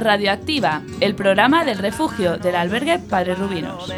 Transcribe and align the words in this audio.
Radioactiva, 0.00 0.82
el 1.00 1.14
programa 1.14 1.64
del 1.64 1.78
refugio 1.78 2.38
del 2.38 2.56
albergue 2.56 2.98
Padre 2.98 3.34
Rubinos. 3.34 3.92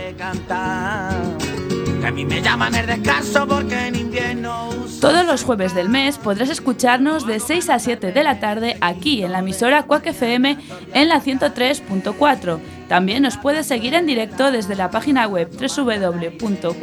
Todos 5.01 5.27
los 5.27 5.45
jueves 5.45 5.75
del 5.75 5.89
mes 5.89 6.19
podrás 6.19 6.49
escucharnos 6.49 7.27
de 7.27 7.41
6 7.41 7.71
a 7.71 7.79
7 7.79 8.13
de 8.13 8.25
la 8.25 8.41
tarde 8.41 8.77
aquí 8.81 9.23
en 9.23 9.33
la 9.33 9.41
emisora 9.41 9.85
Quack 9.85 10.07
FM 10.07 10.59
en 10.95 11.09
la 11.09 11.21
103.4. 11.23 12.59
También 12.89 13.23
nos 13.23 13.37
puedes 13.37 13.67
seguir 13.67 13.95
en 13.95 14.07
directo 14.07 14.51
desde 14.51 14.75
la 14.75 14.91
página 14.91 15.27
web 15.29 15.49
www.quackfm.org. 15.51 16.83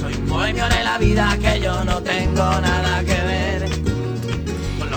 Soy 0.00 0.14
un 0.14 0.28
bohemio 0.28 0.68
de 0.68 0.84
la 0.84 0.98
vida 0.98 1.36
que 1.40 1.60
yo 1.60 1.84
no 1.84 2.00
tengo 2.02 2.36
nada 2.36 3.00
que 3.00 3.14
ver. 3.22 3.87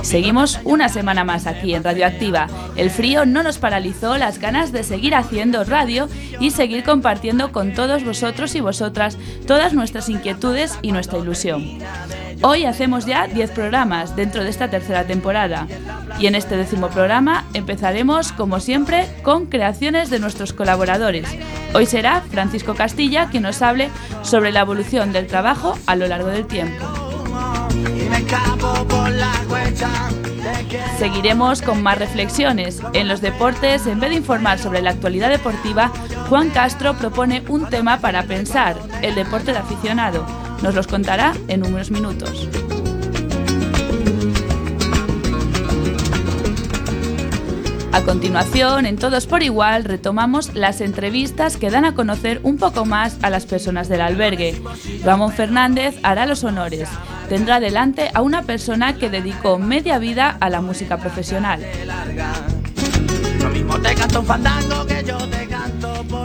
Seguimos 0.04 0.60
una 0.64 0.90
semana 0.90 1.24
más 1.24 1.48
aquí 1.48 1.74
en 1.74 1.84
Radioactiva. 1.84 2.48
El 2.76 2.90
frío 2.90 3.26
no 3.26 3.44
nos 3.44 3.60
paralizó 3.60 4.18
las 4.18 4.40
ganas 4.40 4.72
de 4.72 4.84
seguir 4.84 5.16
haciendo 5.16 5.64
radio 5.64 6.10
y 6.40 6.52
seguir 6.52 6.84
compartiendo 6.84 7.52
con 7.52 7.74
todos 7.74 8.04
vosotros 8.04 8.56
y 8.56 8.62
vosotras 8.62 9.18
todas 9.46 9.74
nuestras 9.74 10.10
inquietudes 10.10 10.78
y 10.82 10.92
nuestra 10.92 11.20
ilusión. 11.20 11.80
Hoy 12.42 12.66
hacemos 12.66 13.06
ya 13.06 13.28
10 13.28 13.52
programas 13.52 14.16
dentro 14.16 14.44
de 14.44 14.50
esta 14.50 14.70
tercera 14.70 15.06
temporada 15.06 15.68
y 16.20 16.26
en 16.26 16.34
este 16.34 16.58
décimo 16.58 16.90
programa 16.90 17.46
empezaremos 17.54 18.32
como 18.32 18.60
siempre 18.60 19.08
con 19.22 19.46
creaciones 19.46 20.10
de 20.10 20.20
nuestros 20.20 20.52
colaboradores. 20.52 21.28
Hoy 21.76 21.86
será 21.86 22.22
Francisco 22.22 22.74
Castilla 22.74 23.30
quien 23.30 23.44
nos 23.44 23.62
hable 23.62 23.90
sobre 24.24 24.52
la 24.52 24.62
evolución 24.62 25.14
del 25.14 25.28
trabajo 25.28 25.78
a 25.86 25.96
lo 25.96 26.08
largo 26.08 26.30
del 26.30 26.48
tiempo. 26.48 27.11
Seguiremos 30.98 31.62
con 31.62 31.82
más 31.82 31.98
reflexiones. 31.98 32.80
En 32.94 33.08
los 33.08 33.22
deportes, 33.22 33.88
en 33.88 34.00
vez 34.00 34.12
de 34.12 34.18
informar 34.18 34.60
sobre 34.60 34.82
la 34.82 34.92
actualidad 34.92 35.30
deportiva, 35.30 35.92
Juan 36.30 36.50
Castro 36.50 36.96
propone 36.96 37.44
un 37.48 37.70
tema 37.70 38.00
para 38.00 38.24
pensar, 38.24 38.78
el 39.02 39.16
deporte 39.16 39.52
de 39.52 39.60
aficionado. 39.60 40.26
Nos 40.62 40.76
los 40.76 40.88
contará 40.88 41.34
en 41.48 41.66
unos 41.66 41.92
minutos. 41.92 42.48
A 47.94 48.02
continuación, 48.04 48.86
en 48.86 48.96
Todos 48.98 49.28
por 49.28 49.44
Igual, 49.44 49.84
retomamos 49.84 50.54
las 50.56 50.80
entrevistas 50.82 51.58
que 51.58 51.70
dan 51.70 51.84
a 51.86 51.94
conocer 51.94 52.40
un 52.44 52.58
poco 52.58 52.86
más 52.86 53.18
a 53.22 53.30
las 53.30 53.46
personas 53.46 53.90
del 53.90 54.02
albergue. 54.02 54.62
Ramón 55.04 55.32
Fernández 55.34 55.96
hará 56.02 56.26
los 56.26 56.44
honores. 56.44 56.88
Tendrá 57.28 57.60
delante 57.60 58.10
a 58.14 58.22
una 58.22 58.44
persona 58.44 58.96
que 58.96 59.10
dedicó 59.10 59.60
media 59.60 60.00
vida 60.00 60.38
a 60.40 60.50
la 60.50 60.62
música 60.62 60.98
profesional. 60.98 61.66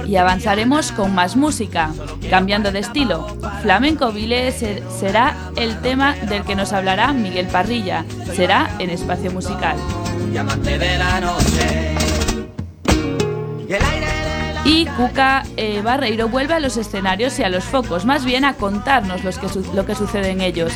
Y 0.07 0.17
avanzaremos 0.17 0.93
con 0.93 1.15
más 1.15 1.35
música, 1.37 1.91
cambiando 2.31 2.71
de 2.71 2.79
estilo. 2.79 3.27
Flamenco 3.63 4.13
Vile 4.13 4.53
ser- 4.53 4.85
será 4.89 5.37
el 5.57 5.81
tema 5.81 6.15
del 6.15 6.45
que 6.45 6.55
nos 6.55 6.73
hablará 6.73 7.13
Miguel 7.13 7.47
Parrilla. 7.49 8.05
Será 8.35 8.71
en 8.79 8.91
espacio 8.91 9.33
musical. 9.33 9.77
Diamante 10.31 10.79
de 10.79 10.99
la 10.99 11.21
noche. 11.21 11.95
Y 13.69 13.73
el 13.73 13.83
aire 13.85 14.07
de 14.07 14.55
la 14.55 14.61
Y 14.65 14.87
Cuca 14.97 15.45
eh, 15.57 15.81
Barreiro 15.83 16.29
vuelve 16.29 16.55
a 16.55 16.61
los 16.61 16.77
escenarios 16.77 17.39
y 17.39 17.43
a 17.45 17.49
los 17.49 17.65
focos, 17.65 18.05
más 18.05 18.25
bien 18.25 18.45
a 18.45 18.55
contarnos 18.55 19.25
los 19.25 19.39
que 19.39 19.49
su- 19.49 19.65
lo 19.75 19.85
que 19.87 19.95
sucede 19.95 20.31
en 20.31 20.41
ellos. 20.41 20.73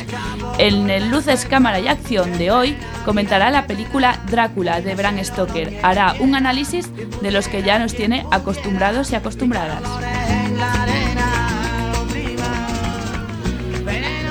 En 0.57 0.89
el 0.89 1.09
Luces, 1.09 1.45
Cámara 1.45 1.79
y 1.79 1.87
Acción 1.87 2.37
de 2.37 2.51
hoy 2.51 2.77
comentará 3.05 3.49
la 3.49 3.65
película 3.67 4.19
Drácula 4.29 4.81
de 4.81 4.95
Bram 4.95 5.23
Stoker. 5.23 5.79
Hará 5.83 6.15
un 6.19 6.35
análisis 6.35 6.89
de 7.21 7.31
los 7.31 7.47
que 7.47 7.63
ya 7.63 7.79
nos 7.79 7.93
tiene 7.95 8.25
acostumbrados 8.31 9.11
y 9.11 9.15
acostumbradas. 9.15 9.81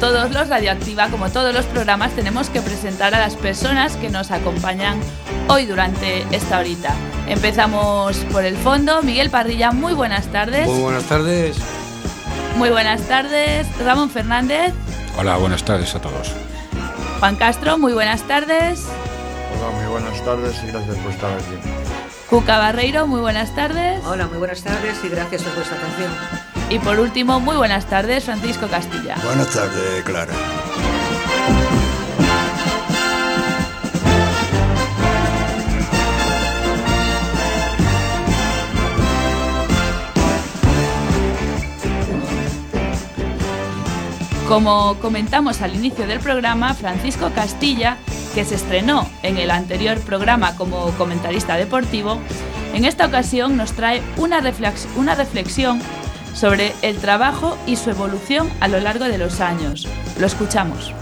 Todos 0.00 0.30
los 0.30 0.48
Radioactiva, 0.48 1.08
como 1.08 1.30
todos 1.30 1.54
los 1.54 1.64
programas, 1.66 2.12
tenemos 2.12 2.50
que 2.50 2.60
presentar 2.60 3.14
a 3.14 3.18
las 3.18 3.34
personas 3.36 3.96
que 3.96 4.10
nos 4.10 4.30
acompañan 4.30 5.00
hoy 5.48 5.66
durante 5.66 6.26
esta 6.30 6.58
horita. 6.58 6.94
Empezamos 7.26 8.16
por 8.32 8.44
el 8.44 8.56
fondo. 8.56 9.02
Miguel 9.02 9.30
Parrilla, 9.30 9.72
muy 9.72 9.94
buenas 9.94 10.26
tardes. 10.26 10.66
Muy 10.66 10.80
buenas 10.80 11.04
tardes. 11.04 11.56
Muy 12.56 12.70
buenas 12.70 13.02
tardes. 13.02 13.66
Ramón 13.78 14.10
Fernández. 14.10 14.72
Hola, 15.18 15.36
buenas 15.36 15.64
tardes 15.64 15.94
a 15.94 16.00
todos. 16.00 16.32
Juan 17.20 17.36
Castro, 17.36 17.78
muy 17.78 17.92
buenas 17.92 18.22
tardes. 18.22 18.84
Hola, 19.58 19.70
muy 19.76 19.86
buenas 19.86 20.22
tardes 20.24 20.54
y 20.62 20.66
gracias 20.66 20.96
por 20.96 21.12
estar 21.12 21.32
aquí. 21.32 21.70
Cuca 22.28 22.58
Barreiro, 22.58 23.06
muy 23.06 23.20
buenas 23.20 23.54
tardes. 23.54 24.04
Hola, 24.04 24.26
muy 24.26 24.38
buenas 24.38 24.62
tardes 24.62 24.98
y 25.04 25.08
gracias 25.08 25.42
por 25.42 25.54
vuestra 25.54 25.78
atención. 25.78 26.55
Y 26.68 26.78
por 26.80 26.98
último, 26.98 27.38
muy 27.40 27.56
buenas 27.56 27.86
tardes, 27.86 28.24
Francisco 28.24 28.66
Castilla. 28.66 29.16
Buenas 29.24 29.48
tardes, 29.50 30.02
Clara. 30.04 30.32
Como 44.48 44.96
comentamos 45.00 45.60
al 45.60 45.74
inicio 45.74 46.06
del 46.06 46.20
programa, 46.20 46.72
Francisco 46.74 47.30
Castilla, 47.34 47.96
que 48.34 48.44
se 48.44 48.54
estrenó 48.54 49.08
en 49.22 49.38
el 49.38 49.50
anterior 49.50 49.98
programa 50.00 50.56
como 50.56 50.90
comentarista 50.92 51.56
deportivo, 51.56 52.18
en 52.72 52.84
esta 52.84 53.06
ocasión 53.06 53.56
nos 53.56 53.72
trae 53.72 54.02
una, 54.16 54.40
reflex- 54.40 54.86
una 54.96 55.14
reflexión 55.16 55.80
sobre 56.36 56.74
el 56.82 56.98
trabajo 56.98 57.56
y 57.66 57.76
su 57.76 57.90
evolución 57.90 58.50
a 58.60 58.68
lo 58.68 58.78
largo 58.78 59.06
de 59.06 59.18
los 59.18 59.40
años. 59.40 59.88
Lo 60.20 60.26
escuchamos. 60.26 60.92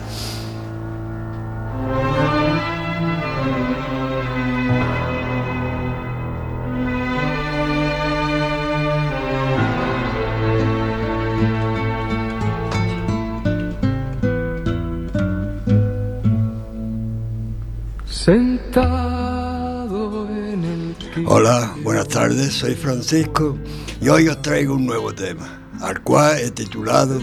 Hola, 21.36 21.74
buenas 21.82 22.06
tardes, 22.06 22.52
soy 22.52 22.76
Francisco 22.76 23.58
y 24.00 24.08
hoy 24.08 24.28
os 24.28 24.40
traigo 24.40 24.76
un 24.76 24.86
nuevo 24.86 25.12
tema, 25.12 25.68
al 25.80 26.00
cual 26.00 26.38
he 26.38 26.52
titulado 26.52 27.20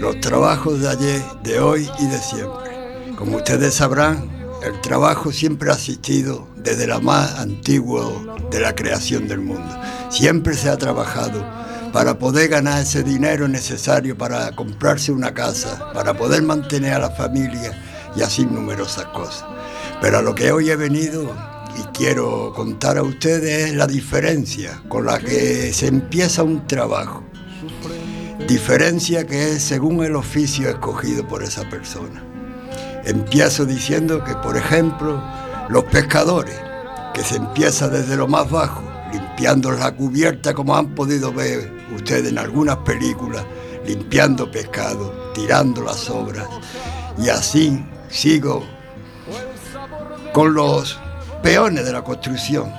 Los 0.00 0.18
trabajos 0.20 0.80
de 0.80 0.88
ayer, 0.88 1.22
de 1.42 1.60
hoy 1.60 1.86
y 1.98 2.06
de 2.06 2.16
siempre. 2.16 3.14
Como 3.14 3.36
ustedes 3.36 3.74
sabrán, 3.74 4.30
el 4.64 4.80
trabajo 4.80 5.32
siempre 5.32 5.70
ha 5.70 5.74
existido 5.74 6.48
desde 6.56 6.86
la 6.86 6.98
más 6.98 7.38
antigua 7.40 8.10
de 8.50 8.58
la 8.58 8.74
creación 8.74 9.28
del 9.28 9.40
mundo. 9.40 9.78
Siempre 10.08 10.54
se 10.54 10.70
ha 10.70 10.78
trabajado 10.78 11.44
para 11.92 12.18
poder 12.18 12.48
ganar 12.48 12.80
ese 12.80 13.02
dinero 13.02 13.48
necesario 13.48 14.16
para 14.16 14.52
comprarse 14.52 15.12
una 15.12 15.34
casa, 15.34 15.92
para 15.92 16.14
poder 16.14 16.42
mantener 16.42 16.94
a 16.94 17.00
la 17.00 17.10
familia 17.10 17.78
y 18.16 18.22
así 18.22 18.46
numerosas 18.46 19.04
cosas. 19.08 19.44
Pero 20.00 20.20
a 20.20 20.22
lo 20.22 20.34
que 20.34 20.52
hoy 20.52 20.70
he 20.70 20.76
venido 20.76 21.51
y 21.78 21.82
quiero 21.96 22.52
contar 22.54 22.98
a 22.98 23.02
ustedes 23.02 23.70
es 23.70 23.76
la 23.76 23.86
diferencia 23.86 24.82
con 24.88 25.06
la 25.06 25.18
que 25.18 25.72
se 25.72 25.86
empieza 25.86 26.42
un 26.42 26.66
trabajo. 26.66 27.24
Diferencia 28.46 29.26
que 29.26 29.52
es 29.52 29.62
según 29.62 30.04
el 30.04 30.16
oficio 30.16 30.68
escogido 30.68 31.26
por 31.26 31.42
esa 31.42 31.68
persona. 31.68 32.22
Empiezo 33.04 33.64
diciendo 33.64 34.22
que, 34.24 34.34
por 34.34 34.56
ejemplo, 34.56 35.22
los 35.68 35.84
pescadores 35.84 36.60
que 37.14 37.22
se 37.22 37.36
empieza 37.36 37.88
desde 37.88 38.16
lo 38.16 38.28
más 38.28 38.50
bajo, 38.50 38.82
limpiando 39.12 39.70
la 39.72 39.94
cubierta 39.94 40.54
como 40.54 40.76
han 40.76 40.94
podido 40.94 41.32
ver 41.32 41.72
ustedes 41.94 42.28
en 42.28 42.38
algunas 42.38 42.78
películas, 42.78 43.44
limpiando 43.86 44.50
pescado, 44.50 45.32
tirando 45.34 45.82
las 45.82 46.08
obras. 46.10 46.46
Y 47.18 47.28
así 47.28 47.84
sigo 48.08 48.64
con 50.32 50.54
los 50.54 50.98
peones 51.42 51.84
de 51.84 51.92
la 51.92 52.02
construcción, 52.02 52.72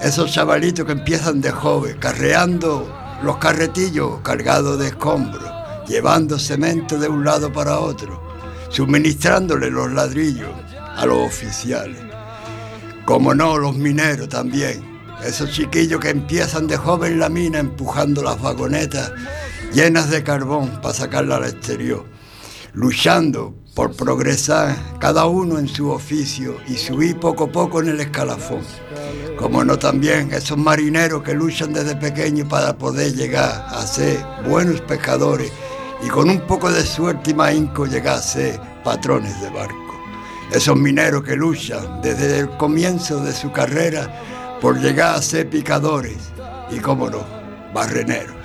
esos 0.00 0.32
chavalitos 0.32 0.86
que 0.86 0.92
empiezan 0.92 1.40
de 1.40 1.50
joven, 1.50 1.98
carreando 1.98 2.90
los 3.22 3.36
carretillos 3.36 4.20
cargados 4.22 4.78
de 4.78 4.88
escombros, 4.88 5.44
llevando 5.86 6.38
cemento 6.38 6.98
de 6.98 7.08
un 7.08 7.24
lado 7.24 7.52
para 7.52 7.78
otro, 7.78 8.22
suministrándole 8.70 9.70
los 9.70 9.92
ladrillos 9.92 10.50
a 10.96 11.04
los 11.04 11.18
oficiales. 11.18 12.00
Como 13.04 13.34
no, 13.34 13.58
los 13.58 13.76
mineros 13.76 14.28
también. 14.28 14.96
Esos 15.24 15.50
chiquillos 15.50 16.00
que 16.00 16.10
empiezan 16.10 16.66
de 16.66 16.76
joven 16.76 17.18
la 17.18 17.28
mina 17.28 17.58
empujando 17.58 18.22
las 18.22 18.40
vagonetas 18.40 19.12
llenas 19.72 20.10
de 20.10 20.22
carbón 20.22 20.80
para 20.82 20.94
sacarla 20.94 21.36
al 21.36 21.44
exterior, 21.44 22.04
luchando 22.72 23.54
por 23.76 23.92
progresar 23.94 24.74
cada 24.98 25.26
uno 25.26 25.58
en 25.58 25.68
su 25.68 25.90
oficio 25.90 26.56
y 26.66 26.76
subir 26.76 27.20
poco 27.20 27.44
a 27.44 27.52
poco 27.52 27.82
en 27.82 27.88
el 27.88 28.00
escalafón. 28.00 28.62
Como 29.38 29.62
no 29.64 29.78
también 29.78 30.32
esos 30.32 30.56
marineros 30.56 31.22
que 31.22 31.34
luchan 31.34 31.74
desde 31.74 31.94
pequeños 31.94 32.48
para 32.48 32.78
poder 32.78 33.14
llegar 33.14 33.66
a 33.68 33.86
ser 33.86 34.24
buenos 34.48 34.80
pescadores 34.80 35.52
y 36.02 36.08
con 36.08 36.30
un 36.30 36.40
poco 36.40 36.72
de 36.72 36.82
suerte 36.86 37.32
y 37.32 37.34
maínco 37.34 37.84
llegar 37.84 38.16
a 38.16 38.22
ser 38.22 38.58
patrones 38.82 39.38
de 39.42 39.50
barco. 39.50 39.94
Esos 40.50 40.76
mineros 40.76 41.22
que 41.22 41.36
luchan 41.36 42.00
desde 42.00 42.38
el 42.38 42.48
comienzo 42.56 43.22
de 43.22 43.34
su 43.34 43.52
carrera 43.52 44.58
por 44.58 44.80
llegar 44.80 45.16
a 45.16 45.22
ser 45.22 45.50
picadores 45.50 46.16
y, 46.70 46.78
como 46.78 47.10
no, 47.10 47.26
barreneros. 47.74 48.36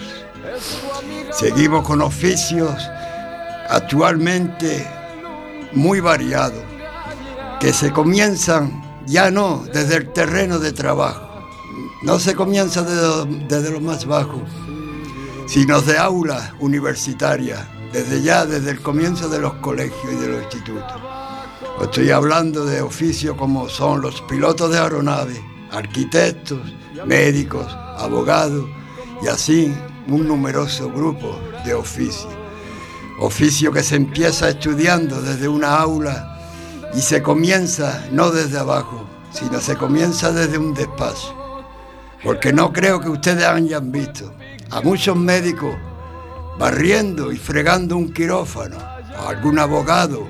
Seguimos 1.32 1.88
con 1.88 2.02
oficios 2.02 2.76
actualmente 3.70 4.86
muy 5.74 6.00
variados, 6.00 6.64
que 7.60 7.74
se 7.74 7.92
comienzan 7.92 8.82
ya 9.06 9.32
no 9.32 9.64
desde 9.74 9.98
el 9.98 10.14
terreno 10.14 10.60
de 10.60 10.72
trabajo, 10.72 11.48
no 12.04 12.20
se 12.20 12.36
comienza 12.36 12.84
desde, 12.84 13.46
desde 13.48 13.72
lo 13.72 13.82
más 13.82 14.06
bajo, 14.06 14.42
sino 15.48 15.82
de 15.82 15.98
aulas 15.98 16.52
universitarias, 16.60 17.60
desde 17.92 18.22
ya, 18.22 18.46
desde 18.46 18.72
el 18.72 18.82
comienzo 18.82 19.30
de 19.30 19.40
los 19.40 19.54
colegios 19.56 20.14
y 20.14 20.16
de 20.16 20.28
los 20.28 20.44
institutos. 20.44 21.02
Estoy 21.82 22.12
hablando 22.12 22.66
de 22.66 22.82
oficios 22.82 23.36
como 23.36 23.68
son 23.68 24.02
los 24.02 24.22
pilotos 24.22 24.72
de 24.72 24.80
aeronaves, 24.80 25.42
arquitectos, 25.72 26.60
médicos, 27.06 27.66
abogados 27.98 28.66
y 29.24 29.28
así 29.28 29.74
un 30.08 30.28
numeroso 30.28 30.90
grupo 30.90 31.40
de 31.66 31.74
oficios. 31.74 32.41
Oficio 33.22 33.72
que 33.72 33.84
se 33.84 33.98
empieza 33.98 34.50
estudiando 34.50 35.22
desde 35.22 35.48
una 35.48 35.78
aula 35.78 36.40
y 36.96 37.02
se 37.02 37.22
comienza 37.22 38.04
no 38.12 38.32
desde 38.32 38.58
abajo, 38.58 39.08
sino 39.32 39.62
se 39.62 39.76
comienza 39.76 40.32
desde 40.32 40.58
un 40.58 40.74
despacho. 40.74 41.36
Porque 42.24 42.52
no 42.52 42.74
creo 42.74 43.00
que 43.00 43.10
ustedes 43.10 43.46
hayan 43.46 43.92
visto 43.92 44.34
a 44.72 44.82
muchos 44.82 45.16
médicos 45.16 45.76
barriendo 46.58 47.32
y 47.32 47.38
fregando 47.38 47.96
un 47.96 48.12
quirófano, 48.12 48.78
o 49.24 49.30
algún 49.30 49.60
abogado 49.60 50.28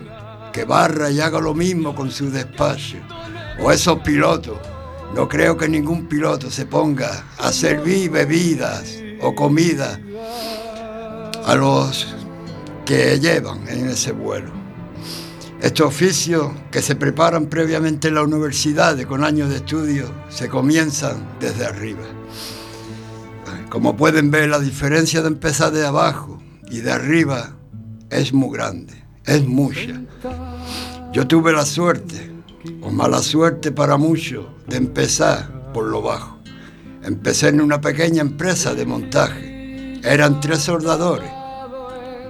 que 0.52 0.66
barra 0.66 1.10
y 1.10 1.22
haga 1.22 1.40
lo 1.40 1.54
mismo 1.54 1.96
con 1.96 2.12
su 2.12 2.30
despacho. 2.30 2.98
O 3.62 3.72
esos 3.72 4.00
pilotos. 4.00 4.58
No 5.16 5.30
creo 5.30 5.56
que 5.56 5.70
ningún 5.70 6.08
piloto 6.08 6.52
se 6.52 6.66
ponga 6.66 7.24
a 7.38 7.54
servir 7.54 8.12
bebidas 8.12 8.98
o 9.22 9.34
comida 9.34 9.98
a 11.46 11.56
los 11.56 12.16
que 12.92 13.20
llevan 13.22 13.66
en 13.70 13.88
ese 13.88 14.12
vuelo. 14.12 14.52
Estos 15.62 15.88
oficios 15.88 16.52
que 16.72 16.82
se 16.82 16.98
preparan 16.98 17.46
previamente 17.46 18.10
en 18.10 18.16
la 18.16 18.24
universidad 18.24 19.02
con 19.04 19.24
años 19.24 19.50
de 19.50 19.58
estudio 19.58 20.12
se 20.28 20.50
comienzan 20.50 21.26
desde 21.40 21.66
arriba. 21.66 22.04
Como 23.70 23.96
pueden 23.96 24.30
ver, 24.30 24.50
la 24.50 24.60
diferencia 24.60 25.22
de 25.22 25.30
empezar 25.30 25.72
de 25.72 25.86
abajo 25.86 26.44
y 26.70 26.80
de 26.80 26.92
arriba 26.92 27.56
es 28.10 28.34
muy 28.34 28.54
grande 28.58 28.94
es 29.26 29.46
mucha. 29.46 30.02
Yo 31.14 31.26
tuve 31.28 31.54
la 31.54 31.66
suerte, 31.66 32.30
o 32.82 32.90
mala 32.90 33.22
suerte 33.22 33.72
para 33.72 33.96
muchos, 33.96 34.48
de 34.68 34.76
empezar 34.76 35.72
por 35.72 35.86
lo 35.86 36.02
bajo. 36.02 36.40
Empecé 37.04 37.50
en 37.50 37.62
una 37.62 37.80
pequeña 37.80 38.20
empresa 38.20 38.74
de 38.74 38.86
montaje. 38.86 40.02
Eran 40.04 40.42
tres 40.42 40.60
soldadores 40.60 41.41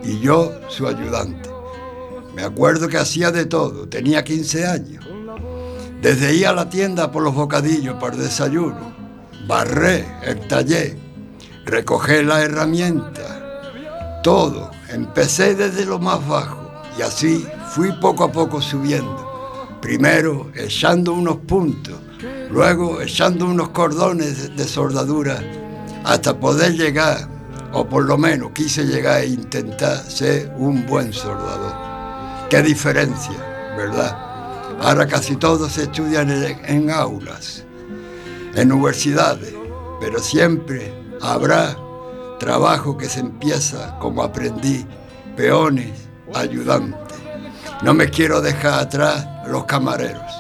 y 0.04 0.20
yo 0.20 0.52
su 0.70 0.88
ayudante. 0.88 1.50
Me 2.36 2.44
acuerdo 2.44 2.88
que 2.88 2.98
hacía 2.98 3.32
de 3.32 3.46
todo, 3.46 3.88
tenía 3.88 4.24
15 4.24 4.66
años. 4.66 5.06
Desde 6.02 6.34
ir 6.34 6.48
a 6.48 6.54
la 6.54 6.70
tienda 6.70 7.12
por 7.12 7.24
los 7.24 7.36
bocadillos 7.36 7.96
para 8.00 8.16
desayuno, 8.16 8.96
barré 9.48 10.06
el 10.24 10.48
taller, 10.48 10.98
recogí 11.66 12.24
la 12.24 12.42
herramienta, 12.42 14.22
todo. 14.24 14.72
Empecé 14.90 15.56
desde 15.56 15.86
lo 15.86 16.00
más 16.00 16.26
bajo 16.28 16.72
y 16.98 17.02
así 17.02 17.46
fui 17.74 17.92
poco 17.94 18.26
a 18.26 18.32
poco 18.32 18.62
subiendo. 18.62 19.30
Primero 19.82 20.52
echando 20.56 21.14
unos 21.14 21.38
puntos, 21.38 21.96
luego 22.50 23.02
echando 23.02 23.46
unos 23.46 23.70
cordones 23.70 24.56
de 24.56 24.68
soldadura 24.68 25.42
hasta 26.04 26.40
poder 26.40 26.74
llegar, 26.74 27.28
o 27.74 27.88
por 27.88 28.06
lo 28.06 28.18
menos 28.18 28.52
quise 28.52 28.86
llegar 28.86 29.22
e 29.22 29.28
intentar 29.28 29.98
ser 30.10 30.54
un 30.58 30.86
buen 30.86 31.14
soldador. 31.14 31.74
Qué 32.50 32.62
diferencia, 32.62 33.38
¿verdad? 33.78 34.32
Ahora 34.82 35.08
casi 35.08 35.36
todos 35.36 35.78
estudian 35.78 36.30
en, 36.32 36.90
aulas, 36.90 37.64
en 38.56 38.72
universidades, 38.72 39.54
pero 40.00 40.20
siempre 40.20 40.94
habrá 41.22 41.78
trabajo 42.40 42.98
que 42.98 43.08
se 43.08 43.20
empieza 43.20 43.98
como 44.00 44.24
aprendí, 44.24 44.86
peones, 45.38 45.92
ayudante. 46.34 46.98
No 47.84 47.94
me 47.94 48.10
quiero 48.10 48.42
dejar 48.42 48.80
atrás 48.80 49.28
los 49.48 49.66
camareros. 49.66 50.32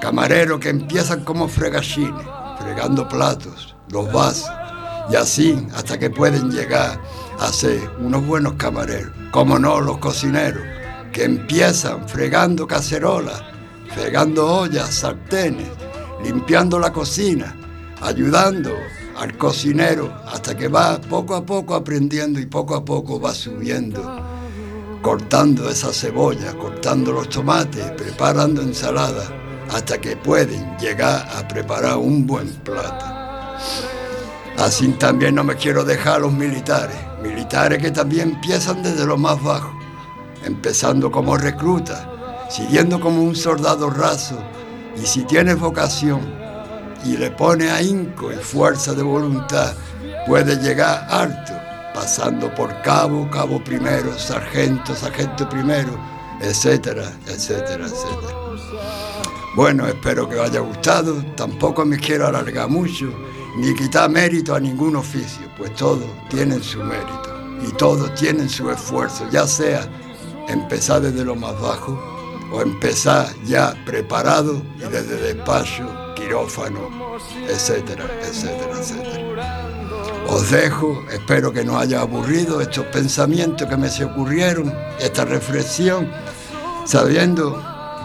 Camareros 0.00 0.60
que 0.60 0.70
empiezan 0.70 1.24
como 1.24 1.48
fregachines, 1.48 2.26
fregando 2.58 3.08
platos, 3.08 3.74
los 3.90 4.12
vasos, 4.12 4.50
y 5.10 5.16
así 5.16 5.66
hasta 5.74 5.98
que 5.98 6.10
pueden 6.10 6.50
llegar 6.50 7.00
a 7.38 7.52
ser 7.52 7.80
unos 8.00 8.26
buenos 8.26 8.54
camareros. 8.54 9.12
Como 9.30 9.58
no, 9.58 9.80
los 9.80 9.98
cocineros, 9.98 10.62
que 11.12 11.24
empiezan 11.24 12.08
fregando 12.08 12.66
cacerolas, 12.66 13.42
fregando 13.94 14.46
ollas, 14.46 14.94
sartenes, 14.94 15.68
limpiando 16.22 16.78
la 16.78 16.92
cocina, 16.92 17.54
ayudando 18.00 18.72
al 19.16 19.36
cocinero 19.36 20.12
hasta 20.26 20.56
que 20.56 20.68
va 20.68 21.00
poco 21.00 21.34
a 21.34 21.44
poco 21.44 21.74
aprendiendo 21.74 22.40
y 22.40 22.46
poco 22.46 22.74
a 22.74 22.84
poco 22.84 23.20
va 23.20 23.32
subiendo 23.34 24.24
cortando 25.04 25.68
esa 25.68 25.92
cebolla, 25.92 26.54
cortando 26.54 27.12
los 27.12 27.28
tomates, 27.28 27.90
preparando 27.90 28.62
ensalada, 28.62 29.24
hasta 29.70 30.00
que 30.00 30.16
pueden 30.16 30.78
llegar 30.78 31.28
a 31.36 31.46
preparar 31.46 31.98
un 31.98 32.26
buen 32.26 32.48
plato. 32.64 33.04
Así 34.58 34.88
también 34.92 35.34
no 35.34 35.44
me 35.44 35.56
quiero 35.56 35.84
dejar 35.84 36.16
a 36.16 36.18
los 36.20 36.32
militares, 36.32 36.96
militares 37.22 37.82
que 37.82 37.90
también 37.90 38.34
empiezan 38.34 38.82
desde 38.82 39.04
lo 39.04 39.16
más 39.16 39.42
bajo, 39.42 39.76
empezando 40.44 41.10
como 41.10 41.36
recluta, 41.36 42.46
siguiendo 42.48 43.00
como 43.00 43.22
un 43.22 43.34
soldado 43.34 43.90
raso, 43.90 44.38
y 44.96 45.04
si 45.06 45.24
tienes 45.24 45.58
vocación 45.58 46.20
y 47.04 47.16
le 47.16 47.30
pone 47.32 47.70
ahínco 47.70 48.32
y 48.32 48.36
fuerza 48.36 48.94
de 48.94 49.02
voluntad, 49.02 49.74
puede 50.26 50.56
llegar 50.56 51.06
alto 51.10 51.52
pasando 51.92 52.52
por 52.54 52.80
cabo, 52.82 53.28
cabo 53.30 53.62
primero, 53.62 54.16
sargento, 54.18 54.94
sargento 54.94 55.48
primero, 55.48 55.98
etcétera, 56.40 57.12
etcétera, 57.26 57.86
etcétera. 57.86 58.34
Bueno, 59.54 59.86
espero 59.86 60.28
que 60.28 60.36
os 60.36 60.48
haya 60.48 60.60
gustado, 60.60 61.22
tampoco 61.36 61.84
me 61.84 61.96
quiero 61.98 62.26
alargar 62.26 62.68
mucho, 62.68 63.12
ni 63.56 63.74
quitar 63.74 64.10
mérito 64.10 64.54
a 64.54 64.60
ningún 64.60 64.96
oficio, 64.96 65.46
pues 65.56 65.74
todos 65.74 66.04
tienen 66.28 66.62
su 66.62 66.78
mérito 66.82 67.34
y 67.66 67.72
todos 67.76 68.14
tienen 68.14 68.48
su 68.48 68.70
esfuerzo, 68.70 69.28
ya 69.30 69.46
sea 69.46 69.88
empezar 70.48 71.00
desde 71.00 71.24
lo 71.24 71.36
más 71.36 71.58
bajo 71.60 71.98
o 72.52 72.60
empezar 72.60 73.28
ya 73.44 73.74
preparado 73.86 74.62
y 74.76 74.80
desde 74.80 75.34
despacho, 75.34 75.88
quirófano, 76.14 76.80
etcétera, 77.48 78.04
etcétera, 78.22 78.78
etcétera. 78.78 79.64
Os 80.28 80.50
dejo, 80.50 81.04
espero 81.12 81.52
que 81.52 81.64
no 81.64 81.78
haya 81.78 82.00
aburrido 82.00 82.60
estos 82.60 82.86
pensamientos 82.86 83.68
que 83.68 83.76
me 83.76 83.88
se 83.88 84.04
ocurrieron, 84.04 84.72
esta 84.98 85.24
reflexión, 85.24 86.10
sabiendo 86.86 87.62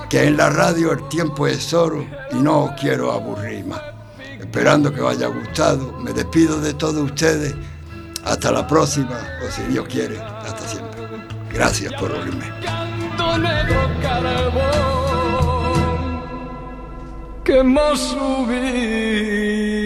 que 0.09 0.25
en 0.25 0.37
la 0.37 0.49
radio 0.49 0.91
el 0.91 1.07
tiempo 1.07 1.47
es 1.47 1.73
oro 1.73 2.05
y 2.31 2.35
no 2.35 2.65
os 2.65 2.71
quiero 2.79 3.11
aburrir 3.11 3.65
más. 3.65 3.98
Esperando 4.39 4.93
que 4.93 5.01
os 5.01 5.15
haya 5.15 5.27
gustado, 5.27 5.93
me 5.99 6.13
despido 6.13 6.59
de 6.61 6.73
todos 6.73 7.03
ustedes. 7.03 7.55
Hasta 8.23 8.51
la 8.51 8.67
próxima, 8.67 9.17
o 9.45 9.51
si 9.51 9.63
Dios 9.63 9.87
quiere, 9.87 10.19
hasta 10.19 10.67
siempre. 10.67 11.01
Gracias 11.51 11.93
por 11.93 12.11
oírme. 12.11 12.45
quemó 17.49 17.95
su 17.95 18.45
vida. 18.45 19.79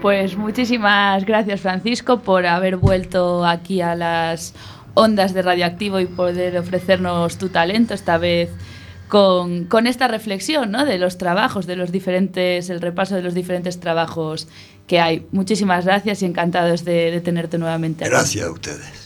Pues 0.00 0.36
muchísimas 0.36 1.24
gracias 1.24 1.60
Francisco 1.62 2.20
por 2.20 2.46
haber 2.46 2.76
vuelto 2.76 3.44
aquí 3.44 3.80
a 3.80 3.96
las 3.96 4.54
ondas 4.94 5.34
de 5.34 5.42
Radioactivo 5.42 6.00
y 6.00 6.06
poder 6.06 6.56
ofrecernos 6.56 7.38
tu 7.38 7.48
talento 7.48 7.94
esta 7.94 8.18
vez 8.18 8.50
con, 9.08 9.64
con, 9.64 9.86
esta 9.86 10.08
reflexión 10.08 10.70
¿no? 10.70 10.84
de 10.84 10.98
los 10.98 11.18
trabajos, 11.18 11.66
de 11.66 11.76
los 11.76 11.92
diferentes, 11.92 12.70
el 12.70 12.80
repaso 12.80 13.14
de 13.14 13.22
los 13.22 13.34
diferentes 13.34 13.78
trabajos 13.78 14.48
que 14.86 15.00
hay. 15.00 15.26
Muchísimas 15.32 15.84
gracias 15.84 16.22
y 16.22 16.26
encantados 16.26 16.84
de, 16.84 17.10
de 17.10 17.20
tenerte 17.20 17.58
nuevamente. 17.58 18.08
Gracias 18.08 18.46
a 18.46 18.50
ustedes. 18.50 19.04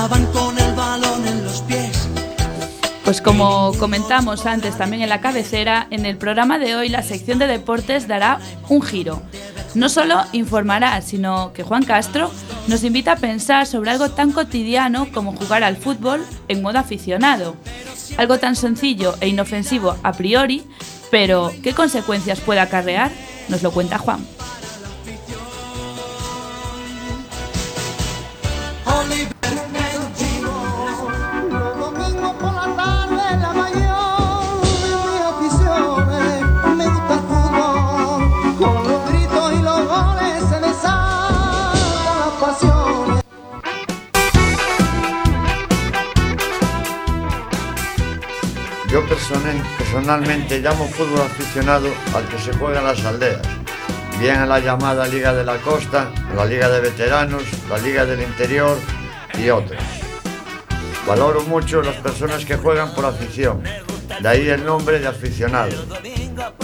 van 0.10 0.26
con 0.28 0.58
el 0.58 0.74
balón 0.74 1.28
en 1.28 1.44
los 1.44 1.62
pies. 1.64 2.08
Pues 3.04 3.22
como 3.22 3.74
comentamos 3.78 4.46
antes 4.46 4.78
también 4.78 5.02
en 5.02 5.10
la 5.10 5.20
cabecera, 5.20 5.88
en 5.92 6.06
el 6.06 6.18
programa 6.18 6.60
de 6.60 6.76
hoy 6.76 6.88
la 6.88 7.04
sección 7.04 7.40
de 7.40 7.48
deportes 7.48 8.08
dará 8.08 8.40
un 8.70 8.82
giro. 8.82 9.22
No 9.74 9.88
solo 9.88 10.22
informará, 10.34 11.02
sino 11.02 11.54
que 11.54 11.64
Juan 11.64 11.86
Castro 11.86 12.30
nos 12.68 12.84
invita 12.84 13.14
a 13.14 13.16
pensar 13.16 13.66
sobre 13.66 13.92
algo 13.92 14.10
tan 14.10 14.32
cotidiano 14.32 15.08
como 15.14 15.36
jugar 15.36 15.64
al 15.64 15.78
fútbol 15.78 16.26
en 16.50 16.62
modo 16.62 16.80
aficionado. 16.80 17.56
Algo 18.18 18.38
tan 18.38 18.58
sencillo 18.58 19.16
e 19.22 19.30
inofensivo 19.30 19.96
a 20.04 20.12
priori, 20.12 20.64
pero 21.10 21.54
¿qué 21.64 21.74
consecuencias 21.74 22.42
puede 22.42 22.60
acarrear? 22.60 23.12
Nos 23.48 23.64
lo 23.64 23.72
cuenta 23.72 23.98
Juan. 23.98 24.26
Personalmente 49.78 50.60
llamo 50.60 50.88
fútbol 50.88 51.22
aficionado 51.22 51.88
al 52.14 52.28
que 52.28 52.38
se 52.38 52.54
juega 52.54 52.80
en 52.80 52.86
las 52.86 53.06
aldeas, 53.06 53.42
bien 54.20 54.36
en 54.36 54.50
la 54.50 54.60
llamada 54.60 55.08
Liga 55.08 55.34
de 55.34 55.46
la 55.46 55.58
Costa, 55.58 56.12
la 56.36 56.46
Liga 56.46 56.70
de 56.70 56.82
Veteranos, 56.82 57.44
la 57.70 57.78
Liga 57.78 58.06
del 58.06 58.22
Interior 58.22 58.78
y 59.38 59.50
otras. 59.50 59.82
Valoro 61.08 61.42
mucho 61.44 61.82
las 61.82 61.96
personas 61.98 62.46
que 62.46 62.58
juegan 62.58 62.94
por 62.94 63.06
afición, 63.06 63.64
de 64.20 64.28
ahí 64.28 64.50
el 64.50 64.66
nombre 64.66 65.00
de 65.00 65.08
aficionado. 65.08 65.78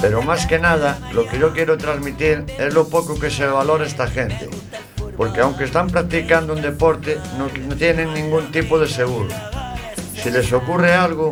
Pero 0.01 0.21
más 0.21 0.45
que 0.45 0.59
nada, 0.59 0.99
lo 1.13 1.25
que 1.27 1.39
yo 1.39 1.53
quiero 1.53 1.77
transmitir 1.77 2.45
es 2.57 2.73
lo 2.73 2.87
poco 2.89 3.19
que 3.19 3.29
se 3.29 3.45
valora 3.45 3.85
esta 3.85 4.07
gente, 4.07 4.49
porque 5.15 5.41
aunque 5.41 5.63
están 5.63 5.89
practicando 5.89 6.53
un 6.53 6.61
deporte, 6.61 7.17
no 7.37 7.75
tienen 7.75 8.13
ningún 8.13 8.51
tipo 8.51 8.77
de 8.77 8.87
seguro. 8.87 9.29
Si 10.21 10.31
les 10.31 10.51
ocurre 10.51 10.93
algo, 10.93 11.31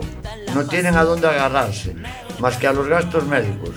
no 0.55 0.65
tienen 0.65 0.95
a 0.95 1.03
dónde 1.03 1.27
agarrarse, 1.27 1.93
más 2.39 2.55
que 2.55 2.65
a 2.65 2.71
los 2.71 2.87
gastos 2.87 3.27
médicos. 3.27 3.75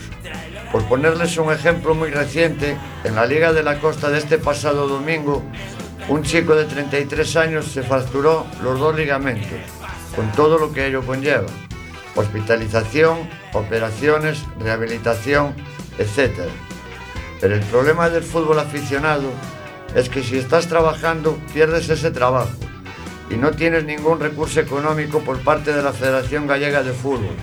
Por 0.71 0.85
ponerles 0.85 1.37
un 1.37 1.53
ejemplo 1.53 1.93
muy 1.93 2.11
reciente, 2.11 2.77
en 3.03 3.17
la 3.17 3.27
Liga 3.27 3.53
de 3.53 3.65
la 3.65 3.81
Costa 3.81 4.09
de 4.11 4.19
este 4.19 4.39
pasado 4.39 4.87
domingo, 4.87 5.43
un 6.09 6.23
chico 6.23 6.55
de 6.55 6.67
33 6.67 7.37
años 7.37 7.67
se 7.67 7.83
fracturó 7.83 8.47
los 8.63 8.79
dos 8.79 8.97
ligamentos, 8.97 9.59
con 10.15 10.31
todo 10.33 10.57
lo 10.57 10.73
que 10.73 10.87
ello 10.87 11.05
conlleva. 11.05 11.49
Hospitalización, 12.15 13.29
operaciones, 13.55 14.45
rehabilitación, 14.61 15.55
etc. 15.99 16.43
Pero 17.41 17.57
el 17.57 17.63
problema 17.63 18.09
del 18.09 18.23
fútbol 18.23 18.61
aficionado 18.61 19.31
es 19.97 20.09
que 20.09 20.23
si 20.23 20.39
estás 20.39 20.69
trabajando 20.69 21.39
pierdes 21.53 21.89
ese 21.89 22.13
trabajo 22.13 22.53
y 23.31 23.37
no 23.37 23.51
tienes 23.53 23.85
ningún 23.85 24.21
recurso 24.21 24.61
económico 24.61 25.21
por 25.21 25.39
parte 25.41 25.73
de 25.73 25.83
la 25.83 25.93
Federación 25.93 26.47
Gallega 26.47 26.83
de 26.83 26.93
Fútbol, 26.93 27.37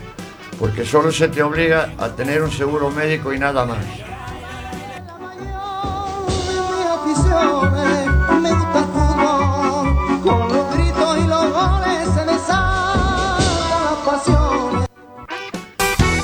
porque 0.59 0.85
solo 0.85 1.11
se 1.11 1.27
te 1.27 1.43
obliga 1.43 1.93
a 1.97 2.09
tener 2.09 2.41
un 2.41 2.51
seguro 2.51 2.89
médico 2.89 3.33
y 3.33 3.39
nada 3.39 3.65
más. 3.65 3.85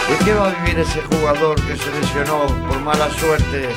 ¿Y 0.09 0.23
qué 0.25 0.33
va 0.33 0.49
a 0.49 0.63
vivir 0.63 0.79
ese 0.79 1.01
jugador 1.01 1.55
que 1.55 1.77
se 1.77 1.91
lesionó 1.99 2.47
por 2.67 2.79
mala 2.81 3.09
suerte 3.11 3.69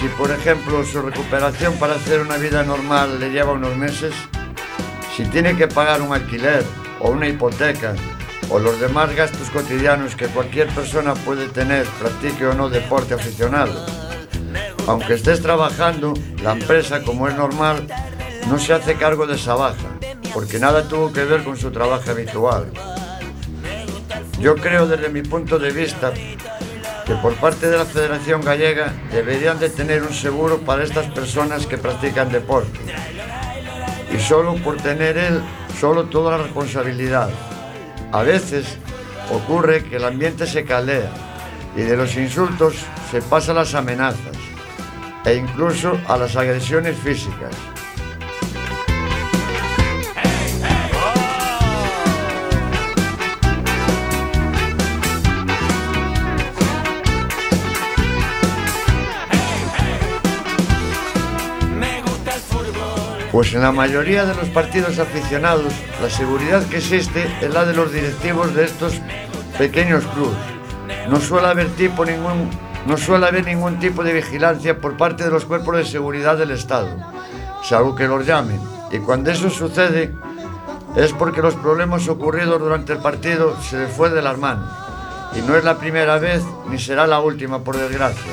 si, 0.00 0.08
por 0.08 0.30
ejemplo, 0.30 0.84
su 0.84 1.02
recuperación 1.02 1.74
para 1.74 1.96
hacer 1.96 2.20
una 2.20 2.36
vida 2.36 2.62
normal 2.62 3.20
le 3.20 3.30
lleva 3.30 3.52
unos 3.52 3.76
meses? 3.76 4.14
Si 5.16 5.24
tiene 5.24 5.56
que 5.56 5.68
pagar 5.68 6.02
un 6.02 6.12
alquiler 6.12 6.64
o 7.00 7.10
una 7.10 7.28
hipoteca 7.28 7.94
o 8.48 8.58
los 8.58 8.80
demás 8.80 9.14
gastos 9.14 9.50
cotidianos 9.50 10.16
que 10.16 10.26
cualquier 10.26 10.68
persona 10.68 11.14
puede 11.14 11.48
tener, 11.48 11.86
practique 12.00 12.46
o 12.46 12.54
no 12.54 12.68
deporte 12.68 13.14
aficionado. 13.14 13.86
Aunque 14.86 15.14
estés 15.14 15.40
trabajando, 15.40 16.14
la 16.42 16.52
empresa, 16.52 17.02
como 17.02 17.28
es 17.28 17.36
normal, 17.36 17.86
no 18.48 18.58
se 18.58 18.72
hace 18.72 18.94
cargo 18.94 19.26
de 19.26 19.36
esa 19.36 19.54
baja, 19.54 19.88
porque 20.34 20.58
nada 20.58 20.88
tuvo 20.88 21.12
que 21.12 21.24
ver 21.24 21.44
con 21.44 21.56
su 21.56 21.70
trabajo 21.70 22.10
habitual. 22.10 22.72
Yo 24.40 24.56
creo 24.56 24.86
desde 24.86 25.10
mi 25.10 25.22
punto 25.22 25.58
de 25.58 25.70
vista 25.70 26.12
que 27.06 27.14
por 27.16 27.34
parte 27.34 27.68
de 27.68 27.76
la 27.76 27.84
Federación 27.84 28.40
Gallega 28.40 28.92
deberían 29.12 29.60
de 29.60 29.68
tener 29.68 30.02
un 30.02 30.14
seguro 30.14 30.58
para 30.58 30.82
estas 30.82 31.06
personas 31.06 31.66
que 31.66 31.78
practican 31.78 32.32
deporte 32.32 32.80
y 34.12 34.18
solo 34.18 34.54
por 34.56 34.76
tener 34.76 35.16
él 35.16 35.40
solo 35.78 36.04
toda 36.04 36.36
la 36.36 36.44
responsabilidad. 36.44 37.30
A 38.12 38.22
veces 38.22 38.78
ocurre 39.32 39.84
que 39.84 39.96
el 39.96 40.04
ambiente 40.04 40.46
se 40.46 40.64
caldea 40.64 41.10
y 41.76 41.82
de 41.82 41.96
los 41.96 42.16
insultos 42.16 42.74
se 43.10 43.22
pasa 43.22 43.52
a 43.52 43.56
las 43.56 43.74
amenazas 43.74 44.36
e 45.24 45.34
incluso 45.34 45.98
a 46.08 46.16
las 46.16 46.36
agresiones 46.36 46.96
físicas. 46.96 47.54
Pues 63.32 63.54
en 63.54 63.62
la 63.62 63.70
mayoría 63.70 64.24
de 64.24 64.34
los 64.34 64.48
partidos 64.48 64.98
aficionados, 64.98 65.72
la 66.02 66.10
seguridad 66.10 66.66
que 66.66 66.78
existe 66.78 67.28
es 67.40 67.54
la 67.54 67.64
de 67.64 67.74
los 67.74 67.92
directivos 67.92 68.52
de 68.54 68.64
estos 68.64 68.94
pequeños 69.56 70.04
clubes. 70.06 70.36
No 71.08 71.20
suele 71.20 71.46
haber, 71.46 71.68
tipo 71.70 72.04
ningún, 72.04 72.50
no 72.86 72.96
suele 72.96 73.28
haber 73.28 73.46
ningún 73.46 73.78
tipo 73.78 74.02
de 74.02 74.14
vigilancia 74.14 74.80
por 74.80 74.96
parte 74.96 75.22
de 75.22 75.30
los 75.30 75.44
cuerpos 75.44 75.76
de 75.76 75.84
seguridad 75.84 76.36
del 76.36 76.50
Estado, 76.50 76.88
salvo 77.62 77.94
que 77.94 78.08
los 78.08 78.26
llamen. 78.26 78.60
Y 78.90 78.98
cuando 78.98 79.30
eso 79.30 79.48
sucede, 79.48 80.12
es 80.96 81.12
porque 81.12 81.40
los 81.40 81.54
problemas 81.54 82.08
ocurridos 82.08 82.58
durante 82.58 82.94
el 82.94 82.98
partido 82.98 83.56
se 83.62 83.78
les 83.78 83.92
fue 83.92 84.10
de 84.10 84.22
las 84.22 84.38
manos. 84.38 84.68
Y 85.36 85.40
no 85.42 85.54
es 85.54 85.62
la 85.62 85.78
primera 85.78 86.18
vez 86.18 86.42
ni 86.68 86.80
será 86.80 87.06
la 87.06 87.20
última, 87.20 87.60
por 87.60 87.76
desgracia. 87.76 88.32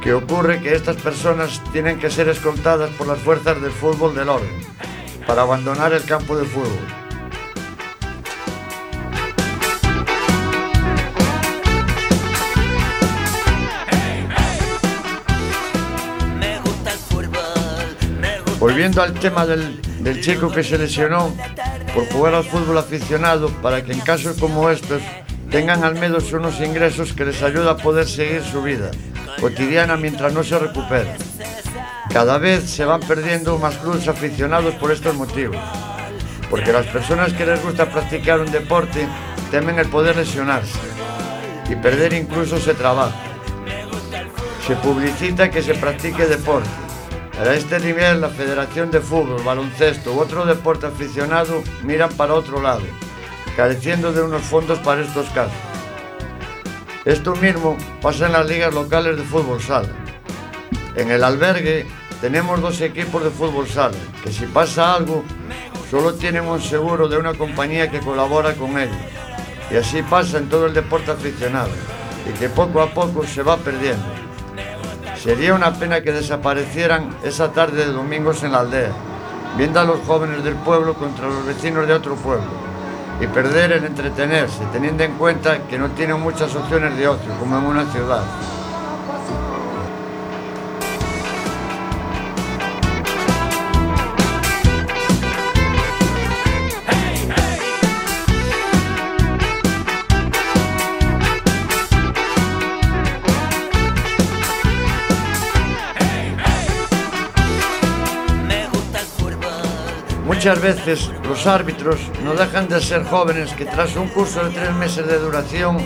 Que 0.00 0.14
ocurre 0.14 0.60
que 0.60 0.74
estas 0.74 0.96
personas 0.96 1.60
tienen 1.72 1.98
que 1.98 2.10
ser 2.10 2.28
escoltadas 2.28 2.90
por 2.90 3.06
las 3.06 3.18
fuerzas 3.18 3.60
del 3.60 3.70
fútbol 3.70 4.14
del 4.14 4.30
orden 4.30 4.48
para 5.26 5.42
abandonar 5.42 5.92
el 5.92 6.02
campo 6.04 6.36
de 6.36 6.44
fútbol. 6.46 6.70
Volviendo 18.58 19.02
al 19.02 19.14
tema 19.14 19.46
del, 19.46 19.80
del 20.02 20.20
chico 20.20 20.50
que 20.50 20.62
se 20.62 20.76
lesionó 20.76 21.34
por 21.94 22.06
jugar 22.10 22.34
al 22.34 22.44
fútbol 22.44 22.78
aficionado, 22.78 23.48
para 23.62 23.82
que 23.82 23.92
en 23.92 24.00
casos 24.00 24.38
como 24.38 24.68
estos 24.70 25.02
tengan 25.50 25.82
al 25.82 25.94
menos 25.94 26.32
unos 26.32 26.60
ingresos 26.60 27.12
que 27.12 27.24
les 27.24 27.42
ayuda 27.42 27.72
a 27.72 27.76
poder 27.76 28.06
seguir 28.06 28.42
su 28.42 28.62
vida 28.62 28.90
cotidiana 29.40 29.96
mientras 29.96 30.32
no 30.32 30.44
se 30.44 30.58
recupera. 30.58 31.16
Cada 32.12 32.38
vez 32.38 32.68
se 32.68 32.84
van 32.84 33.00
perdiendo 33.00 33.58
más 33.58 33.76
clubes 33.76 34.06
aficionados 34.08 34.74
por 34.74 34.92
estos 34.92 35.14
motivos, 35.14 35.56
porque 36.50 36.72
las 36.72 36.86
personas 36.86 37.32
que 37.32 37.46
les 37.46 37.62
gusta 37.62 37.90
practicar 37.90 38.40
un 38.40 38.50
deporte 38.50 39.08
temen 39.50 39.78
el 39.78 39.88
poder 39.88 40.16
lesionarse 40.16 40.78
y 41.68 41.76
perder 41.76 42.12
incluso 42.12 42.56
ese 42.56 42.74
trabajo. 42.74 43.16
Se 44.66 44.76
publicita 44.76 45.50
que 45.50 45.62
se 45.62 45.74
practique 45.74 46.26
deporte. 46.26 46.68
A 47.40 47.54
este 47.54 47.80
nivel, 47.80 48.20
la 48.20 48.28
Federación 48.28 48.90
de 48.90 49.00
Fútbol, 49.00 49.42
Baloncesto 49.42 50.12
u 50.12 50.20
otro 50.20 50.44
deporte 50.44 50.86
aficionado 50.86 51.62
miran 51.84 52.12
para 52.12 52.34
otro 52.34 52.60
lado, 52.60 52.82
careciendo 53.56 54.12
de 54.12 54.22
unos 54.22 54.42
fondos 54.42 54.78
para 54.80 55.00
estos 55.00 55.26
casos. 55.30 55.69
Esto 57.06 57.34
mismo 57.34 57.78
pasa 58.02 58.26
en 58.26 58.32
las 58.32 58.46
ligas 58.46 58.74
locales 58.74 59.16
de 59.16 59.22
fútbol 59.22 59.62
sala. 59.62 59.88
En 60.94 61.10
el 61.10 61.24
albergue 61.24 61.86
tenemos 62.20 62.60
dos 62.60 62.78
equipos 62.82 63.24
de 63.24 63.30
fútbol 63.30 63.66
sala, 63.66 63.96
que 64.22 64.30
si 64.30 64.44
pasa 64.44 64.96
algo, 64.96 65.24
solo 65.90 66.12
tienen 66.12 66.46
un 66.46 66.60
seguro 66.60 67.08
de 67.08 67.16
una 67.16 67.32
compañía 67.32 67.90
que 67.90 68.00
colabora 68.00 68.52
con 68.52 68.78
ellos. 68.78 68.94
Y 69.70 69.76
así 69.76 70.02
pasa 70.02 70.36
en 70.36 70.50
todo 70.50 70.66
el 70.66 70.74
deporte 70.74 71.10
aficionado, 71.10 71.70
y 72.28 72.38
que 72.38 72.50
poco 72.50 72.82
a 72.82 72.90
poco 72.90 73.24
se 73.24 73.42
va 73.42 73.56
perdiendo. 73.56 74.04
Sería 75.16 75.54
una 75.54 75.72
pena 75.72 76.02
que 76.02 76.12
desaparecieran 76.12 77.16
esa 77.24 77.50
tarde 77.52 77.86
de 77.86 77.92
domingos 77.92 78.42
en 78.42 78.52
la 78.52 78.60
aldea, 78.60 78.92
viendo 79.56 79.80
a 79.80 79.84
los 79.84 80.00
jóvenes 80.00 80.44
del 80.44 80.56
pueblo 80.56 80.92
contra 80.92 81.28
los 81.28 81.46
vecinos 81.46 81.86
de 81.86 81.94
otro 81.94 82.14
pueblo 82.16 82.69
y 83.20 83.26
perder 83.26 83.72
el 83.72 83.84
entretenerse, 83.84 84.64
teniendo 84.72 85.04
en 85.04 85.12
cuenta 85.12 85.66
que 85.68 85.78
no 85.78 85.90
tienen 85.90 86.20
muchas 86.20 86.54
opciones 86.54 86.96
de 86.96 87.06
ocio 87.06 87.30
como 87.38 87.58
en 87.58 87.64
una 87.64 87.84
ciudad. 87.92 88.22
Muchas 110.40 110.62
veces 110.62 111.10
los 111.28 111.46
árbitros 111.46 112.00
no 112.24 112.32
dejan 112.32 112.66
de 112.66 112.80
ser 112.80 113.04
jóvenes 113.04 113.52
que 113.52 113.66
tras 113.66 113.94
un 113.96 114.08
curso 114.08 114.42
de 114.42 114.48
tres 114.48 114.72
meses 114.72 115.06
de 115.06 115.18
duración 115.18 115.76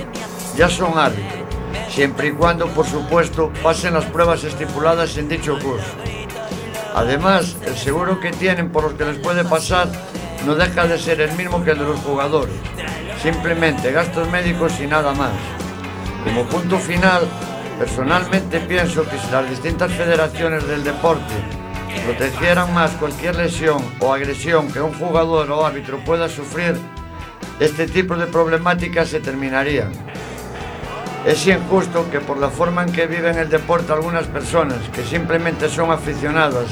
ya 0.56 0.68
son 0.68 0.96
árbitros, 0.96 1.42
siempre 1.88 2.28
y 2.28 2.30
cuando, 2.30 2.68
por 2.68 2.86
supuesto, 2.86 3.52
pasen 3.64 3.94
las 3.94 4.04
pruebas 4.04 4.44
estipuladas 4.44 5.16
en 5.16 5.28
dicho 5.28 5.58
curso. 5.58 5.90
Además, 6.94 7.56
el 7.66 7.76
seguro 7.76 8.20
que 8.20 8.30
tienen 8.30 8.70
por 8.70 8.84
los 8.84 8.92
que 8.92 9.04
les 9.04 9.18
puede 9.18 9.42
pasar 9.42 9.88
no 10.46 10.54
deja 10.54 10.86
de 10.86 11.00
ser 11.00 11.20
el 11.20 11.32
mismo 11.32 11.64
que 11.64 11.72
el 11.72 11.78
de 11.80 11.86
los 11.86 11.98
jugadores, 11.98 12.54
simplemente 13.20 13.90
gastos 13.90 14.30
médicos 14.30 14.78
y 14.78 14.86
nada 14.86 15.12
más. 15.14 15.32
Como 16.22 16.44
punto 16.44 16.78
final, 16.78 17.26
personalmente 17.76 18.60
pienso 18.60 19.02
que 19.02 19.18
si 19.18 19.32
las 19.32 19.50
distintas 19.50 19.90
federaciones 19.90 20.64
del 20.68 20.84
deporte 20.84 21.63
protegieran 22.00 22.72
más 22.74 22.92
cualquier 22.92 23.37
lesión 23.37 23.83
o 24.00 24.12
agresión 24.12 24.70
que 24.72 24.80
un 24.80 24.92
jugador 24.94 25.50
o 25.50 25.64
árbitro 25.64 25.98
pueda 25.98 26.28
sufrir, 26.28 26.76
este 27.61 27.87
tipo 27.87 28.16
de 28.16 28.26
problemáticas 28.26 29.09
se 29.09 29.20
terminarían. 29.20 29.92
Es 31.24 31.46
injusto 31.46 32.11
que 32.11 32.20
por 32.20 32.38
la 32.38 32.50
forma 32.50 32.83
en 32.83 32.92
que 32.92 33.07
viven 33.07 33.38
el 33.38 33.48
deporte 33.48 33.92
algunas 33.92 34.26
personas 34.26 34.78
que 34.92 35.02
simplemente 35.02 35.68
son 35.68 35.90
aficionadas 35.90 36.66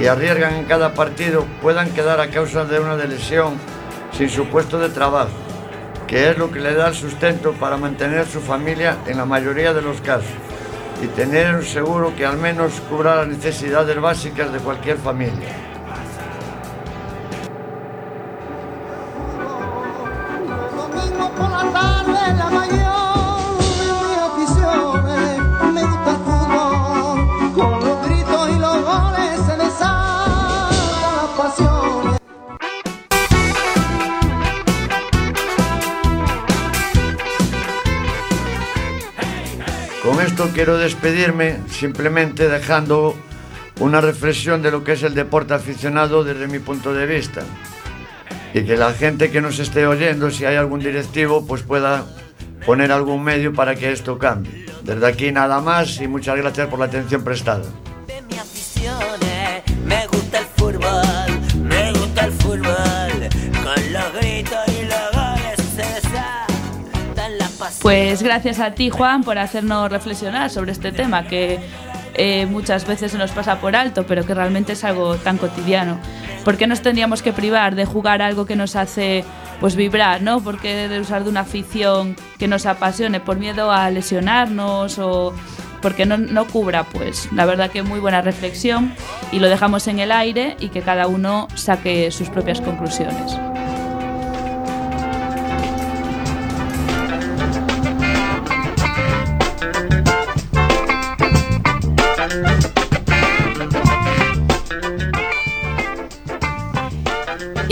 y 0.00 0.06
arriesgan 0.06 0.54
en 0.54 0.64
cada 0.64 0.94
partido 0.94 1.46
puedan 1.62 1.90
quedar 1.90 2.20
a 2.20 2.30
causa 2.30 2.64
de 2.64 2.80
una 2.80 2.96
lesión 2.96 3.54
sin 4.12 4.28
su 4.28 4.46
puesto 4.46 4.78
de 4.78 4.88
trabajo, 4.88 5.30
que 6.06 6.30
es 6.30 6.38
lo 6.38 6.50
que 6.50 6.60
le 6.60 6.74
da 6.74 6.88
el 6.88 6.94
sustento 6.94 7.52
para 7.52 7.76
mantener 7.76 8.26
su 8.26 8.40
familia 8.40 8.96
en 9.06 9.18
la 9.18 9.24
mayoría 9.24 9.72
de 9.72 9.82
los 9.82 10.00
casos 10.00 10.30
y 11.02 11.06
tener 11.08 11.54
un 11.54 11.64
seguro 11.64 12.14
que 12.16 12.24
al 12.24 12.38
menos 12.38 12.80
cubra 12.88 13.16
las 13.16 13.28
necesidades 13.28 14.00
básicas 14.00 14.52
de 14.52 14.58
cualquier 14.58 14.98
familia. 14.98 15.65
Quiero 40.66 40.80
despedirme 40.80 41.60
simplemente 41.70 42.48
dejando 42.48 43.14
una 43.78 44.00
reflexión 44.00 44.62
de 44.62 44.72
lo 44.72 44.82
que 44.82 44.94
es 44.94 45.04
el 45.04 45.14
deporte 45.14 45.54
aficionado 45.54 46.24
desde 46.24 46.48
mi 46.48 46.58
punto 46.58 46.92
de 46.92 47.06
vista. 47.06 47.42
Y 48.52 48.64
que 48.64 48.76
la 48.76 48.92
gente 48.92 49.30
que 49.30 49.40
nos 49.40 49.60
esté 49.60 49.86
oyendo, 49.86 50.28
si 50.32 50.44
hay 50.44 50.56
algún 50.56 50.80
directivo, 50.80 51.46
pues 51.46 51.62
pueda 51.62 52.04
poner 52.66 52.90
algún 52.90 53.22
medio 53.22 53.52
para 53.52 53.76
que 53.76 53.92
esto 53.92 54.18
cambie. 54.18 54.66
Desde 54.82 55.06
aquí 55.06 55.30
nada 55.30 55.60
más 55.60 56.00
y 56.00 56.08
muchas 56.08 56.36
gracias 56.36 56.66
por 56.66 56.80
la 56.80 56.86
atención 56.86 57.22
prestada. 57.22 57.62
Pues 67.86 68.20
gracias 68.20 68.58
a 68.58 68.72
ti, 68.72 68.90
Juan, 68.90 69.22
por 69.22 69.38
hacernos 69.38 69.88
reflexionar 69.92 70.50
sobre 70.50 70.72
este 70.72 70.90
tema 70.90 71.28
que 71.28 71.60
eh, 72.14 72.44
muchas 72.46 72.84
veces 72.84 73.12
se 73.12 73.16
nos 73.16 73.30
pasa 73.30 73.60
por 73.60 73.76
alto, 73.76 74.04
pero 74.08 74.26
que 74.26 74.34
realmente 74.34 74.72
es 74.72 74.82
algo 74.82 75.14
tan 75.18 75.38
cotidiano. 75.38 76.00
¿Por 76.44 76.56
qué 76.56 76.66
nos 76.66 76.82
tendríamos 76.82 77.22
que 77.22 77.32
privar 77.32 77.76
de 77.76 77.84
jugar 77.84 78.22
algo 78.22 78.44
que 78.44 78.56
nos 78.56 78.74
hace 78.74 79.22
pues 79.60 79.76
vibrar, 79.76 80.20
¿no? 80.20 80.40
¿Por 80.40 80.58
qué 80.58 80.88
de 80.88 80.98
usar 80.98 81.22
de 81.22 81.30
una 81.30 81.42
afición 81.42 82.16
que 82.40 82.48
nos 82.48 82.66
apasione 82.66 83.20
por 83.20 83.36
miedo 83.36 83.70
a 83.70 83.88
lesionarnos 83.88 84.98
o 84.98 85.32
porque 85.80 86.06
no, 86.06 86.18
no 86.18 86.44
cubra? 86.48 86.82
Pues 86.82 87.28
la 87.32 87.44
verdad 87.44 87.70
que 87.70 87.84
muy 87.84 88.00
buena 88.00 88.20
reflexión 88.20 88.96
y 89.30 89.38
lo 89.38 89.48
dejamos 89.48 89.86
en 89.86 90.00
el 90.00 90.10
aire 90.10 90.56
y 90.58 90.70
que 90.70 90.82
cada 90.82 91.06
uno 91.06 91.46
saque 91.54 92.10
sus 92.10 92.30
propias 92.30 92.60
conclusiones. 92.60 93.38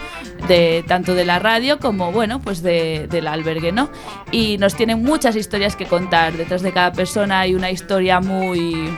de 0.47 0.83
tanto 0.87 1.15
de 1.15 1.25
la 1.25 1.39
radio 1.39 1.79
como 1.79 2.11
bueno 2.11 2.39
pues 2.39 2.61
de, 2.61 3.07
del 3.09 3.27
albergue 3.27 3.71
no 3.71 3.89
y 4.31 4.57
nos 4.57 4.75
tienen 4.75 5.01
muchas 5.01 5.35
historias 5.35 5.75
que 5.75 5.85
contar 5.85 6.33
detrás 6.33 6.61
de 6.61 6.71
cada 6.71 6.91
persona 6.91 7.39
hay 7.39 7.55
una 7.55 7.71
historia 7.71 8.19
muy 8.19 8.91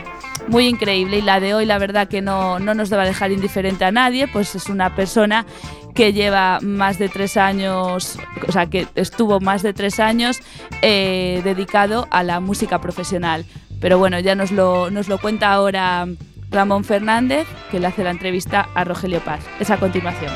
muy 0.48 0.68
increíble 0.68 1.18
y 1.20 1.22
la 1.22 1.40
de 1.40 1.54
hoy 1.54 1.66
la 1.66 1.78
verdad 1.78 2.08
que 2.08 2.22
no, 2.22 2.60
no 2.60 2.74
nos 2.74 2.90
debe 2.90 3.06
dejar 3.06 3.32
indiferente 3.32 3.86
a 3.86 3.92
nadie 3.92 4.28
pues 4.28 4.56
es 4.56 4.70
una 4.70 4.96
persona 4.96 5.46
que 5.94 6.14
lleva 6.14 6.60
más 6.62 6.98
de 6.98 7.10
tres 7.10 7.38
años, 7.38 8.18
o 8.48 8.52
sea, 8.52 8.66
que 8.66 8.88
estuvo 8.96 9.40
más 9.40 9.62
de 9.62 9.74
tres 9.74 10.00
años 10.00 10.40
eh, 10.82 11.42
dedicado 11.44 12.08
a 12.10 12.24
la 12.24 12.40
música 12.40 12.82
profesional. 12.82 13.46
Pero 13.80 14.00
bueno, 14.00 14.20
ya 14.20 14.36
nos 14.36 14.52
lo, 14.52 14.90
nos 14.90 15.08
lo 15.08 15.20
cuenta 15.20 15.52
ahora 15.52 16.08
Ramón 16.50 16.84
Fernández, 16.84 17.48
que 17.70 17.80
le 17.80 17.88
hace 17.88 18.04
la 18.04 18.12
entrevista 18.12 18.70
a 18.74 18.84
Rogelio 18.84 19.20
Paz. 19.20 19.42
Es 19.60 19.70
a 19.70 19.78
continuación. 19.78 20.32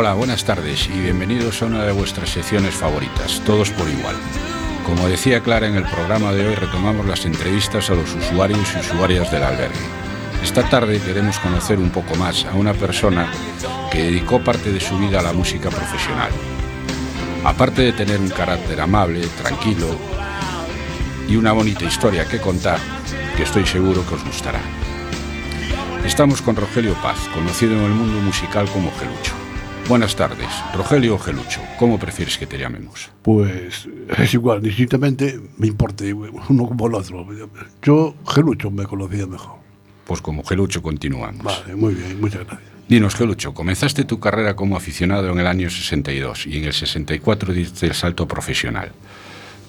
Hola, 0.00 0.14
buenas 0.14 0.44
tardes 0.44 0.88
y 0.94 1.00
bienvenidos 1.00 1.60
a 1.60 1.66
una 1.66 1.82
de 1.82 1.90
vuestras 1.90 2.30
secciones 2.30 2.72
favoritas, 2.72 3.42
Todos 3.44 3.72
por 3.72 3.88
Igual. 3.88 4.14
Como 4.86 5.08
decía 5.08 5.42
Clara 5.42 5.66
en 5.66 5.74
el 5.74 5.82
programa 5.82 6.32
de 6.32 6.46
hoy, 6.46 6.54
retomamos 6.54 7.04
las 7.04 7.24
entrevistas 7.24 7.90
a 7.90 7.94
los 7.94 8.14
usuarios 8.14 8.60
y 8.76 8.78
usuarias 8.78 9.28
del 9.32 9.42
albergue. 9.42 9.74
Esta 10.40 10.62
tarde 10.70 11.00
queremos 11.00 11.40
conocer 11.40 11.80
un 11.80 11.90
poco 11.90 12.14
más 12.14 12.44
a 12.44 12.54
una 12.54 12.74
persona 12.74 13.28
que 13.90 14.04
dedicó 14.04 14.38
parte 14.44 14.72
de 14.72 14.78
su 14.78 14.96
vida 15.00 15.18
a 15.18 15.24
la 15.24 15.32
música 15.32 15.68
profesional. 15.68 16.30
Aparte 17.42 17.82
de 17.82 17.92
tener 17.92 18.20
un 18.20 18.30
carácter 18.30 18.80
amable, 18.80 19.26
tranquilo 19.42 19.98
y 21.28 21.34
una 21.34 21.50
bonita 21.50 21.86
historia 21.86 22.24
que 22.24 22.38
contar, 22.38 22.78
que 23.36 23.42
estoy 23.42 23.66
seguro 23.66 24.06
que 24.08 24.14
os 24.14 24.24
gustará. 24.24 24.60
Estamos 26.04 26.40
con 26.40 26.54
Rogelio 26.54 26.94
Paz, 27.02 27.18
conocido 27.34 27.72
en 27.72 27.82
el 27.82 27.90
mundo 27.90 28.20
musical 28.20 28.68
como 28.70 28.92
Gelucho. 28.96 29.47
Buenas 29.88 30.14
tardes, 30.14 30.46
Rogelio 30.74 31.14
o 31.14 31.18
Gelucho, 31.18 31.62
¿cómo 31.78 31.98
prefieres 31.98 32.36
que 32.36 32.46
te 32.46 32.58
llamemos? 32.58 33.10
Pues 33.22 33.88
es 34.18 34.34
igual, 34.34 34.60
distintamente 34.60 35.40
me 35.56 35.66
importa 35.66 36.04
uno 36.04 36.68
como 36.68 36.88
el 36.88 36.94
otro. 36.94 37.26
Yo, 37.80 38.14
Gelucho, 38.28 38.70
me 38.70 38.84
conocía 38.84 39.26
mejor. 39.26 39.56
Pues 40.04 40.20
como 40.20 40.44
Gelucho 40.44 40.82
continuamos. 40.82 41.42
Vale, 41.42 41.74
muy 41.74 41.94
bien, 41.94 42.20
muchas 42.20 42.44
gracias. 42.44 42.70
Dinos, 42.86 43.14
Gelucho, 43.14 43.54
comenzaste 43.54 44.04
tu 44.04 44.20
carrera 44.20 44.54
como 44.54 44.76
aficionado 44.76 45.32
en 45.32 45.40
el 45.40 45.46
año 45.46 45.70
62 45.70 46.48
y 46.48 46.58
en 46.58 46.64
el 46.64 46.74
64 46.74 47.54
diste 47.54 47.86
el 47.86 47.94
salto 47.94 48.28
profesional. 48.28 48.92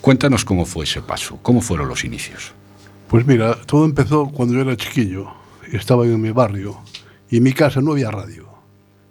Cuéntanos 0.01 0.43
cómo 0.43 0.65
fue 0.65 0.84
ese 0.84 1.01
paso, 1.01 1.39
cómo 1.41 1.62
fueron 1.62 1.88
los 1.88 2.03
inicios. 2.03 2.51
Pues 3.08 3.25
mira, 3.25 3.55
todo 3.65 3.86
empezó 3.86 4.27
cuando 4.27 4.53
yo 4.53 4.62
era 4.62 4.75
chiquillo. 4.75 5.27
Estaba 5.71 6.03
en 6.03 6.19
mi 6.19 6.32
barrio 6.32 6.77
y 7.29 7.38
en 7.38 7.43
mi 7.43 7.53
casa 7.53 7.79
no 7.79 7.93
había 7.93 8.12
radio. 8.12 8.48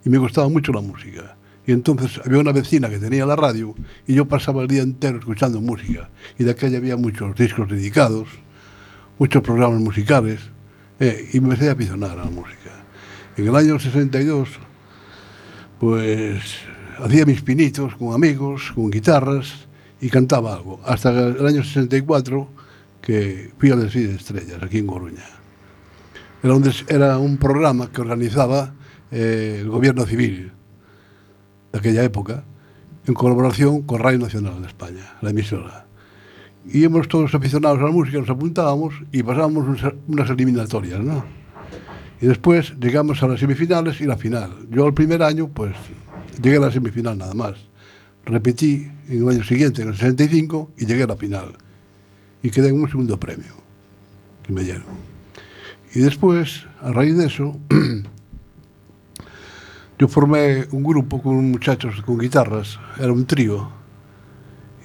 y 0.05 0.09
me 0.11 0.19
gustaba 0.19 0.49
mucho 0.49 0.73
la 0.73 0.81
música. 0.81 1.37
Y 1.67 1.73
entonces 1.73 2.21
había 2.25 2.39
una 2.39 2.53
vecina 2.53 2.89
que 2.89 2.99
tenía 2.99 3.27
la 3.27 3.37
radio 3.37 3.75
y 4.07 4.15
yo 4.15 4.27
pasaba 4.27 4.63
el 4.63 4.69
día 4.69 4.83
entero 4.83 5.19
escuchando 5.19 5.61
música. 5.61 6.09
Y 6.39 6.45
de 6.45 6.53
aquella 6.53 6.79
había 6.79 6.97
muchos 6.97 7.37
discos 7.37 7.69
dedicados, 7.69 8.29
muchos 9.19 9.43
programas 9.43 9.81
musicales, 9.81 10.41
eh, 10.99 11.29
y 11.33 11.41
me 11.41 11.49
empecé 11.49 11.69
a 11.69 11.73
aficionar 11.73 12.13
a 12.13 12.25
la 12.25 12.31
música. 12.31 12.71
En 13.37 13.47
el 13.47 13.55
año 13.55 13.79
62, 13.79 14.49
pues 15.79 16.43
hacía 16.99 17.27
mis 17.27 17.43
pinitos 17.43 17.95
con 17.97 18.15
amigos, 18.15 18.73
con 18.75 18.91
guitarras 18.91 19.69
y 20.01 20.09
cantaba 20.09 20.55
algo. 20.55 20.81
Hasta 20.85 21.11
el 21.11 21.47
año 21.47 21.63
64, 21.63 22.49
que 23.03 23.53
fui 23.59 23.71
al 23.71 23.83
Desfile 23.83 24.09
de 24.09 24.17
Estrellas, 24.17 24.63
aquí 24.63 24.79
en 24.79 24.87
Coruña. 24.87 25.25
Era 26.43 26.55
un, 26.55 26.73
era 26.89 27.19
un 27.19 27.37
programa 27.37 27.91
que 27.93 28.01
organizaba 28.01 28.73
eh, 29.11 29.59
el 29.61 29.69
gobierno 29.69 30.05
civil 30.07 30.53
de 31.73 31.79
aquella 31.79 32.03
época 32.05 32.45
en 33.07 33.15
colaboración 33.15 33.83
con 33.83 34.01
Radio 34.01 34.19
Nacional 34.19 34.61
de 34.61 34.69
España, 34.69 35.17
la 35.23 35.31
emisora. 35.31 35.87
Y 36.71 36.85
hemos 36.85 37.09
todos 37.09 37.35
aficionados 37.35 37.79
a 37.81 37.85
la 37.85 37.91
música, 37.91 38.19
nos 38.19 38.29
apuntábamos 38.29 38.95
y 39.13 39.23
pasábamos 39.23 39.67
unas- 40.07 40.31
eliminatorias, 40.31 41.01
¿no? 41.01 41.25
Y 42.21 42.27
después 42.27 42.75
llegamos 42.81 43.23
a 43.23 43.29
las 43.29 43.41
semifinales 43.41 44.01
y 44.01 44.05
la 44.05 44.17
final. 44.19 44.51
Yo 44.71 44.87
el 44.87 44.93
primer 44.93 45.23
año, 45.23 45.49
pues, 45.49 45.75
llegué 46.43 46.57
a 46.57 46.61
la 46.61 46.71
semifinal 46.73 47.17
nada 47.17 47.33
más. 47.33 47.55
Repetí 48.27 48.89
en 49.09 49.23
el 49.23 49.29
año 49.29 49.45
siguiente, 49.45 49.83
en 49.83 49.89
el 49.89 49.95
65, 49.95 50.73
y 50.77 50.85
llegué 50.85 51.05
a 51.05 51.07
la 51.07 51.17
final. 51.17 51.53
Y 52.43 52.51
quedé 52.51 52.69
en 52.69 52.81
un 52.83 52.91
segundo 52.91 53.19
premio 53.19 53.55
que 54.43 54.53
me 54.53 54.63
dieron. 54.65 54.85
Y 55.95 56.01
después, 56.01 56.67
a 56.83 56.93
raíz 56.93 57.17
de 57.17 57.27
eso, 57.27 57.57
Yo 59.99 60.07
formé 60.07 60.65
un 60.71 60.85
grupo 60.85 61.21
con 61.21 61.51
muchachos 61.51 62.03
con 62.03 62.19
guitarras, 62.19 62.79
era 63.01 63.13
un 63.13 63.27
trío, 63.27 63.69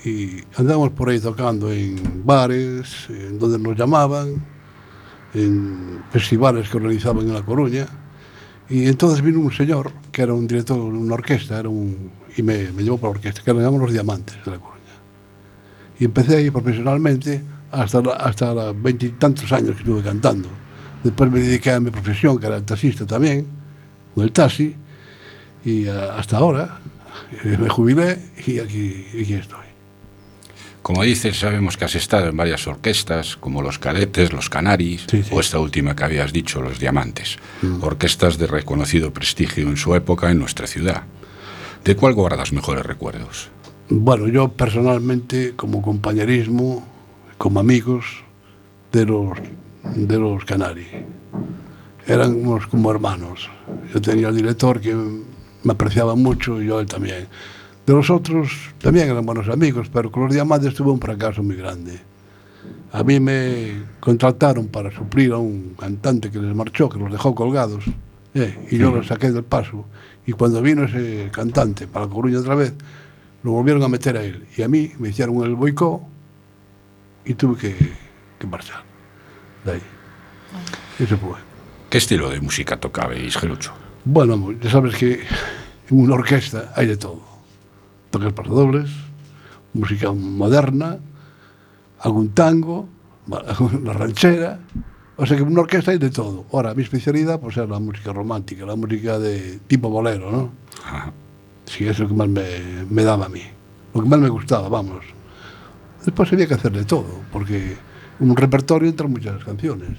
y 0.03 0.41
andábamos 0.57 0.89
por 0.89 1.09
ahí 1.09 1.19
tocando 1.19 1.71
en 1.71 2.25
bares, 2.25 3.07
en 3.09 3.37
donde 3.37 3.59
nos 3.59 3.77
llamaban, 3.77 4.43
en 5.35 6.01
festivales 6.09 6.67
que 6.67 6.77
organizaban 6.77 7.27
en 7.27 7.33
La 7.35 7.43
Coruña. 7.43 7.85
Y 8.69 8.87
entonces 8.87 9.21
vino 9.21 9.39
un 9.39 9.51
señor, 9.51 9.91
que 10.11 10.23
era 10.23 10.33
un 10.33 10.47
director 10.47 10.77
de 10.77 10.83
una 10.83 11.13
orquesta, 11.13 11.59
era 11.59 11.69
un, 11.69 12.09
y 12.35 12.41
me, 12.41 12.71
me 12.71 12.81
llevó 12.81 12.97
para 12.97 13.13
la 13.13 13.19
orquesta, 13.19 13.43
que 13.43 13.51
eran 13.51 13.79
Los 13.79 13.93
Diamantes 13.93 14.35
de 14.43 14.49
La 14.49 14.57
Coruña. 14.57 14.73
Y 15.99 16.05
empecé 16.05 16.37
ahí 16.37 16.49
profesionalmente 16.49 17.43
hasta, 17.71 17.99
hasta 17.99 18.53
los 18.53 18.81
veintitantos 18.81 19.51
años 19.51 19.73
que 19.75 19.83
estuve 19.83 20.01
cantando. 20.01 20.49
Después 21.03 21.31
me 21.31 21.39
dediqué 21.39 21.71
a 21.71 21.79
mi 21.79 21.91
profesión, 21.91 22.39
que 22.39 22.47
era 22.47 22.57
el 22.57 22.63
taxista 22.63 23.05
también, 23.05 23.45
con 24.15 24.23
el 24.23 24.31
taxi, 24.31 24.75
y 25.65 25.87
ah, 25.87 26.15
hasta 26.17 26.37
ahora 26.37 26.79
eh, 27.43 27.57
me 27.59 27.69
jubilé 27.69 28.17
y 28.45 28.59
aquí, 28.59 29.05
aquí 29.19 29.33
estoy. 29.33 29.63
Como 30.83 31.03
dices, 31.03 31.39
sabemos 31.39 31.77
que 31.77 31.85
has 31.85 31.95
estado 31.95 32.27
en 32.27 32.35
varias 32.35 32.67
orquestas, 32.67 33.37
como 33.37 33.61
Los 33.61 33.79
Cadetes, 33.79 34.33
Los 34.33 34.49
Canaris, 34.49 35.05
o 35.31 35.39
esta 35.39 35.57
última 35.57 35.95
que 35.95 36.03
habías 36.03 36.33
dicho, 36.33 36.61
Los 36.61 36.77
Diamantes, 36.77 37.37
orquestas 37.79 38.37
de 38.37 38.47
reconocido 38.47 39.13
prestigio 39.13 39.69
en 39.69 39.77
su 39.77 39.95
época 39.95 40.29
en 40.29 40.39
nuestra 40.39 40.67
ciudad. 40.67 41.03
¿De 41.85 41.95
cuál 41.95 42.13
guardas 42.13 42.51
mejores 42.51 42.85
recuerdos? 42.85 43.49
Bueno, 43.89 44.27
yo 44.27 44.49
personalmente, 44.49 45.53
como 45.55 45.81
compañerismo, 45.81 46.85
como 47.37 47.61
amigos 47.61 48.05
de 48.91 49.05
los, 49.05 49.37
de 49.83 50.19
los 50.19 50.43
Canari, 50.43 50.87
éramos 52.05 52.67
como 52.67 52.91
hermanos. 52.91 53.49
Yo 53.93 54.01
tenía 54.01 54.27
el 54.27 54.35
director 54.35 54.81
que 54.81 54.95
me 55.63 55.73
apreciaba 55.73 56.15
mucho 56.15 56.61
y 56.61 56.67
yo 56.67 56.79
él 56.79 56.85
también. 56.85 57.27
De 57.85 57.93
los 57.93 58.09
otros 58.09 58.51
también 58.79 59.09
eran 59.09 59.25
buenos 59.25 59.49
amigos, 59.49 59.89
pero 59.91 60.11
con 60.11 60.23
los 60.23 60.33
diamantes 60.33 60.73
tuve 60.73 60.91
un 60.91 60.99
fracaso 60.99 61.43
muy 61.43 61.55
grande. 61.55 61.99
A 62.93 63.03
mí 63.03 63.19
me 63.19 63.83
contrataron 63.99 64.67
para 64.67 64.91
suplir 64.91 65.33
a 65.33 65.37
un 65.37 65.75
cantante 65.77 66.31
que 66.31 66.39
les 66.39 66.55
marchó, 66.55 66.87
que 66.87 66.99
los 66.99 67.11
dejó 67.11 67.35
colgados, 67.35 67.83
eh, 68.33 68.67
y 68.71 68.77
yo 68.77 68.91
los 68.91 69.07
saqué 69.07 69.31
del 69.31 69.43
paso. 69.43 69.85
Y 70.25 70.31
cuando 70.31 70.61
vino 70.61 70.85
ese 70.85 71.29
cantante 71.31 71.87
para 71.87 72.07
Coruña 72.07 72.39
otra 72.39 72.55
vez, 72.55 72.73
lo 73.43 73.51
volvieron 73.51 73.83
a 73.83 73.89
meter 73.89 74.15
a 74.15 74.23
él. 74.23 74.47
Y 74.55 74.61
a 74.61 74.69
mí 74.69 74.93
me 74.99 75.09
hicieron 75.09 75.43
el 75.43 75.55
boicot 75.55 76.01
y 77.25 77.33
tuve 77.33 77.57
que, 77.57 77.75
que 78.39 78.47
marchar 78.47 78.83
de 79.65 79.73
ahí. 79.73 79.81
Eso 80.99 81.17
fue. 81.17 81.37
¿Qué 81.89 81.97
estilo 81.97 82.29
de 82.29 82.39
música 82.39 82.79
tocabais, 82.79 83.35
Gelucho? 83.35 83.82
Bueno, 84.05 84.51
ya 84.61 84.69
sabes 84.69 84.95
que 84.99 85.23
en 85.87 85.95
unha 85.95 86.19
orquesta 86.19 86.75
hai 86.75 86.91
de 86.91 86.99
todo. 86.99 87.23
Tocas 88.11 88.35
para 88.35 88.51
dobles, 88.51 88.91
música 89.71 90.11
moderna, 90.11 90.99
algún 92.03 92.35
tango, 92.35 92.91
la 93.31 93.95
ranchera, 93.95 94.59
o 95.15 95.23
sea 95.23 95.39
que 95.39 95.47
unha 95.47 95.63
orquesta 95.63 95.95
hai 95.95 96.03
de 96.03 96.11
todo. 96.11 96.43
Ora, 96.51 96.75
mi 96.75 96.83
especialidade 96.83 97.39
pues, 97.39 97.55
es 97.55 97.63
a 97.63 97.79
música 97.79 98.11
romántica, 98.11 98.67
a 98.67 98.75
música 98.75 99.15
de 99.23 99.63
tipo 99.71 99.87
bolero, 99.87 100.27
¿no? 100.27 100.51
Si, 101.63 101.87
sí, 101.87 101.87
é 101.87 101.95
lo 101.95 102.11
que 102.11 102.17
máis 102.19 102.27
me, 102.27 102.47
me 102.91 103.07
daba 103.07 103.25
a 103.27 103.31
mí. 103.31 103.47
O 103.95 104.03
que 104.03 104.09
máis 104.11 104.19
me 104.19 104.27
gustaba, 104.27 104.67
vamos. 104.67 105.07
Despois 106.03 106.27
había 106.35 106.51
que 106.51 106.59
hacer 106.59 106.75
de 106.75 106.83
todo, 106.83 107.23
porque 107.31 107.79
un 108.19 108.35
repertorio 108.35 108.91
entre 108.91 109.07
muchas 109.07 109.39
canciones. 109.47 109.95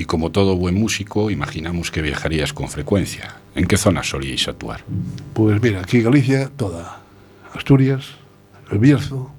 Y 0.00 0.06
como 0.06 0.30
todo 0.30 0.56
buen 0.56 0.76
músico, 0.76 1.30
imaginamos 1.30 1.90
que 1.90 2.00
viajarías 2.00 2.54
con 2.54 2.70
frecuencia. 2.70 3.36
¿En 3.54 3.66
qué 3.66 3.76
zonas 3.76 4.08
solíais 4.08 4.48
actuar? 4.48 4.80
Pues 5.34 5.60
mira, 5.60 5.80
aquí 5.82 6.00
Galicia, 6.00 6.48
toda. 6.56 7.02
Asturias, 7.54 8.06
el 8.70 8.78
Bierzo 8.78 9.30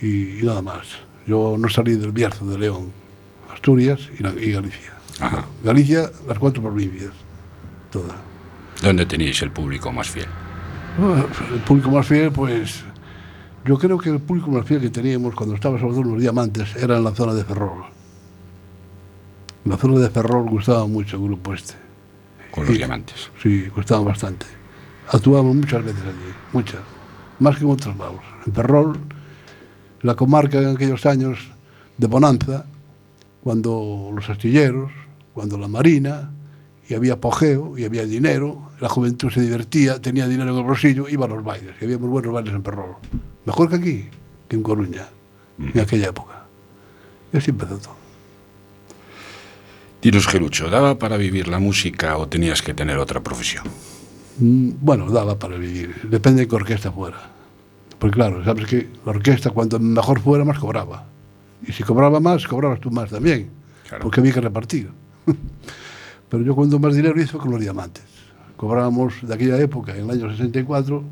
y, 0.00 0.38
y 0.40 0.42
nada 0.44 0.62
más. 0.62 0.86
Yo 1.26 1.56
no 1.58 1.68
salí 1.68 1.96
del 1.96 2.10
Bierzo 2.12 2.46
de 2.46 2.56
León, 2.58 2.90
Asturias 3.52 4.00
y, 4.18 4.22
la- 4.22 4.32
y 4.32 4.50
Galicia. 4.52 4.94
Ajá. 5.20 5.44
Galicia, 5.62 6.10
las 6.26 6.38
cuatro 6.38 6.62
provincias, 6.62 7.10
todas. 7.90 8.16
¿Dónde 8.82 9.04
teníais 9.04 9.42
el 9.42 9.50
público 9.50 9.92
más 9.92 10.08
fiel? 10.08 10.24
Ah, 10.98 11.26
El 11.52 11.60
público 11.60 11.90
más 11.90 12.06
fiel, 12.06 12.32
pues 12.32 12.82
yo 13.66 13.76
creo 13.78 13.98
que 13.98 14.08
el 14.08 14.20
público 14.20 14.50
más 14.50 14.64
fiel 14.64 14.80
que 14.80 14.88
teníamos 14.88 15.34
cuando 15.34 15.54
estaba 15.54 15.78
en 15.78 15.82
los 16.10 16.18
diamantes 16.18 16.74
era 16.76 16.96
en 16.96 17.04
la 17.04 17.10
zona 17.14 17.34
de 17.34 17.44
Ferrol. 17.44 17.84
La 19.64 19.76
zona 19.76 19.98
de 19.98 20.10
Ferrol 20.10 20.48
gustaba 20.48 20.86
mucho 20.86 21.16
el 21.16 21.24
grupo 21.24 21.52
este. 21.52 21.74
Con 22.50 22.66
los 22.66 22.76
diamantes. 22.76 23.30
Sí, 23.42 23.68
gustaba 23.68 24.02
bastante. 24.02 24.46
Actuábamos 25.08 25.54
muchas 25.54 25.84
veces 25.84 26.02
allí, 26.02 26.32
muchas. 26.52 26.80
Más 27.38 27.56
que 27.56 27.64
en 27.64 27.70
otros 27.70 27.96
lados. 27.96 28.20
En 28.46 28.52
Ferrol, 28.52 28.98
la 30.02 30.14
comarca 30.14 30.58
en 30.58 30.68
aquellos 30.68 31.04
años 31.04 31.50
de 31.98 32.06
bonanza, 32.06 32.64
cuando 33.42 34.10
los 34.14 34.28
astilleros, 34.30 34.90
cuando 35.34 35.58
la 35.58 35.68
marina, 35.68 36.30
y 36.88 36.94
había 36.94 37.14
apogeo, 37.14 37.76
y 37.78 37.84
había 37.84 38.04
dinero, 38.04 38.70
la 38.80 38.88
juventud 38.88 39.30
se 39.30 39.42
divertía, 39.42 40.00
tenía 40.00 40.26
dinero 40.26 40.52
en 40.52 40.58
el 40.58 40.64
bolsillo, 40.64 41.08
iba 41.08 41.26
a 41.26 41.28
los 41.28 41.44
bailes, 41.44 41.74
y 41.80 41.84
había 41.84 41.98
muy 41.98 42.08
buenos 42.08 42.32
bailes 42.32 42.54
en 42.54 42.64
Ferrol. 42.64 42.96
Mejor 43.44 43.68
que 43.68 43.76
aquí, 43.76 44.08
que 44.48 44.56
en 44.56 44.62
Coruña, 44.62 45.06
en 45.58 45.80
aquella 45.80 46.08
época. 46.08 46.46
Y 47.32 47.36
así 47.36 47.50
empezó 47.50 47.76
todo. 47.78 47.99
Dinos, 50.02 50.26
Gelucho, 50.26 50.70
¿daba 50.70 50.98
para 50.98 51.18
vivir 51.18 51.46
la 51.46 51.58
música 51.58 52.16
o 52.16 52.26
tenías 52.26 52.62
que 52.62 52.72
tener 52.72 52.96
otra 52.96 53.20
profesión? 53.20 53.64
Mm, 54.38 54.70
Bueno, 54.80 55.10
daba 55.10 55.38
para 55.38 55.58
vivir. 55.58 55.94
Depende 56.08 56.42
de 56.42 56.48
qué 56.48 56.54
orquesta 56.54 56.90
fuera. 56.90 57.18
Porque 57.98 58.14
claro, 58.14 58.42
sabes 58.42 58.66
que 58.66 58.88
la 59.04 59.10
orquesta 59.12 59.50
cuanto 59.50 59.78
mejor 59.78 60.20
fuera, 60.20 60.42
más 60.44 60.58
cobraba. 60.58 61.04
Y 61.66 61.72
si 61.72 61.82
cobraba 61.82 62.18
más, 62.18 62.46
cobrabas 62.46 62.80
tú 62.80 62.90
más 62.90 63.10
también. 63.10 63.50
Claro. 63.86 64.02
Porque 64.02 64.20
había 64.20 64.32
que 64.32 64.40
repartir. 64.40 64.90
Pero 66.30 66.42
yo 66.44 66.54
cuando 66.54 66.78
más 66.78 66.94
dinero 66.94 67.14
fue 67.26 67.38
con 67.40 67.50
los 67.50 67.60
diamantes. 67.60 68.04
Cobrábamos 68.56 69.14
de 69.20 69.34
aquella 69.34 69.58
época, 69.58 69.94
en 69.94 70.04
el 70.04 70.10
año 70.10 70.30
64, 70.30 71.02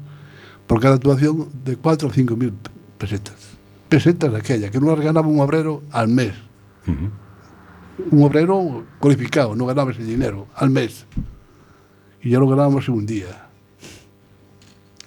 por 0.66 0.80
cada 0.80 0.94
actuación 0.94 1.48
de 1.62 1.76
4 1.76 2.08
o 2.08 2.10
5 2.10 2.36
mil 2.36 2.54
pesetas. 2.96 3.34
Pesetas 3.90 4.32
de 4.32 4.38
aquella, 4.38 4.70
que 4.70 4.80
no 4.80 4.94
las 4.94 5.00
ganaba 5.04 5.28
un 5.28 5.40
obrero 5.40 5.82
al 5.90 6.08
mes. 6.08 6.32
Un 8.10 8.22
obrero 8.22 8.84
cualificado, 8.98 9.54
no 9.54 9.66
ganaba 9.66 9.90
ese 9.90 10.04
dinero 10.04 10.46
al 10.54 10.70
mes. 10.70 11.06
Y 12.22 12.30
ya 12.30 12.38
lo 12.38 12.48
ganábamos 12.48 12.88
en 12.88 12.94
un 12.94 13.06
día. 13.06 13.48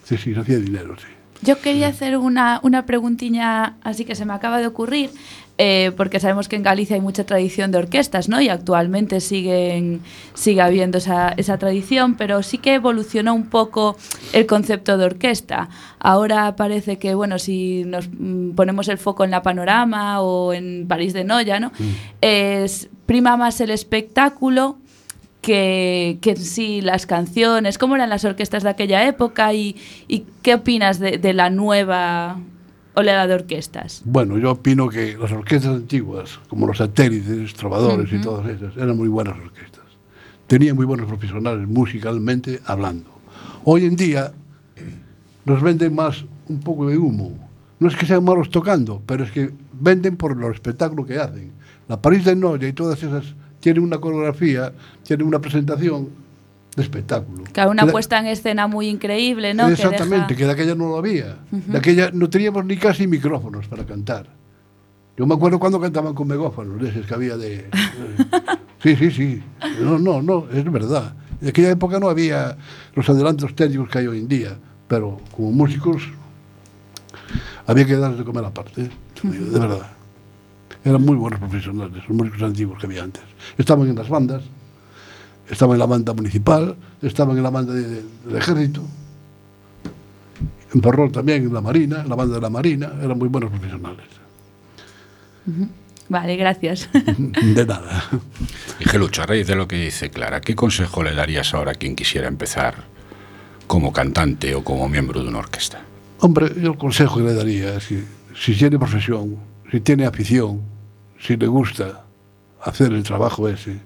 Sí, 0.04 0.18
sí, 0.18 0.34
se 0.34 0.40
hacía 0.40 0.58
dinero, 0.58 0.96
sí. 0.98 1.08
Yo 1.44 1.60
quería 1.60 1.88
hacer 1.88 2.18
una, 2.18 2.60
una 2.62 2.86
preguntilla 2.86 3.76
así 3.82 4.06
que 4.06 4.14
se 4.14 4.26
me 4.26 4.34
acaba 4.34 4.60
de 4.60 4.68
ocurrir, 4.68 5.10
eh, 5.58 5.92
porque 5.96 6.20
sabemos 6.20 6.48
que 6.48 6.56
en 6.56 6.64
Galicia 6.64 6.96
hay 6.96 7.02
mucha 7.02 7.24
tradición 7.24 7.72
de 7.72 7.78
orquestas, 7.78 8.30
¿no? 8.30 8.42
Y 8.42 8.50
actualmente 8.50 9.20
siguen, 9.20 10.02
sigue 10.34 10.62
habiendo 10.62 10.98
esa, 10.98 11.34
esa 11.38 11.58
tradición, 11.58 12.16
pero 12.16 12.42
sí 12.42 12.58
que 12.58 12.74
evolucionó 12.74 13.34
un 13.34 13.48
poco 13.48 13.96
el 14.34 14.46
concepto 14.48 14.98
de 14.98 15.06
orquesta. 15.06 15.70
Ahora 16.00 16.56
parece 16.56 16.98
que, 16.98 17.14
bueno, 17.14 17.38
si 17.38 17.84
nos 17.86 18.10
mm, 18.10 18.52
ponemos 18.52 18.88
el 18.88 18.98
foco 18.98 19.24
en 19.24 19.32
la 19.32 19.44
panorama 19.44 20.22
o 20.22 20.54
en 20.54 20.88
París 20.88 21.14
de 21.14 21.24
Noya, 21.26 21.60
¿no? 21.60 21.72
Es, 22.22 22.90
prima 23.06 23.38
más 23.38 23.62
el 23.62 23.70
espectáculo 23.70 24.78
que, 25.42 26.18
que 26.22 26.36
sí 26.38 26.82
las 26.82 27.06
canciones, 27.06 27.78
cómo 27.78 27.96
eran 27.96 28.10
las 28.10 28.26
orquestas 28.26 28.64
de 28.64 28.70
aquella 28.70 29.06
época 29.08 29.54
y, 29.54 29.76
y 30.08 30.26
qué 30.42 30.56
opinas 30.56 31.00
de, 31.00 31.18
de 31.18 31.34
la 31.34 31.50
nueva 31.50 32.40
o 32.94 33.02
de 33.02 33.34
orquestas? 33.34 34.02
Bueno, 34.06 34.38
yo 34.38 34.52
opino 34.52 34.90
que 34.90 35.18
las 35.18 35.32
orquestas 35.32 35.76
antiguas, 35.76 36.40
como 36.50 36.68
los 36.68 36.78
satélites, 36.78 37.54
trovadores 37.54 38.12
uh 38.12 38.16
-huh. 38.16 38.20
y 38.20 38.22
todas 38.22 38.48
esas, 38.50 38.76
eran 38.76 38.98
muy 38.98 39.08
buenas 39.08 39.38
orquestas. 39.38 39.86
Tenían 40.48 40.76
muy 40.76 40.86
buenos 40.86 41.08
profesionales 41.08 41.68
musicalmente 41.68 42.60
hablando. 42.66 43.10
Hoy 43.64 43.86
en 43.86 43.96
día 43.96 44.34
nos 45.46 45.62
venden 45.62 45.96
más 45.96 46.26
un 46.50 46.60
poco 46.60 46.88
de 46.88 46.98
humo. 46.98 47.32
No 47.80 47.88
es 47.88 47.96
que 47.96 48.06
sean 48.06 48.24
malos 48.24 48.50
tocando, 48.50 49.02
pero 49.06 49.24
es 49.24 49.32
que 49.32 49.52
venden 49.80 50.18
por 50.18 50.36
los 50.36 50.54
espectáculos 50.54 51.08
que 51.08 51.18
hacen. 51.18 51.52
La 51.88 52.02
París 52.02 52.26
de 52.26 52.36
Noya 52.36 52.68
y 52.68 52.74
todas 52.74 53.02
esas 53.02 53.34
tienen 53.60 53.84
una 53.84 54.00
coreografía, 54.00 54.74
tienen 55.04 55.26
una 55.26 55.40
presentación 55.40 56.10
de 56.76 56.84
espectáculo. 56.84 57.44
Que 57.46 57.62
una 57.66 57.86
Que 57.86 57.92
puesta 57.92 58.20
en 58.20 58.28
escena 58.28 58.68
muy 58.68 58.88
increíble, 58.88 59.54
¿no? 59.54 59.68
Que 59.68 59.74
Exactamente, 59.74 60.28
deja- 60.28 60.38
que 60.38 60.46
de 60.46 60.52
aquella 60.52 60.76
no 60.76 60.88
lo 60.90 60.98
había. 60.98 61.38
Ujú. 61.52 61.72
De 61.72 61.78
aquella 61.78 62.12
no 62.12 62.30
teníamos 62.30 62.64
ni 62.66 62.78
casi 62.78 63.08
micrófonos 63.08 63.68
para 63.68 63.86
cantar. 63.86 64.28
Yo 65.18 65.26
me 65.28 65.36
acuerdo 65.36 65.60
cuando 65.60 65.80
cantaban 65.80 66.14
con 66.14 66.28
megófonos, 66.28 66.82
de 66.82 66.90
esos 66.90 67.06
que 67.06 67.14
había 67.14 67.38
de... 67.38 67.70
Sí, 68.82 68.96
sí, 68.96 69.12
sí. 69.12 69.44
No, 69.80 70.00
no, 70.00 70.24
no, 70.24 70.48
es 70.52 70.64
verdad. 70.72 71.14
En 71.40 71.50
aquella 71.50 71.70
época 71.70 72.00
no 72.00 72.10
había 72.10 72.58
los 72.96 73.08
adelantos 73.08 73.54
técnicos 73.54 73.90
que 73.90 74.00
hay 74.00 74.08
hoy 74.08 74.18
en 74.20 74.28
día, 74.28 74.58
pero 74.88 75.22
como 75.36 75.52
músicos 75.52 76.02
había 77.68 77.86
que 77.86 77.96
darles 77.96 78.20
de 78.20 78.26
comer 78.26 78.44
aparte, 78.46 78.82
¿eh? 78.84 78.90
de 79.24 79.60
verdad. 79.60 79.88
Eran 80.84 81.04
muy 81.04 81.16
buenos 81.16 81.40
profesionales, 81.40 82.04
los 82.08 82.18
músicos 82.18 82.42
antiguos 82.42 82.80
que 82.80 82.88
había 82.88 83.04
antes. 83.04 83.22
Estaban 83.58 83.88
en 83.88 83.96
las 83.96 84.10
bandas, 84.10 84.42
estaban 85.50 85.74
en 85.76 85.80
la 85.80 85.86
banda 85.86 86.14
municipal, 86.14 86.76
estaban 87.02 87.38
en 87.38 87.44
la 87.44 87.50
banda 87.50 87.74
de- 87.74 87.88
de- 87.88 88.04
del 88.26 88.36
ejército, 88.38 88.82
en 90.74 90.82
Ferrol 90.82 91.12
también, 91.12 91.44
en 91.44 91.54
la 91.54 91.62
Marina, 91.62 92.02
en 92.02 92.10
la 92.10 92.16
banda 92.16 92.36
de 92.36 92.42
la 92.42 92.50
Marina, 92.50 92.92
eran 93.02 93.18
muy 93.18 93.28
buenos 93.28 93.50
profesionales. 93.50 94.06
Vale, 96.08 96.36
gracias. 96.36 96.90
De 96.94 97.66
nada. 97.66 98.04
Y 98.80 98.86
Gelucho, 98.90 99.24
a 99.24 99.26
raíz 99.26 99.48
de 99.48 99.56
lo 99.56 99.68
que 99.68 99.78
dice 99.78 100.10
Clara, 100.10 100.42
¿qué 100.42 100.56
consejo 100.56 101.04
le 101.04 101.14
darías 101.14 101.54
ahora 101.54 101.72
a 101.72 101.76
quien 101.76 101.96
quisiera 101.96 102.28
empezar 102.28 102.76
como 103.68 103.94
cantante 103.94 104.54
o 104.56 104.64
como 104.64 104.88
miembro 104.90 105.22
de 105.24 105.30
una 105.30 105.40
orquesta? 105.40 105.82
Hombre, 106.20 106.52
yo 106.62 106.72
el 106.72 106.78
consejo 106.78 107.18
que 107.18 107.24
le 107.24 107.34
daría 107.34 107.76
es 107.76 107.88
que 107.88 108.04
si 108.40 108.54
tiene 108.56 108.78
profesión, 108.78 109.38
si 109.72 109.80
tiene 109.80 110.06
afición, 110.06 110.62
si 111.20 111.38
le 111.38 111.48
gusta 111.48 112.04
hacer 112.64 112.92
el 112.94 113.04
trabajo 113.04 113.48
ese, 113.48 113.78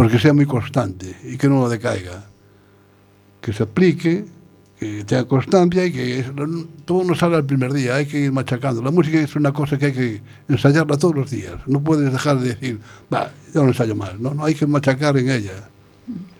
porque 0.00 0.18
sea 0.18 0.32
moi 0.32 0.48
constante 0.48 1.12
e 1.28 1.36
que 1.36 1.44
non 1.44 1.60
o 1.60 1.68
decaiga. 1.68 2.24
Que 3.44 3.52
se 3.52 3.68
aplique, 3.68 4.24
que 4.80 5.04
tenga 5.04 5.28
constancia 5.28 5.84
e 5.84 5.92
que 5.92 6.24
todo 6.88 7.04
non 7.04 7.12
sale 7.12 7.36
al 7.36 7.44
primer 7.44 7.68
día, 7.76 8.00
hay 8.00 8.08
que 8.08 8.16
ir 8.16 8.32
machacando. 8.32 8.80
La 8.80 8.88
música 8.88 9.20
es 9.20 9.36
una 9.36 9.52
cosa 9.52 9.76
que 9.76 9.92
hay 9.92 9.92
que 9.92 10.10
ensayarla 10.48 10.96
todos 10.96 11.12
los 11.12 11.28
días. 11.28 11.60
No 11.68 11.84
puedes 11.84 12.08
dejar 12.08 12.40
de 12.40 12.56
decir, 12.56 12.80
va, 13.12 13.28
ya 13.52 13.60
no 13.60 13.68
ensayo 13.68 13.92
más. 13.92 14.16
No, 14.16 14.32
no, 14.32 14.48
hay 14.48 14.56
que 14.56 14.64
machacar 14.64 15.20
en 15.20 15.28
ella. 15.28 15.68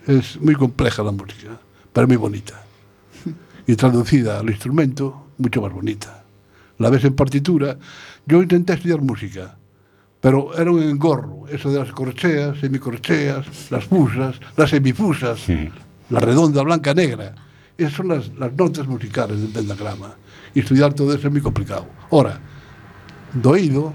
Es 0.09 0.41
muy 0.41 0.57
compleja 0.57 1.05
la 1.05 1.13
música, 1.13 1.61
pero 1.93 2.09
muy 2.09 2.17
bonita. 2.17 2.65
Y 3.69 3.77
traducida 3.77 4.41
al 4.41 4.49
instrumento, 4.49 5.37
mucho 5.37 5.61
más 5.61 5.71
bonita. 5.77 6.25
La 6.81 6.89
ves 6.89 7.05
en 7.05 7.13
partitura. 7.13 7.77
Yo 8.25 8.41
intenté 8.41 8.73
estudiar 8.73 9.05
música 9.05 9.60
pero 10.21 10.55
era 10.57 10.71
un 10.71 10.83
engorro, 10.83 11.47
eso 11.49 11.71
de 11.71 11.79
las 11.79 11.93
corcheas, 11.93 12.59
semicorcheas, 12.59 13.71
las 13.71 13.85
fusas, 13.85 14.39
las 14.57 14.71
semifusas, 14.71 15.41
la 16.11 16.21
redonda, 16.21 16.63
blanca, 16.63 16.93
negra. 16.93 17.35
Esas 17.79 17.95
son 17.95 18.09
las, 18.09 18.29
las 18.37 18.53
notas 18.53 18.87
musicales 18.87 19.41
del 19.41 19.51
pentagrama. 19.51 20.15
Y 20.55 20.61
estudiar 20.61 20.93
todo 20.93 21.15
eso 21.15 21.29
es 21.29 21.33
muy 21.33 21.41
complicado. 21.41 21.87
Ahora, 22.11 22.39
de 23.33 23.49
oído, 23.49 23.95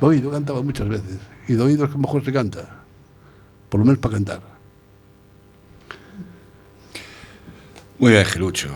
de 0.00 0.06
oído 0.06 0.30
cantaba 0.32 0.62
muchas 0.62 0.88
veces, 0.88 1.18
y 1.46 1.52
de 1.52 1.62
oído 1.62 1.84
es 1.84 1.90
que 1.90 1.98
mejor 1.98 2.24
se 2.24 2.32
canta, 2.32 2.82
por 3.68 3.78
lo 3.78 3.86
menos 3.86 4.00
para 4.00 4.14
cantar. 4.14 4.40
Muy 8.00 8.12
bien, 8.12 8.24
Gelucho. 8.24 8.70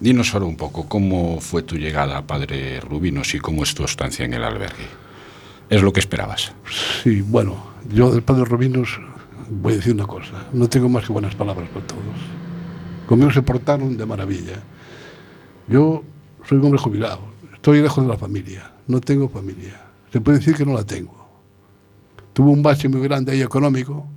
Dinos 0.00 0.34
ahora 0.34 0.46
un 0.46 0.56
poco 0.56 0.88
cómo 0.88 1.40
fue 1.40 1.62
tu 1.62 1.76
llegada 1.76 2.26
Padre 2.26 2.80
Rubinos 2.80 3.34
y 3.34 3.38
cómo 3.38 3.62
es 3.62 3.74
tu 3.74 3.84
estancia 3.84 4.24
en 4.24 4.34
el 4.34 4.42
albergue. 4.42 5.09
¿Es 5.70 5.82
lo 5.82 5.92
que 5.92 6.00
esperabas? 6.00 6.52
Sí, 7.04 7.20
bueno, 7.22 7.56
yo 7.92 8.10
del 8.10 8.24
Padre 8.24 8.44
Rubinos 8.44 9.00
voy 9.48 9.74
a 9.74 9.76
decir 9.76 9.94
una 9.94 10.04
cosa. 10.04 10.48
No 10.52 10.68
tengo 10.68 10.88
más 10.88 11.06
que 11.06 11.12
buenas 11.12 11.36
palabras 11.36 11.68
para 11.68 11.86
todos. 11.86 12.02
Conmigo 13.06 13.30
se 13.30 13.40
portaron 13.40 13.96
de 13.96 14.04
maravilla. 14.04 14.60
Yo 15.68 16.02
soy 16.44 16.58
un 16.58 16.64
hombre 16.64 16.80
jubilado. 16.80 17.20
Estoy 17.54 17.82
lejos 17.82 18.02
de 18.02 18.10
la 18.10 18.18
familia. 18.18 18.72
No 18.88 19.00
tengo 19.00 19.28
familia. 19.28 19.80
Se 20.12 20.20
puede 20.20 20.38
decir 20.38 20.56
que 20.56 20.66
no 20.66 20.74
la 20.74 20.82
tengo. 20.82 21.14
Tuve 22.32 22.50
un 22.50 22.64
bache 22.64 22.88
muy 22.88 23.02
grande 23.02 23.30
ahí 23.30 23.42
económico 23.42 24.08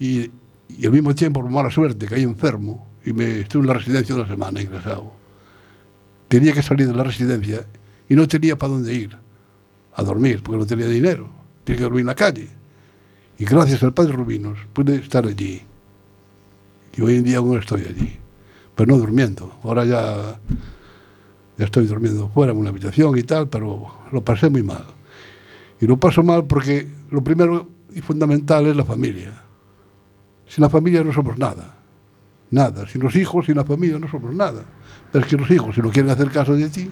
y, 0.00 0.30
y 0.70 0.86
al 0.86 0.92
mismo 0.92 1.14
tiempo, 1.14 1.42
por 1.42 1.50
mala 1.50 1.70
suerte, 1.70 2.06
caí 2.06 2.22
enfermo 2.22 2.88
y 3.04 3.12
me 3.12 3.40
estuve 3.40 3.64
en 3.64 3.68
la 3.68 3.74
residencia 3.74 4.14
una 4.14 4.26
semana 4.26 4.62
ingresado. 4.62 5.12
Tenía 6.28 6.54
que 6.54 6.62
salir 6.62 6.88
de 6.88 6.94
la 6.94 7.04
residencia 7.04 7.66
y 8.08 8.14
no 8.14 8.26
tenía 8.26 8.56
para 8.56 8.72
dónde 8.72 8.94
ir 8.94 9.21
a 9.94 10.02
dormir 10.02 10.42
porque 10.42 10.58
no 10.58 10.66
tenía 10.66 10.86
dinero. 10.86 11.28
Tenía 11.64 11.78
que 11.78 11.84
dormir 11.84 12.00
en 12.00 12.06
la 12.06 12.14
calle. 12.14 12.48
Y 13.38 13.44
gracias 13.44 13.82
al 13.82 13.94
padre 13.94 14.12
Rubinos 14.12 14.58
pude 14.72 14.96
estar 14.96 15.26
allí. 15.26 15.62
Y 16.94 17.00
hoy 17.00 17.16
en 17.16 17.24
día 17.24 17.38
aún 17.38 17.58
estoy 17.58 17.82
allí. 17.82 18.16
Pero 18.74 18.92
no 18.92 18.98
durmiendo. 18.98 19.58
Ahora 19.62 19.84
ya, 19.84 20.38
ya 21.58 21.64
estoy 21.64 21.86
durmiendo 21.86 22.28
fuera 22.28 22.52
en 22.52 22.58
una 22.58 22.70
habitación 22.70 23.16
y 23.18 23.22
tal, 23.22 23.48
pero 23.48 23.90
lo 24.10 24.24
pasé 24.24 24.50
muy 24.50 24.62
mal. 24.62 24.84
Y 25.80 25.86
lo 25.86 25.96
paso 25.96 26.22
mal 26.22 26.44
porque 26.44 26.86
lo 27.10 27.22
primero 27.24 27.68
y 27.94 28.00
fundamental 28.00 28.66
es 28.66 28.76
la 28.76 28.84
familia. 28.84 29.42
Sin 30.46 30.62
la 30.62 30.70
familia 30.70 31.02
no 31.02 31.12
somos 31.12 31.38
nada. 31.38 31.76
Nada. 32.50 32.86
Sin 32.86 33.02
los 33.02 33.16
hijos, 33.16 33.46
sin 33.46 33.56
la 33.56 33.64
familia 33.64 33.98
no 33.98 34.08
somos 34.08 34.34
nada. 34.34 34.62
Pero 35.10 35.24
es 35.24 35.30
que 35.30 35.36
los 35.36 35.50
hijos, 35.50 35.74
si 35.74 35.82
no 35.82 35.90
quieren 35.90 36.10
hacer 36.10 36.30
caso 36.30 36.54
de 36.54 36.68
ti, 36.68 36.90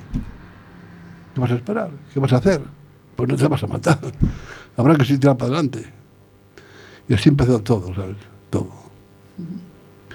¿qué 1.34 1.40
vas 1.40 1.50
a 1.50 1.54
esperar? 1.54 1.90
¿Qué 2.12 2.20
vas 2.20 2.32
a 2.32 2.36
hacer? 2.36 2.79
Pues 3.20 3.28
no 3.28 3.36
te 3.36 3.48
vas 3.48 3.62
a 3.62 3.66
matar. 3.66 3.98
Habrá 4.78 4.96
que 4.96 5.04
seguir 5.04 5.20
para 5.20 5.44
adelante. 5.44 5.84
Y 7.06 7.12
así 7.12 7.28
empezó 7.28 7.58
todo, 7.60 7.94
¿sabes? 7.94 8.16
Todo. 8.48 8.70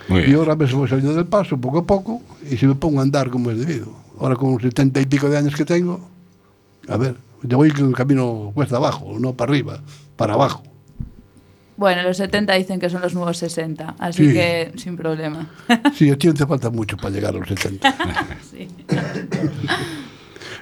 Muy 0.08 0.22
Y 0.22 0.34
ahora 0.34 0.56
me 0.56 0.65
voy 0.65 0.89
saliendo 0.89 1.13
del 1.13 1.28
paso 1.28 1.56
poco 1.56 1.78
a 1.80 1.84
poco 1.84 2.24
y 2.50 2.58
si 2.58 2.65
me 2.65 2.74
pongo 2.74 3.00
a 3.00 3.04
andar 3.04 3.30
como 3.30 3.52
es 3.52 3.60
debido. 3.60 3.89
Ahora 4.20 4.36
con 4.36 4.54
los 4.54 4.62
setenta 4.63 5.00
y 5.00 5.06
pico 5.06 5.30
de 5.30 5.38
años 5.38 5.56
que 5.56 5.65
tengo, 5.65 6.00
a 6.88 6.98
ver, 6.98 7.15
yo 7.44 7.58
voy 7.58 7.70
con 7.70 7.89
el 7.89 7.96
camino 7.96 8.52
cuesta 8.56 8.78
abajo, 8.78 9.18
no 9.20 9.34
para 9.34 9.52
arriba, 9.52 9.80
para 10.15 10.34
abajo. 10.34 10.63
Bueno, 11.78 12.02
los 12.02 12.18
70 12.18 12.54
dicen 12.54 12.80
que 12.80 12.89
son 12.89 13.02
los 13.02 13.13
nuevos 13.13 13.38
60, 13.38 13.98
así 14.00 14.30
Sí. 14.30 14.34
que 14.34 14.72
sin 14.78 14.98
problema. 14.98 15.48
Sí, 15.94 16.10
a 16.10 16.18
ti 16.18 16.34
te 16.34 16.48
falta 16.48 16.72
mucho 16.72 16.98
para 16.98 17.12
llegar 17.12 17.36
a 17.36 17.38
los 17.38 17.48
70. 17.50 17.96
Sí. 18.50 18.68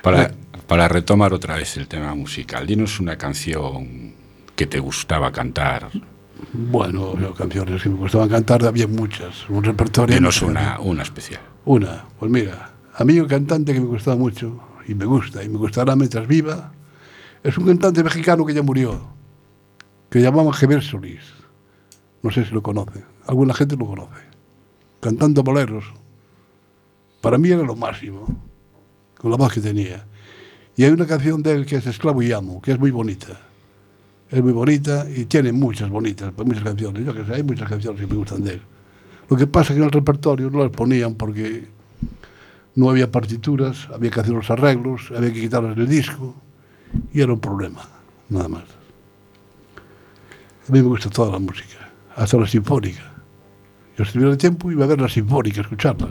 Para, 0.01 0.31
para 0.73 0.87
retomar 0.87 1.35
otra 1.35 1.55
vez 1.55 1.77
el 1.77 1.87
tema 1.87 2.15
musical, 2.15 2.65
dinos 2.65 2.99
una 2.99 3.15
canción 3.15 4.15
que 4.55 4.65
te 4.65 4.79
gustaba 4.79 5.31
cantar. 5.31 5.91
Bueno, 6.51 7.15
yo, 7.19 7.35
canciones 7.35 7.83
que 7.83 7.89
me 7.89 7.95
gustaban 7.97 8.27
cantar, 8.27 8.65
había 8.65 8.87
muchas, 8.87 9.47
un 9.51 9.63
repertorio. 9.63 10.15
Dinos 10.15 10.41
una, 10.41 10.79
una 10.79 11.03
especial. 11.03 11.41
Una, 11.65 12.05
pues 12.17 12.31
mira, 12.31 12.71
a 12.91 13.03
mí 13.03 13.19
un 13.19 13.27
cantante 13.27 13.71
que 13.71 13.81
me 13.81 13.85
gustaba 13.85 14.17
mucho, 14.17 14.59
y 14.87 14.95
me 14.95 15.05
gusta, 15.05 15.43
y 15.43 15.49
me 15.49 15.59
gustará 15.59 15.95
mientras 15.95 16.25
viva, 16.25 16.71
es 17.43 17.55
un 17.55 17.67
cantante 17.67 18.03
mexicano 18.03 18.43
que 18.43 18.55
ya 18.55 18.63
murió, 18.63 18.99
que 20.09 20.21
llamaban 20.23 20.53
Javier 20.53 20.81
Solís. 20.81 21.21
No 22.23 22.31
sé 22.31 22.45
si 22.45 22.51
lo 22.51 22.63
conoce, 22.63 23.03
alguna 23.27 23.53
gente 23.53 23.77
lo 23.77 23.85
conoce. 23.85 24.23
Cantando 25.01 25.43
boleros. 25.43 25.85
Para 27.21 27.37
mí 27.37 27.49
era 27.49 27.61
lo 27.61 27.75
máximo, 27.75 28.25
con 29.19 29.29
la 29.29 29.37
voz 29.37 29.53
que 29.53 29.61
tenía. 29.61 30.07
Y 30.75 30.83
hay 30.83 30.91
una 30.91 31.05
canción 31.05 31.43
de 31.43 31.51
él 31.53 31.65
que 31.65 31.75
es 31.75 31.85
Esclavo 31.85 32.21
y 32.21 32.31
Amo, 32.31 32.61
que 32.61 32.71
es 32.71 32.79
muy 32.79 32.91
bonita. 32.91 33.39
Es 34.31 34.41
muy 34.41 34.53
bonita 34.53 35.05
y 35.15 35.25
tiene 35.25 35.51
muchas 35.51 35.89
bonitas, 35.89 36.33
muchas 36.37 36.63
canciones. 36.63 37.05
Yo 37.05 37.13
que 37.13 37.23
sé, 37.23 37.35
hay 37.35 37.43
muchas 37.43 37.69
canciones 37.69 38.01
que 38.01 38.07
me 38.07 38.15
gustan 38.15 38.43
de 38.43 38.53
él. 38.53 38.61
Lo 39.29 39.37
que 39.37 39.45
pasa 39.45 39.73
es 39.73 39.77
que 39.77 39.79
en 39.79 39.85
el 39.85 39.91
repertorio 39.91 40.49
no 40.49 40.63
las 40.63 40.71
ponían 40.71 41.15
porque 41.15 41.67
no 42.75 42.89
había 42.89 43.11
partituras, 43.11 43.87
había 43.93 44.09
que 44.09 44.19
hacer 44.19 44.33
los 44.33 44.49
arreglos, 44.49 45.11
había 45.15 45.31
que 45.31 45.41
quitarlas 45.41 45.75
del 45.75 45.87
disco 45.87 46.35
y 47.13 47.21
era 47.21 47.33
un 47.33 47.39
problema, 47.39 47.87
nada 48.29 48.47
más. 48.47 48.63
A 50.67 50.71
mí 50.71 50.81
me 50.81 50.87
gusta 50.87 51.09
toda 51.09 51.33
la 51.33 51.39
música, 51.39 51.91
hasta 52.15 52.37
la 52.37 52.47
sinfónica. 52.47 53.03
Yo 53.97 54.05
si 54.05 54.13
tuviera 54.13 54.35
tiempo 54.35 54.71
iba 54.71 54.85
a 54.85 54.87
ver 54.87 54.99
la 54.99 55.09
sinfónica, 55.09 55.61
escucharla. 55.61 56.09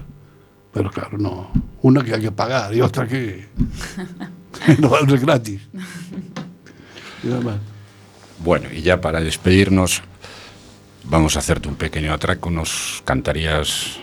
Pero 0.72 0.90
claro, 0.90 1.18
no. 1.18 1.50
Una 1.82 2.02
que 2.02 2.14
hay 2.14 2.20
que 2.20 2.32
pagar 2.32 2.74
y 2.74 2.80
otra 2.80 3.06
que... 3.06 3.48
no 4.78 4.90
ser 5.08 5.18
gratis. 5.20 5.60
Y 7.22 7.26
nada 7.28 7.40
más. 7.40 7.56
Bueno, 8.44 8.68
y 8.72 8.82
ya 8.82 9.00
para 9.00 9.20
despedirnos, 9.20 10.02
vamos 11.04 11.36
a 11.36 11.38
hacerte 11.40 11.68
un 11.68 11.76
pequeño 11.76 12.12
atraco. 12.12 12.50
Nos 12.50 13.02
cantarías 13.04 13.98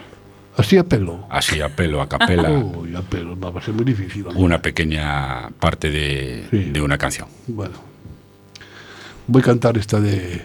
Así 0.57 0.77
a 0.77 0.83
pelo. 0.83 1.25
así 1.29 1.61
a 1.61 1.69
pelo, 1.69 2.01
a 2.01 2.09
capela, 2.09 2.49
a 2.97 3.01
pelo, 3.01 3.39
va 3.39 3.57
a 3.59 3.63
ser 3.63 3.73
muy 3.73 3.85
difícil. 3.85 4.25
una 4.35 4.61
pequeña 4.61 5.49
parte 5.59 5.89
de, 5.89 6.47
Sí. 6.51 6.71
de 6.71 6.81
una 6.81 6.97
canción. 6.97 7.27
Bueno, 7.47 7.75
voy 9.27 9.41
a 9.41 9.45
cantar 9.45 9.77
esta 9.77 9.99
de 9.99 10.41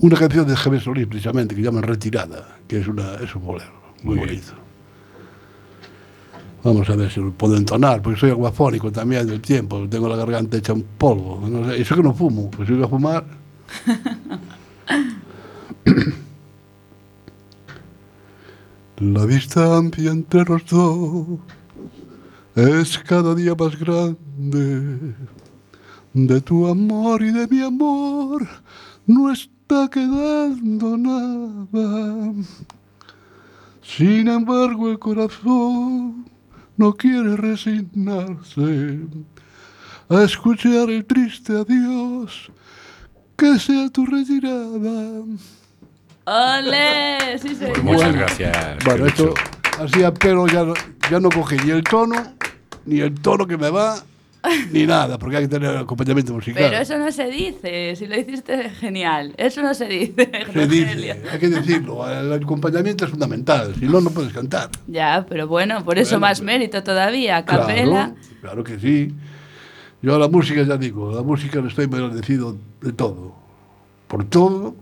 una 0.00 0.16
canción 0.16 0.46
de 0.46 0.54
Javier 0.56 0.82
Solís, 0.82 1.06
precisamente, 1.06 1.54
que 1.54 1.62
llaman 1.62 1.82
Retirada, 1.82 2.58
que 2.68 2.78
es, 2.80 2.86
una, 2.86 3.14
es 3.16 3.34
un 3.34 3.44
bolero 3.44 3.72
muy, 4.02 4.16
Muy 4.16 4.28
bien. 4.28 4.42
Vamos 6.66 6.90
a 6.90 6.96
ver 6.96 7.08
si 7.12 7.20
lo 7.20 7.30
puedo 7.30 7.56
entonar, 7.56 8.02
porque 8.02 8.18
soy 8.18 8.30
aguafónico 8.30 8.90
también 8.90 9.24
del 9.24 9.40
tiempo, 9.40 9.88
tengo 9.88 10.08
la 10.08 10.16
garganta 10.16 10.56
hecha 10.56 10.72
un 10.72 10.82
polvo. 10.82 11.40
No 11.48 11.68
sé, 11.68 11.80
eso 11.80 11.94
que 11.94 12.02
no 12.02 12.12
fumo, 12.12 12.50
pues 12.50 12.66
si 12.66 12.74
voy 12.74 12.82
a 12.82 12.88
fumar. 12.88 13.24
La 18.98 19.26
distancia 19.26 20.10
entre 20.10 20.44
los 20.44 20.66
dos 20.66 21.38
es 22.56 22.98
cada 22.98 23.32
día 23.36 23.54
más 23.54 23.78
grande. 23.78 25.14
De 26.14 26.40
tu 26.40 26.66
amor 26.66 27.22
y 27.22 27.30
de 27.30 27.46
mi 27.46 27.62
amor 27.62 28.44
no 29.06 29.30
está 29.30 29.88
quedando 29.88 30.98
nada. 30.98 32.32
Sin 33.82 34.26
embargo, 34.26 34.90
el 34.90 34.98
corazón 34.98 36.35
no 36.76 36.94
quiere 36.94 37.36
resignarse 37.36 38.98
a 40.08 40.22
escuchar 40.22 40.90
el 40.90 41.04
triste 41.04 41.52
adiós 41.52 42.50
que 43.36 43.58
sea 43.58 43.88
tu 43.90 44.06
retirada. 44.06 45.22
¡Ole! 46.24 47.38
Sí, 47.38 47.54
señor. 47.54 47.82
Muchas 47.82 48.02
Bueno. 48.02 48.18
gracias. 48.18 48.84
Bueno, 48.84 49.06
esto 49.06 49.34
así 49.80 50.02
a 50.02 50.12
pelo 50.12 50.46
ya, 50.46 50.64
no- 50.64 50.74
ya 51.10 51.20
no 51.20 51.28
cogí 51.30 51.56
ni 51.64 51.70
el 51.70 51.84
tono, 51.84 52.16
ni 52.84 53.00
el 53.00 53.14
tono 53.14 53.46
que 53.46 53.56
me 53.56 53.70
va, 53.70 53.96
ni 54.70 54.86
nada, 54.86 55.18
porque 55.18 55.36
hay 55.38 55.42
que 55.44 55.48
tener 55.48 55.76
acompañamiento 55.76 56.32
musical. 56.32 56.62
Pero 56.62 56.82
eso 56.82 56.98
no 56.98 57.10
se 57.12 57.26
dice, 57.26 57.94
si 57.96 58.06
lo 58.06 58.18
hiciste 58.18 58.70
genial. 58.70 59.34
Eso 59.36 59.62
no 59.62 59.74
se 59.74 59.86
dice. 59.86 60.30
Se 60.52 60.66
dice, 60.66 61.22
hay 61.30 61.38
que 61.38 61.48
decirlo, 61.48 62.08
el 62.08 62.32
acompañamiento 62.32 63.04
es 63.04 63.10
fundamental, 63.10 63.74
si 63.78 63.86
no, 63.86 64.00
no 64.00 64.10
puedes 64.10 64.32
cantar. 64.32 64.70
Ya, 64.86 65.26
pero 65.28 65.46
bueno, 65.46 65.84
por 65.84 65.98
eso 65.98 66.12
Bueno, 66.16 66.20
más 66.26 66.38
pues- 66.40 66.46
mérito 66.46 66.82
todavía. 66.82 67.44
Capela. 67.44 68.14
Claro, 68.14 68.14
claro 68.40 68.64
que 68.64 68.78
sí. 68.78 69.12
Yo 70.02 70.14
a 70.14 70.18
la 70.18 70.28
música, 70.28 70.62
ya 70.62 70.76
digo, 70.76 71.10
a 71.10 71.16
la 71.16 71.22
música 71.22 71.60
le 71.60 71.68
estoy 71.68 71.86
muy 71.88 71.98
agradecido 72.00 72.56
de 72.80 72.92
todo, 72.92 73.34
por 74.08 74.24
todo, 74.24 74.76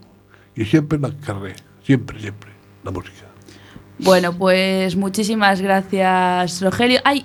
y 0.57 0.65
siempre 0.65 0.99
la 0.99 1.11
carré, 1.25 1.55
siempre, 1.83 2.21
siempre, 2.21 2.51
la 2.83 2.91
música. 2.91 3.25
Bueno, 3.97 4.33
pues 4.33 4.97
muchísimas 4.97 5.61
gracias, 5.61 6.61
Rogelio. 6.61 6.99
Ay, 7.05 7.25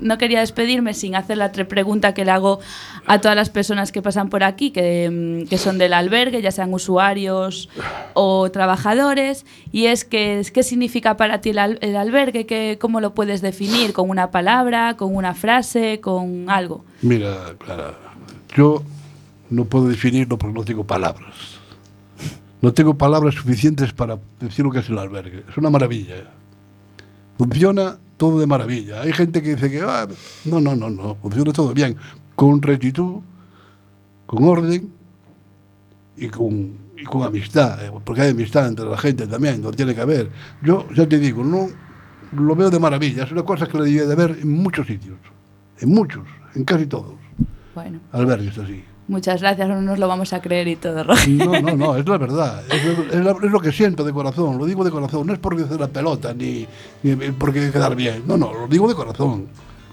no, 0.00 0.16
quería 0.16 0.40
despedirme 0.40 0.94
sin 0.94 1.14
hacer 1.14 1.36
la 1.36 1.52
pregunta 1.52 2.14
que 2.14 2.24
le 2.24 2.30
hago 2.30 2.60
a 3.06 3.20
todas 3.20 3.36
las 3.36 3.50
personas 3.50 3.92
que 3.92 4.00
pasan 4.00 4.30
por 4.30 4.42
aquí, 4.42 4.70
que, 4.70 5.10
mm, 5.44 5.48
que 5.48 5.58
son 5.58 5.76
del 5.76 5.92
albergue, 5.92 6.40
ya 6.40 6.50
sean 6.50 6.72
usuarios 6.72 7.68
o 8.14 8.50
trabajadores, 8.50 9.44
y 9.70 9.86
es 9.86 10.06
que 10.06 10.42
qué 10.52 10.62
significa 10.62 11.18
para 11.18 11.42
ti 11.42 11.50
el, 11.50 11.58
al- 11.58 11.78
el 11.82 11.94
albergue, 11.94 12.46
¿Qué- 12.46 12.78
cómo 12.80 13.00
lo 13.02 13.14
puedes 13.14 13.42
definir, 13.42 13.92
con 13.92 14.08
una 14.08 14.30
palabra, 14.30 14.96
con 14.96 15.14
una 15.14 15.34
frase, 15.34 16.00
con 16.00 16.48
algo. 16.48 16.84
Mira, 17.02 17.36
Clara, 17.58 17.92
yo 18.56 18.82
no 19.50 19.66
puedo 19.66 19.88
definirlo 19.88 20.38
no 20.54 20.64
tengo 20.64 20.84
palabras. 20.84 21.57
No 22.60 22.72
tengo 22.72 22.94
palabras 22.94 23.34
suficientes 23.34 23.92
para 23.92 24.18
decir 24.40 24.64
lo 24.64 24.70
que 24.70 24.80
es 24.80 24.88
el 24.88 24.98
albergue. 24.98 25.44
Es 25.48 25.56
una 25.56 25.70
maravilla. 25.70 26.14
Funciona 27.36 27.96
todo 28.16 28.40
de 28.40 28.46
maravilla. 28.46 29.02
Hay 29.02 29.12
gente 29.12 29.42
que 29.42 29.54
dice 29.54 29.70
que 29.70 29.80
ah, 29.80 30.06
no, 30.44 30.60
no, 30.60 30.74
no, 30.74 30.90
no, 30.90 31.14
funciona 31.16 31.52
todo 31.52 31.72
bien, 31.72 31.96
con 32.34 32.60
rectitud, 32.60 33.20
con 34.26 34.44
orden 34.44 34.92
y 36.16 36.28
con, 36.28 36.76
y 36.96 37.04
con 37.04 37.22
amistad, 37.22 37.84
eh, 37.84 37.92
porque 38.04 38.22
hay 38.22 38.30
amistad 38.30 38.66
entre 38.66 38.86
la 38.86 38.98
gente 38.98 39.26
también, 39.28 39.62
no 39.62 39.70
tiene 39.70 39.94
que 39.94 40.00
haber. 40.00 40.30
Yo 40.62 40.86
ya 40.92 41.08
te 41.08 41.18
digo, 41.18 41.44
no, 41.44 41.68
lo 42.32 42.56
veo 42.56 42.70
de 42.70 42.80
maravilla. 42.80 43.24
Es 43.24 43.32
una 43.32 43.44
cosa 43.44 43.66
que 43.66 43.78
le 43.78 43.84
debía 43.84 44.06
de 44.06 44.14
ver 44.14 44.38
en 44.42 44.50
muchos 44.50 44.86
sitios. 44.86 45.18
En 45.78 45.90
muchos, 45.90 46.26
en 46.56 46.64
casi 46.64 46.86
todos. 46.86 47.14
Bueno, 47.74 48.00
Albergues 48.10 48.58
así. 48.58 48.82
Muchas 49.08 49.40
gracias, 49.40 49.68
no 49.68 49.80
nos 49.82 49.98
lo 49.98 50.06
vamos 50.06 50.32
a 50.32 50.40
creer 50.40 50.68
y 50.68 50.76
todo, 50.76 51.02
Roger. 51.02 51.28
No, 51.28 51.60
no, 51.60 51.76
no, 51.76 51.96
es 51.96 52.06
la 52.06 52.18
verdad. 52.18 52.62
Es, 52.70 52.84
es 53.14 53.24
la- 53.24 53.32
es 53.32 53.50
lo 53.50 53.60
que 53.60 53.72
siento 53.72 54.04
de 54.04 54.12
corazón. 54.12 54.56
Lo 54.58 54.66
digo 54.66 54.84
de 54.84 54.90
corazón. 54.90 55.26
No 55.26 55.32
es 55.32 55.38
porque 55.38 55.64
hacer 55.64 55.80
la 55.80 55.88
pelota 55.88 56.32
ni, 56.34 56.66
ni 57.02 57.14
porque 57.32 57.70
quedar 57.70 57.96
bien. 57.96 58.22
No, 58.26 58.36
no, 58.36 58.52
lo 58.52 58.68
digo 58.68 58.86
de 58.88 58.94
corazón. 58.94 59.46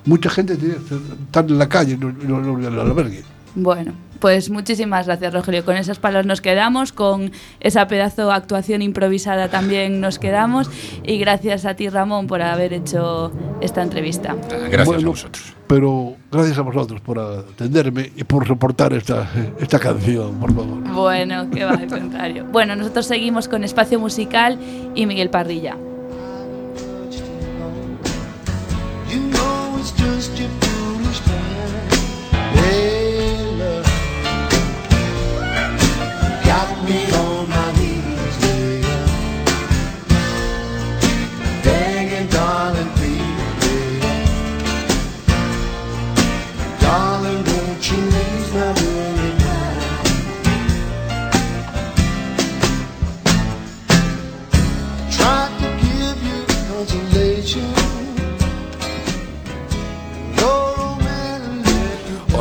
Mucha 0.06 0.30
gente 0.30 0.54
está 0.54 1.40
en 1.40 1.58
la 1.58 1.68
calle, 1.68 1.94
en 1.94 2.64
el 2.64 2.80
albergue. 2.80 3.24
Bueno, 3.56 3.94
pues 4.20 4.50
muchísimas 4.50 5.06
gracias, 5.06 5.34
Rogelio. 5.34 5.64
Con 5.64 5.78
esas 5.78 6.00
palabras 6.00 6.26
nos 6.26 6.42
quedamos, 6.42 6.92
con 6.92 7.32
esa 7.60 7.88
pedazo 7.88 8.28
de 8.28 8.34
actuación 8.34 8.82
improvisada 8.82 9.50
también 9.50 10.02
nos 10.02 10.20
quedamos. 10.20 10.70
Y 11.04 11.18
gracias 11.18 11.66
a 11.66 11.76
ti, 11.76 11.90
Ramón, 11.90 12.28
por 12.28 12.42
haber 12.42 12.74
hecho 12.74 13.32
esta 13.62 13.82
entrevista. 13.82 14.36
Gracias 14.50 14.86
Bueno, 14.86 15.08
a 15.08 15.10
vosotros. 15.12 15.54
Pero 15.68 16.16
gracias 16.32 16.58
a 16.58 16.62
vosotros 16.62 17.02
por 17.02 17.20
atenderme 17.20 18.12
y 18.16 18.24
por 18.24 18.48
soportar 18.48 18.94
esta, 18.94 19.28
esta 19.60 19.80
canción, 19.80 20.40
por 20.40 20.54
favor. 20.54 20.80
Bueno, 20.94 21.50
que 21.50 21.64
va 21.64 21.72
al 21.72 21.88
contrario. 21.88 22.46
Bueno, 22.52 22.76
nosotros 22.76 23.06
seguimos 23.08 23.48
con 23.48 23.64
Espacio 23.64 24.00
Musical 24.00 24.60
y 24.96 25.06
Miguel 25.06 25.30
Parrilla. 25.30 25.78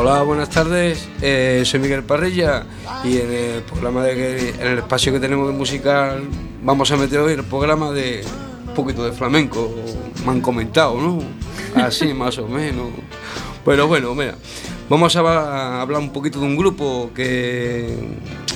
Hola, 0.07 0.21
buenas 0.21 0.51
tardes. 0.51 1.09
Eh, 1.19 1.63
soy 1.65 1.79
Miguel 1.79 2.03
Parrilla 2.03 2.63
y 3.03 3.17
en 3.17 3.31
el 3.31 3.63
programa 3.63 4.03
de 4.03 4.51
en 4.51 4.67
el 4.67 4.77
espacio 4.77 5.11
que 5.11 5.19
tenemos 5.19 5.47
de 5.47 5.53
musical 5.57 6.29
vamos 6.61 6.91
a 6.91 6.95
meter 6.95 7.21
hoy 7.21 7.33
el 7.33 7.43
programa 7.43 7.89
de 7.89 8.23
un 8.67 8.73
poquito 8.75 9.03
de 9.03 9.13
flamenco. 9.13 9.73
Me 10.23 10.33
han 10.33 10.41
comentado, 10.41 11.01
¿no? 11.01 11.23
Así 11.73 12.05
más 12.13 12.37
o 12.37 12.47
menos. 12.47 12.89
Pero 13.65 13.87
bueno, 13.87 14.13
mira, 14.13 14.35
vamos 14.89 15.15
a 15.15 15.81
hablar 15.81 15.99
un 15.99 16.13
poquito 16.13 16.39
de 16.39 16.45
un 16.45 16.55
grupo 16.55 17.09
que 17.15 17.97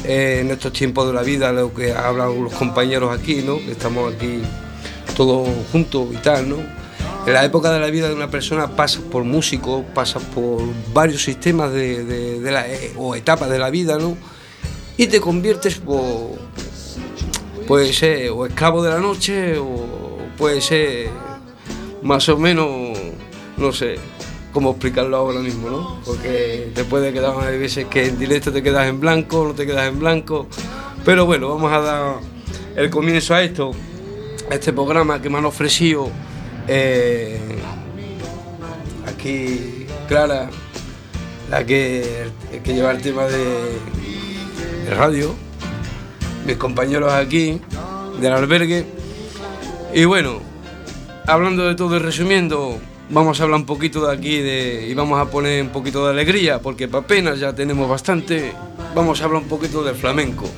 eh, 0.03 0.41
en 0.41 0.51
estos 0.51 0.71
tiempos 0.71 1.07
de 1.07 1.13
la 1.13 1.23
vida, 1.23 1.51
lo 1.51 1.73
que 1.73 1.93
hablan 1.93 2.43
los 2.43 2.53
compañeros 2.53 3.11
aquí, 3.19 3.41
¿no? 3.41 3.57
Que 3.57 3.71
estamos 3.71 4.13
aquí 4.13 4.43
todos 5.17 5.49
juntos 5.71 6.09
y 6.13 6.17
tal, 6.17 6.47
¿no? 6.47 6.78
En 7.29 7.35
la 7.35 7.45
época 7.45 7.71
de 7.71 7.79
la 7.79 7.91
vida 7.91 8.07
de 8.07 8.15
una 8.15 8.31
persona 8.31 8.75
pasas 8.75 9.03
por 9.03 9.23
músicos, 9.23 9.85
pasas 9.93 10.23
por 10.33 10.63
varios 10.95 11.21
sistemas 11.21 11.71
de 11.71 12.39
la, 12.41 12.67
eh, 12.67 12.91
o 12.97 13.13
etapas 13.13 13.51
de 13.51 13.59
la 13.59 13.69
vida, 13.69 13.99
¿no? 13.99 14.17
Y 14.97 15.05
te 15.05 15.21
conviertes, 15.21 15.77
por, 15.77 16.01
puede 17.67 17.93
ser, 17.93 18.31
o 18.31 18.47
esclavo 18.47 18.81
de 18.81 18.89
la 18.89 18.97
noche, 18.97 19.59
o 19.59 20.17
puede 20.39 20.59
ser 20.59 21.09
más 22.01 22.27
o 22.29 22.37
menos, 22.39 22.97
no 23.57 23.71
sé 23.73 23.97
cómo 24.51 24.71
explicarlo 24.71 25.17
ahora 25.17 25.41
mismo, 25.41 25.69
¿no? 25.69 26.01
Porque 26.03 26.71
te 26.73 26.83
puede 26.83 27.13
quedar, 27.13 27.35
hay 27.45 27.59
veces 27.59 27.85
que 27.85 28.07
en 28.07 28.17
directo 28.17 28.51
te 28.51 28.63
quedas 28.63 28.87
en 28.87 28.99
blanco, 28.99 29.45
no 29.45 29.53
te 29.53 29.67
quedas 29.67 29.87
en 29.87 29.99
blanco. 29.99 30.47
Pero 31.05 31.27
bueno, 31.27 31.49
vamos 31.49 31.71
a 31.73 31.79
dar 31.79 32.15
el 32.75 32.89
comienzo 32.89 33.35
a 33.35 33.43
esto, 33.43 33.69
a 34.49 34.55
este 34.55 34.73
programa 34.73 35.21
que 35.21 35.29
me 35.29 35.37
han 35.37 35.45
ofrecido 35.45 36.09
eh, 36.69 37.39
aquí 39.07 39.87
Clara, 40.07 40.49
la 41.49 41.65
que, 41.65 42.27
que 42.63 42.73
lleva 42.73 42.91
el 42.91 43.01
tema 43.01 43.25
de, 43.25 43.79
de 44.85 44.95
radio, 44.95 45.35
mis 46.45 46.57
compañeros 46.57 47.11
aquí 47.11 47.59
del 48.21 48.33
albergue. 48.33 48.85
Y 49.93 50.05
bueno, 50.05 50.41
hablando 51.25 51.67
de 51.67 51.75
todo 51.75 51.95
y 51.95 51.99
resumiendo, 51.99 52.79
vamos 53.09 53.39
a 53.39 53.43
hablar 53.43 53.59
un 53.59 53.65
poquito 53.65 54.05
de 54.05 54.13
aquí 54.13 54.39
de, 54.39 54.87
y 54.87 54.93
vamos 54.93 55.19
a 55.19 55.25
poner 55.25 55.63
un 55.63 55.69
poquito 55.69 56.05
de 56.05 56.11
alegría, 56.11 56.59
porque 56.59 56.87
para 56.87 57.03
apenas 57.03 57.39
ya 57.39 57.53
tenemos 57.53 57.89
bastante. 57.89 58.53
Vamos 58.93 59.21
a 59.21 59.25
hablar 59.25 59.41
un 59.41 59.47
poquito 59.47 59.83
del 59.83 59.95
flamenco. 59.95 60.49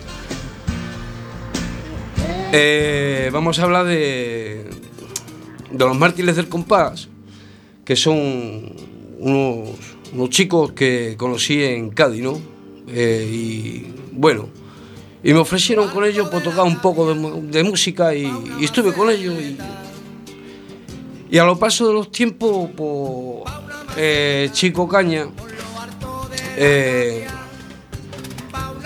Eh, 2.54 3.30
vamos 3.32 3.60
a 3.60 3.64
hablar 3.64 3.86
de, 3.86 4.71
de 5.72 5.86
los 5.86 5.98
mártires 5.98 6.36
del 6.36 6.48
compás, 6.50 7.08
que 7.86 7.96
son 7.96 8.74
unos, 9.20 9.70
unos 10.14 10.30
chicos 10.30 10.72
que 10.74 11.16
conocí 11.18 11.64
en 11.64 11.90
Cádiz, 11.90 12.22
¿no? 12.22 12.40
Eh, 12.88 13.28
y 13.32 13.94
bueno, 14.12 14.50
y 15.24 15.34
me 15.34 15.40
ofrecieron 15.40 15.90
con 15.90 16.04
ellos 16.04 16.30
por 16.30 16.42
tocar 16.42 16.66
un 16.66 16.80
poco 16.80 17.14
de, 17.14 17.64
música 17.64 18.14
y, 18.16 18.32
estuve 18.62 18.92
con 18.94 19.10
ellos. 19.10 19.36
Y, 19.40 19.58
y 21.30 21.38
a 21.38 21.44
lo 21.46 21.58
paso 21.58 21.88
de 21.88 21.94
los 21.94 22.12
tiempos, 22.12 22.70
pues, 22.76 23.54
eh, 23.98 24.50
Chico 24.52 24.88
Caña 24.88 25.28
eh, 26.58 27.28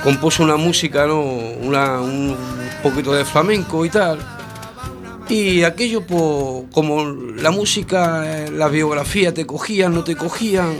compuso 0.03 0.43
una 0.43 0.57
música, 0.57 1.05
¿no? 1.07 1.21
Una- 1.21 2.01
un 2.01 2.35
poquito 2.83 3.13
de 3.13 3.25
flamenco 3.25 3.85
y 3.85 3.89
tal. 3.89 4.34
Y 5.27 5.63
aquello, 5.63 6.01
pues, 6.05 6.65
como 6.71 7.05
la 7.05 7.49
música, 7.49 8.45
eh, 8.45 8.51
la 8.51 8.67
biografía 8.67 9.33
te 9.33 9.45
cogían, 9.45 9.93
no 9.93 10.03
te 10.03 10.15
cogían, 10.15 10.75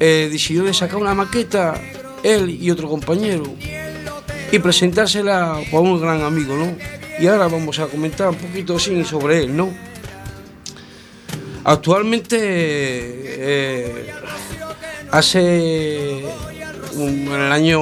eh, 0.00 0.28
decidió 0.32 0.64
de 0.64 0.72
sacar 0.72 0.96
una 0.96 1.14
maqueta, 1.14 1.74
él 2.22 2.48
y 2.48 2.70
otro 2.70 2.88
compañero, 2.88 3.44
y 4.50 4.58
presentársela 4.58 5.58
a 5.70 5.80
un 5.80 6.00
gran 6.00 6.22
amigo, 6.22 6.56
¿no? 6.56 6.74
Y 7.18 7.26
ahora 7.26 7.46
vamos 7.48 7.78
a 7.78 7.86
comentar 7.86 8.30
un 8.30 8.36
poquito 8.36 8.76
así 8.76 9.04
sobre 9.04 9.44
él, 9.44 9.56
¿no? 9.56 9.72
Actualmente, 11.64 12.38
eh, 12.40 14.06
hace 15.10 16.20
en 16.96 17.28
el 17.28 17.52
año 17.52 17.80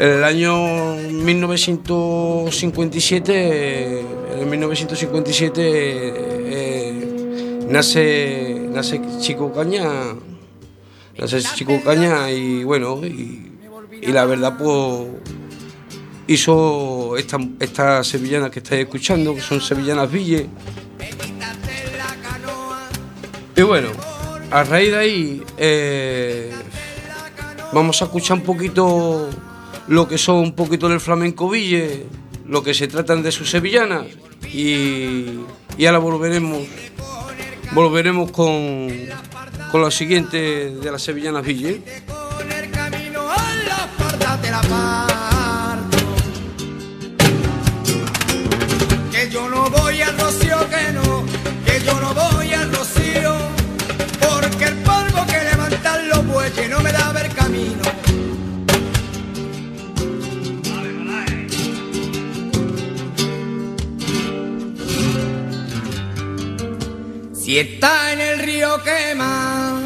en 0.00 0.08
el 0.10 0.24
año 0.24 0.94
1957, 0.96 3.32
eh, 3.34 4.02
en 4.40 4.50
1957 4.50 5.62
eh, 5.64 7.60
nace, 7.68 8.66
nace 8.72 9.00
Chico 9.20 9.52
Caña, 9.52 9.84
nace 11.18 11.42
Chico 11.54 11.78
Caña 11.84 12.30
y 12.30 12.64
bueno, 12.64 13.00
y, 13.04 13.50
la 14.08 14.24
verdad 14.24 14.56
pues 14.58 15.08
hizo 16.26 17.16
esta- 17.16 17.38
estas 17.60 18.04
sevillanas 18.06 18.50
que 18.50 18.58
estáis 18.58 18.82
escuchando, 18.82 19.34
que 19.34 19.40
son 19.40 19.60
sevillanas 19.60 20.10
Ville. 20.10 20.48
Y 23.54 23.62
bueno, 23.62 23.88
a 24.50 24.64
raíz 24.64 24.90
de 24.90 24.96
ahí 24.98 25.42
eh, 25.58 26.50
vamos 27.72 28.00
a 28.02 28.06
escuchar 28.06 28.38
un 28.38 28.42
poquito 28.44 29.28
lo 29.88 30.08
que 30.08 30.18
son 30.18 30.36
un 30.36 30.52
poquito 30.54 30.88
del 30.88 31.00
flamenco 31.00 31.48
Ville, 31.48 32.06
lo 32.46 32.62
que 32.62 32.74
se 32.74 32.88
tratan 32.88 33.22
de 33.22 33.32
sus 33.32 33.50
sevillanas 33.50 34.06
y, 34.52 35.40
y 35.76 35.86
ahora 35.86 35.98
volveremos 35.98 36.66
volveremos 37.72 38.30
con, 38.30 38.88
con 39.70 39.80
siguiente 39.90 40.70
de 40.70 40.92
las 40.92 41.02
sevillanas 41.02 41.44
Ville. 41.44 41.82
Si 67.52 67.58
está 67.58 68.14
en 68.14 68.20
el 68.22 68.38
río 68.38 68.82
Quema 68.82 69.78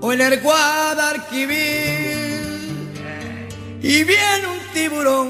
o 0.00 0.12
en 0.12 0.20
el 0.20 0.40
Guadalquivir 0.40 1.56
y 3.82 4.04
viene 4.04 4.46
un 4.46 4.60
tiburón 4.72 5.28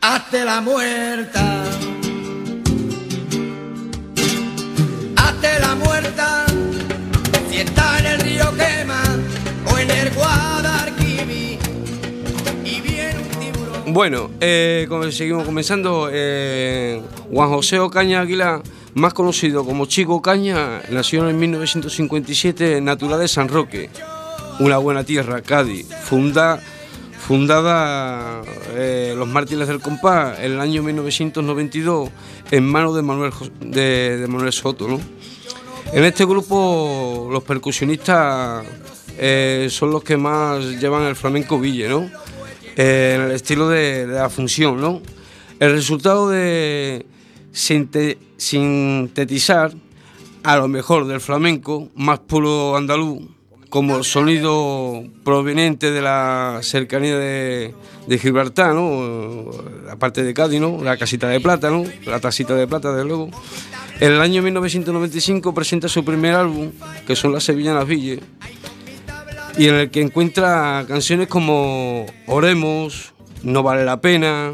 hasta 0.00 0.46
la 0.46 0.62
muerta. 0.62 1.62
Hasta 5.14 5.58
la 5.58 5.74
muerta, 5.74 6.46
si 7.50 7.58
está 7.58 7.98
en 7.98 8.06
el 8.06 8.20
río 8.20 8.50
Quema 8.56 9.02
o 9.70 9.78
en 9.78 9.90
el 9.90 10.10
Guadalquivir 10.14 11.58
y 12.64 12.80
viene 12.80 13.18
un 13.18 13.28
tiburón. 13.38 13.92
Bueno, 13.92 14.30
eh, 14.40 14.88
seguimos 15.10 15.44
comenzando. 15.44 16.08
Eh, 16.10 17.02
Juan 17.30 17.50
José 17.50 17.78
Ocaña 17.78 18.22
Aguilar 18.22 18.62
más 18.96 19.12
conocido 19.12 19.62
como 19.62 19.84
Chico 19.84 20.22
Caña, 20.22 20.80
nació 20.90 21.28
en 21.28 21.38
1957, 21.38 22.80
natural 22.80 23.20
de 23.20 23.28
San 23.28 23.46
Roque, 23.48 23.90
una 24.58 24.78
buena 24.78 25.04
tierra, 25.04 25.42
Cádiz, 25.42 25.86
funda, 26.04 26.58
fundada 27.18 28.40
eh, 28.70 29.12
los 29.14 29.28
Mártires 29.28 29.68
del 29.68 29.80
Compás 29.80 30.38
en 30.38 30.52
el 30.52 30.60
año 30.60 30.82
1992 30.82 32.08
en 32.50 32.66
manos 32.66 32.96
de 32.96 33.02
Manuel, 33.02 34.52
Soto. 34.52 34.98
En 35.92 36.04
este 36.04 36.24
grupo 36.24 37.28
los 37.30 37.42
percusionistas 37.42 38.64
eh, 39.18 39.68
son 39.68 39.90
los 39.90 40.02
que 40.02 40.16
más 40.16 40.64
llevan 40.80 41.02
el 41.02 41.16
flamenco 41.16 41.60
ville, 41.60 41.90
¿no? 41.90 42.10
Eh, 42.74 43.12
en 43.16 43.20
el 43.26 43.32
estilo 43.32 43.68
de, 43.68 44.06
la 44.06 44.30
función, 44.30 44.80
¿no? 44.80 45.02
El 45.60 45.72
resultado 45.72 46.30
de 46.30 47.04
sintetizar 48.36 49.72
a 50.42 50.56
lo 50.56 50.68
mejor 50.68 51.06
del 51.06 51.20
flamenco 51.20 51.88
más 51.94 52.20
puro 52.20 52.76
andaluz, 52.76 53.22
como 53.68 54.04
sonido 54.04 55.04
proveniente 55.24 55.90
de 55.90 56.00
la 56.00 56.60
cercanía 56.62 57.18
de, 57.18 57.74
Gibraltar, 58.20 58.74
¿no? 58.74 59.50
la 59.84 59.96
parte 59.96 60.22
de 60.22 60.32
Cádiz, 60.32 60.60
¿no? 60.60 60.82
la 60.84 60.96
casita 60.96 61.28
de 61.28 61.40
plata, 61.40 61.70
¿no? 61.70 61.84
la 62.06 62.20
tacita 62.20 62.54
de 62.54 62.66
plata, 62.66 62.92
desde 62.92 63.04
luego. 63.04 63.30
En 63.98 64.12
el 64.12 64.20
año 64.20 64.42
1995 64.42 65.52
presenta 65.52 65.88
su 65.88 66.04
primer 66.04 66.34
álbum, 66.34 66.70
que 67.06 67.16
son 67.16 67.32
Las 67.32 67.44
Sevillanas 67.44 67.86
Ville, 67.86 68.20
y 69.58 69.68
en 69.68 69.74
el 69.74 69.90
que 69.90 70.02
encuentra 70.02 70.84
canciones 70.86 71.28
como 71.28 72.06
Oremos, 72.26 73.14
No 73.42 73.62
vale 73.62 73.84
la 73.84 74.00
pena. 74.00 74.52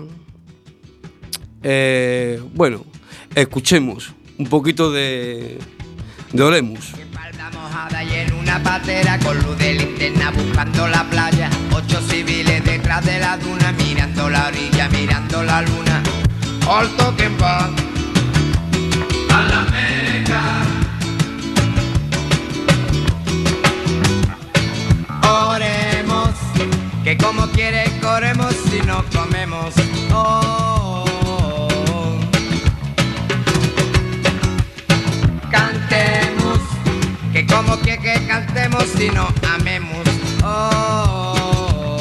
Eh, 1.63 2.41
bueno, 2.55 2.85
escuchemos 3.35 4.13
un 4.39 4.47
poquito 4.47 4.91
de, 4.91 5.59
de 6.33 6.43
Oremos. 6.43 6.93
mojada 7.53 8.03
y 8.05 8.15
en 8.15 8.33
una 8.35 8.63
patera 8.63 9.19
con 9.19 9.39
luz 9.43 9.59
de 9.59 9.75
linterna 9.75 10.31
buscando 10.31 10.89
la 10.89 11.05
playa. 11.05 11.51
Ocho 11.73 12.01
civiles 12.09 12.65
detrás 12.65 13.05
de 13.05 13.19
la 13.19 13.37
duna 13.37 13.73
mirando 13.73 14.29
la 14.29 14.47
orilla, 14.49 14.89
mirando 14.89 15.43
la 15.43 15.63
luna. 15.63 16.03
Alto 16.69 17.17
que 17.17 17.29
va 17.29 17.71
a 19.31 19.43
la 19.43 19.67
Meca. 19.71 20.43
Oremos, 25.49 26.31
que 27.05 27.17
como 27.17 27.47
quiere 27.49 27.85
corremos 28.01 28.55
si 28.71 28.81
no 28.87 29.05
comemos. 29.13 29.75
Oh. 30.13 30.42
Como 37.73 37.85
que, 37.85 37.99
que 37.99 38.27
cantemos 38.27 38.85
si 38.85 39.09
no 39.09 39.27
amemos. 39.55 40.03
Oh. 40.45 41.97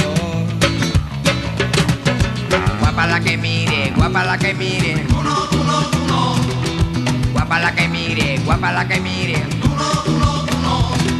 Guapa 2.79 3.07
la 3.07 3.19
que 3.21 3.37
mire, 3.37 3.93
guapa 3.95 4.25
la 4.25 4.37
que 4.37 4.53
mire. 4.53 5.05
Guapa 7.31 7.59
la 7.59 7.73
que 7.73 7.87
mire, 7.87 8.39
guapa 8.43 8.71
la 8.73 8.87
que 8.87 8.99
mire. 8.99 9.43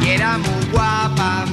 Y 0.04 0.08
era 0.08 0.36
muy 0.36 0.66
guapa 0.70 1.44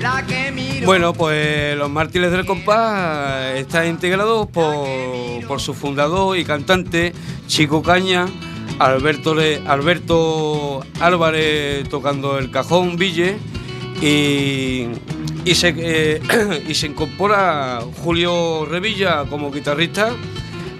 la 0.00 0.26
que 0.26 0.50
mire. 0.50 0.86
Bueno, 0.86 1.12
pues 1.12 1.76
los 1.76 1.88
Mártires 1.88 2.32
del 2.32 2.46
Compás 2.46 3.54
están 3.54 3.86
integrados 3.86 4.48
por, 4.48 4.88
por 5.46 5.60
su 5.60 5.72
fundador 5.72 6.36
y 6.36 6.44
cantante 6.44 7.12
Chico 7.46 7.82
Caña, 7.82 8.26
Alberto, 8.80 9.34
Le- 9.34 9.60
Alberto 9.66 10.80
Álvarez 11.00 11.88
tocando 11.88 12.38
el 12.38 12.50
cajón 12.50 12.96
Ville 12.96 13.36
y, 14.00 14.86
y, 15.44 15.54
se, 15.54 15.74
eh, 15.76 16.20
y 16.68 16.74
se 16.74 16.86
incorpora 16.86 17.80
Julio 18.02 18.64
Revilla 18.64 19.24
como 19.28 19.50
guitarrista, 19.52 20.10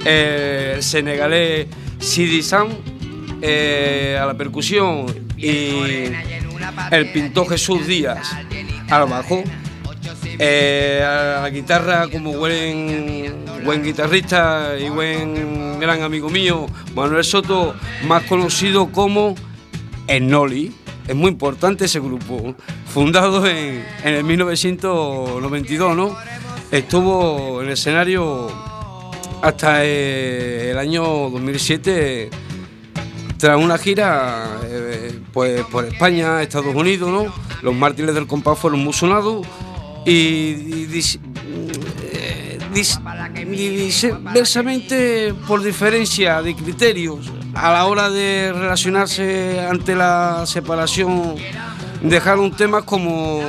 eh, 0.04 0.72
el 0.76 0.82
senegalés 0.82 1.66
Sidi 1.98 2.42
Sam 2.42 2.68
eh, 3.42 4.18
a 4.20 4.24
la 4.24 4.34
percusión 4.34 5.06
y 5.36 6.06
el 6.90 7.12
pintor 7.12 7.48
Jesús 7.50 7.86
Díaz 7.86 8.30
al 8.90 9.08
bajo. 9.08 9.44
Eh, 10.42 11.04
a 11.04 11.42
la 11.42 11.50
guitarra 11.50 12.08
como 12.08 12.32
buen, 12.32 13.44
buen 13.62 13.84
guitarrista 13.84 14.74
y 14.80 14.88
buen 14.88 15.78
gran 15.78 16.00
amigo 16.00 16.30
mío, 16.30 16.66
Manuel 16.94 17.22
Soto, 17.24 17.74
más 18.06 18.22
conocido 18.22 18.90
como 18.90 19.34
Ennoli. 20.06 20.72
Es 21.06 21.14
muy 21.14 21.28
importante 21.28 21.84
ese 21.84 22.00
grupo, 22.00 22.54
fundado 22.86 23.46
en, 23.46 23.84
en 24.02 24.14
el 24.14 24.24
1992, 24.24 25.94
¿no? 25.94 26.16
Estuvo 26.70 27.60
en 27.60 27.66
el 27.66 27.74
escenario 27.74 28.50
hasta 29.42 29.84
eh, 29.84 30.70
el 30.70 30.78
año 30.78 31.02
2007 31.28 32.30
tras 33.36 33.62
una 33.62 33.76
gira 33.76 34.58
eh, 34.64 35.20
pues, 35.34 35.66
por 35.66 35.84
España, 35.84 36.40
Estados 36.40 36.74
Unidos, 36.74 37.10
¿no? 37.10 37.30
Los 37.60 37.74
mártires 37.74 38.14
del 38.14 38.26
compás 38.26 38.58
fueron 38.58 38.80
muy 38.80 38.94
sonados 38.94 39.46
y, 40.06 40.12
y 40.12 40.88
eh, 42.02 42.58
diversamente 44.32 45.34
por 45.46 45.62
diferencia 45.62 46.42
de 46.42 46.54
criterios 46.54 47.30
a 47.54 47.72
la 47.72 47.86
hora 47.86 48.10
de 48.10 48.52
relacionarse 48.52 49.60
ante 49.60 49.94
la 49.94 50.44
separación 50.46 51.36
dejaron 52.02 52.50
temas 52.56 52.84
como 52.84 53.42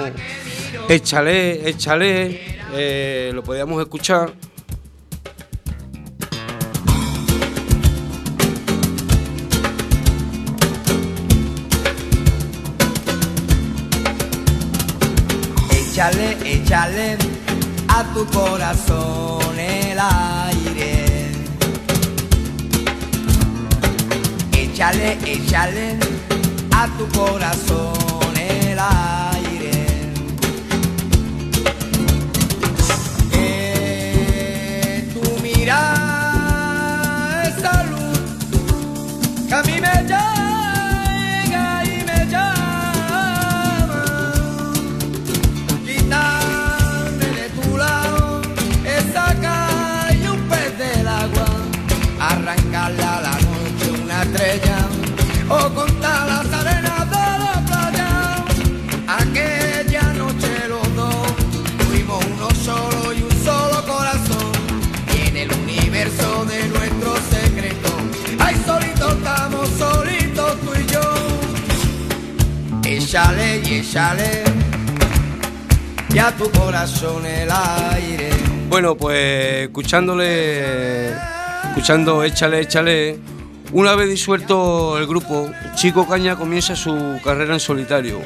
Échale, 0.89 1.69
Échale, 1.69 2.59
eh, 2.73 3.31
lo 3.33 3.43
podíamos 3.43 3.81
escuchar. 3.81 4.33
Échale, 16.01 16.35
échale 16.43 17.17
a 17.87 18.03
tu 18.11 18.25
corazón 18.25 19.59
el 19.59 19.99
aire. 19.99 21.31
Échale, 24.51 25.19
échale 25.27 25.99
a 26.75 26.87
tu 26.97 27.05
corazón 27.15 28.35
el 28.35 28.79
aire. 28.79 29.20
Échale 73.11 73.61
y 73.65 73.73
échale 73.73 74.43
y 76.13 76.17
a 76.17 76.31
tu 76.31 76.49
corazón 76.49 77.25
el 77.25 77.49
aire. 77.51 78.29
Bueno, 78.69 78.95
pues 78.95 79.65
escuchándole, 79.65 81.09
escuchando 81.67 82.23
Échale, 82.23 82.61
Échale, 82.61 83.19
una 83.73 83.95
vez 83.95 84.07
disuelto 84.07 84.97
el 84.97 85.07
grupo, 85.07 85.51
Chico 85.75 86.07
Caña 86.07 86.37
comienza 86.37 86.73
su 86.73 87.19
carrera 87.21 87.53
en 87.55 87.59
solitario. 87.59 88.21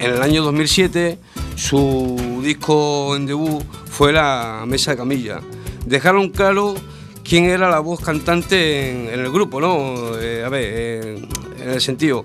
En 0.00 0.10
el 0.10 0.20
año 0.20 0.42
2007, 0.42 1.20
su 1.54 2.40
disco 2.42 3.14
en 3.14 3.26
debut 3.26 3.62
fue 3.88 4.12
La 4.12 4.64
Mesa 4.66 4.90
de 4.90 4.96
Camilla. 4.96 5.40
Dejaron 5.86 6.30
claro 6.30 6.74
quién 7.22 7.44
era 7.44 7.70
la 7.70 7.78
voz 7.78 8.00
cantante 8.00 9.12
en, 9.12 9.20
el 9.20 9.30
grupo, 9.30 9.60
¿no? 9.60 10.18
Eh, 10.18 10.42
a 10.44 10.48
ver, 10.48 11.16
en 11.60 11.70
el 11.70 11.80
sentido, 11.80 12.24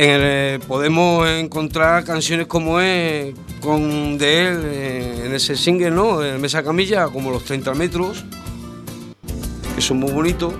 eh, 0.00 0.60
podemos 0.68 1.28
encontrar 1.28 2.04
canciones 2.04 2.46
como 2.46 2.78
es 2.78 3.34
con 3.60 4.16
de 4.16 4.46
él 4.46 4.60
eh, 4.64 5.22
en 5.26 5.34
ese 5.34 5.56
single, 5.56 5.90
¿no? 5.90 6.24
En 6.24 6.40
Mesa 6.40 6.62
Camilla, 6.62 7.08
como 7.08 7.32
los 7.32 7.44
30 7.44 7.74
metros, 7.74 8.24
que 9.74 9.80
son 9.80 9.98
muy 9.98 10.12
bonitos. 10.12 10.54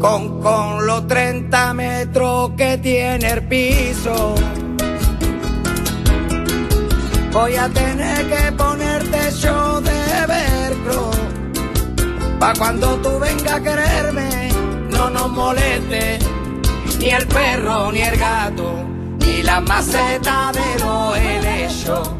Con, 0.00 0.40
con 0.40 0.86
los 0.86 1.06
30 1.06 1.74
metros 1.74 2.52
que 2.56 2.78
tiene 2.78 3.30
el 3.30 3.46
piso. 3.46 4.36
Voy 7.32 7.54
a 7.54 7.68
tener 7.68 8.28
que 8.28 8.52
ponerte 8.52 9.30
yo 9.40 9.80
de 9.80 10.26
velcro. 10.26 11.10
Pa' 12.40 12.54
cuando 12.54 12.96
tú 12.96 13.18
vengas 13.20 13.52
a 13.52 13.60
quererme, 13.60 14.48
no 14.90 15.10
nos 15.10 15.30
moleste. 15.30 16.18
Ni 16.98 17.10
el 17.10 17.26
perro, 17.28 17.92
ni 17.92 18.02
el 18.02 18.16
gato, 18.18 18.84
ni 19.20 19.42
la 19.42 19.60
maceta 19.60 20.50
de 20.52 20.84
los 20.84 21.16
helechos. 21.18 22.10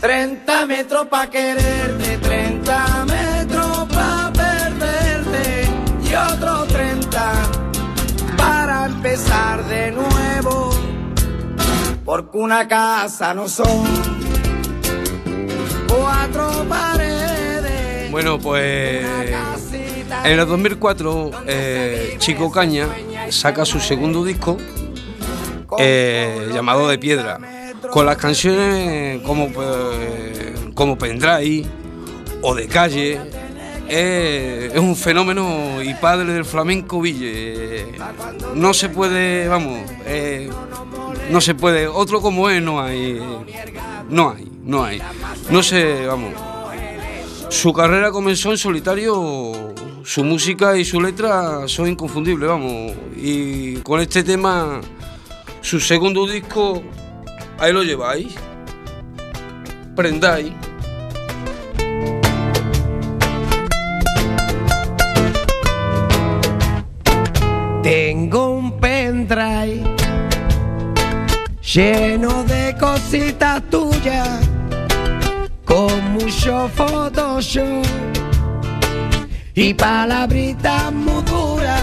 30 0.00 0.66
metros 0.66 1.06
pa' 1.08 1.28
quererte, 1.28 2.18
30 2.18 3.04
metros 3.04 3.88
pa' 3.94 4.32
perderte 4.32 5.68
y 6.02 6.14
otros 6.14 6.68
30 6.68 7.32
para 8.38 8.86
empezar 8.86 9.64
de 9.66 9.92
nuevo. 9.92 10.15
Porque 12.06 12.38
una 12.38 12.68
casa 12.68 13.34
no 13.34 13.48
son 13.48 13.84
cuatro 15.88 16.64
paredes. 16.68 18.12
Bueno, 18.12 18.38
pues 18.38 19.04
en 20.24 20.40
el 20.40 20.46
2004 20.46 21.30
eh, 21.48 22.14
Chico 22.18 22.52
Caña 22.52 22.86
saca 23.28 23.64
su 23.64 23.80
segundo 23.80 24.24
disco 24.24 24.56
eh, 25.80 26.48
llamado 26.54 26.88
De 26.88 26.96
Piedra, 26.96 27.40
con 27.90 28.06
las 28.06 28.16
canciones 28.16 29.20
como, 29.22 29.48
eh, 29.60 30.54
como 30.74 30.96
Pendrive 30.96 31.66
o 32.40 32.54
De 32.54 32.68
Calle. 32.68 33.20
Eh, 33.88 34.70
es 34.72 34.80
un 34.80 34.96
fenómeno 34.96 35.82
y 35.82 35.94
padre 35.94 36.32
del 36.32 36.44
flamenco 36.44 37.00
Ville. 37.00 37.86
No 38.54 38.74
se 38.74 38.88
puede, 38.88 39.48
vamos, 39.48 39.80
no 41.30 41.40
se 41.40 41.54
puede. 41.54 41.86
Otro 41.86 42.20
como 42.20 42.48
él 42.48 42.64
no 42.64 42.80
hay. 42.80 43.20
No 44.08 44.30
hay, 44.30 44.50
no 44.62 44.84
hay. 44.84 45.02
No 45.50 45.62
sé, 45.62 46.06
vamos. 46.06 46.32
Su 47.48 47.72
carrera 47.72 48.10
comenzó 48.10 48.50
en 48.50 48.58
solitario, 48.58 49.74
su 50.02 50.24
música 50.24 50.76
y 50.76 50.84
su 50.84 51.00
letra 51.00 51.66
son 51.68 51.88
inconfundibles, 51.88 52.48
vamos. 52.48 52.92
Y 53.16 53.76
con 53.78 54.00
este 54.00 54.22
tema, 54.22 54.80
su 55.60 55.80
segundo 55.80 56.26
disco, 56.26 56.82
ahí 57.58 57.72
lo 57.72 57.82
lleváis. 57.82 58.34
Prendáis. 59.94 60.52
Tengo 67.82 68.50
un 68.50 68.80
pendrive 68.80 69.95
lleno 71.76 72.42
de 72.44 72.74
cositas 72.80 73.62
tuyas, 73.68 74.40
con 75.62 76.14
mucho 76.14 76.70
Photoshop 76.74 77.84
y 79.52 79.74
palabritas 79.74 80.90
muy 80.90 81.22
duras, 81.24 81.82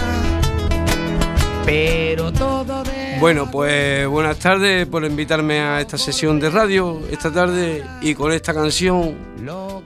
pero 1.64 2.32
todo 2.32 2.82
de 2.82 3.18
Bueno, 3.20 3.48
pues 3.48 4.08
buenas 4.08 4.36
tardes 4.40 4.84
por 4.88 5.04
invitarme 5.04 5.60
a 5.60 5.80
esta 5.80 5.96
sesión 5.96 6.40
de 6.40 6.50
radio 6.50 7.00
esta 7.08 7.32
tarde 7.32 7.84
y 8.02 8.16
con 8.16 8.32
esta 8.32 8.52
canción 8.52 9.14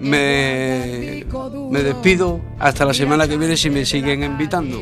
me, 0.00 1.26
me 1.70 1.82
despido 1.82 2.40
hasta 2.59 2.86
la 2.86 2.94
semana 2.94 3.28
que 3.28 3.36
viene 3.36 3.59
si 3.59 3.68
me 3.68 3.84
siguen 3.84 4.22
invitando. 4.22 4.80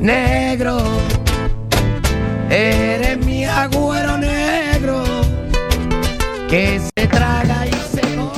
Negro, 0.00 0.78
eres 2.50 3.24
mi 3.24 3.44
agüero 3.44 4.18
negro 4.18 5.04
que 6.48 6.80
se 6.80 7.06
traga 7.06 7.66
y 7.66 7.72
se 7.72 8.00
come. 8.16 8.30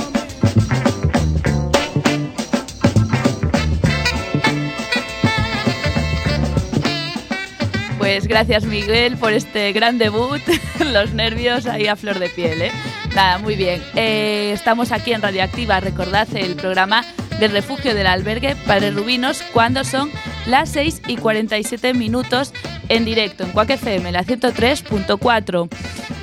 Pues 7.97 8.27
gracias 8.27 8.65
Miguel 8.65 9.17
por 9.17 9.33
este 9.33 9.71
gran 9.71 9.97
debut, 9.97 10.41
los 10.79 11.13
nervios 11.13 11.65
ahí 11.65 11.87
a 11.87 11.95
flor 11.95 12.19
de 12.19 12.29
piel, 12.29 12.61
¿eh? 12.61 12.71
Nada, 13.15 13.39
muy 13.39 13.55
bien. 13.55 13.81
Eh, 13.95 14.51
estamos 14.53 14.91
aquí 14.91 15.13
en 15.13 15.21
Radioactiva, 15.21 15.79
recordad 15.79 16.27
el 16.35 16.55
programa 16.55 17.03
del 17.39 17.51
refugio 17.51 17.95
del 17.95 18.07
albergue 18.07 18.55
para 18.67 18.89
Rubinos 18.91 19.41
cuando 19.53 19.83
son 19.83 20.11
las 20.45 20.69
6 20.69 21.01
y 21.07 21.17
47 21.17 21.93
minutos 21.93 22.53
en 22.89 23.05
directo 23.05 23.43
en 23.43 23.51
Cuac 23.51 23.69
FM, 23.71 24.11
la 24.11 24.23
103.4. 24.23 25.69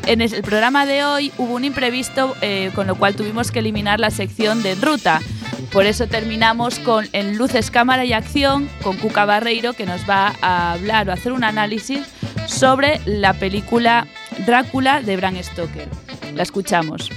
En 0.07 0.21
el 0.21 0.43
programa 0.43 0.87
de 0.87 1.05
hoy 1.05 1.33
hubo 1.39 1.55
un 1.55 1.65
imprevisto 1.65 2.35
eh, 2.41 2.71
con 2.75 2.87
lo 2.87 2.97
cual 2.97 3.15
tuvimos 3.15 3.51
que 3.51 3.61
eliminar 3.61 4.01
la 4.01 4.11
sección 4.11 4.63
de 4.63 4.75
ruta. 4.75 5.21
Por 5.73 5.87
eso 5.87 6.07
terminamos 6.09 6.79
con 6.81 7.07
En 7.13 7.39
Luces, 7.39 7.71
Cámara 7.71 8.05
y 8.05 8.13
Acción 8.13 8.69
con 8.83 8.97
Cuca 8.97 9.25
Barreiro 9.25 9.73
que 9.73 9.87
nos 9.87 10.09
va 10.09 10.35
a 10.43 10.73
hablar 10.73 11.09
o 11.09 11.13
hacer 11.13 11.33
un 11.33 11.45
análisis 11.45 12.07
sobre 12.47 13.01
la 13.07 13.35
película 13.35 14.07
Drácula 14.47 15.01
de 15.01 15.17
Bram 15.17 15.41
Stoker. 15.43 15.89
La 16.35 16.43
escuchamos. 16.43 17.11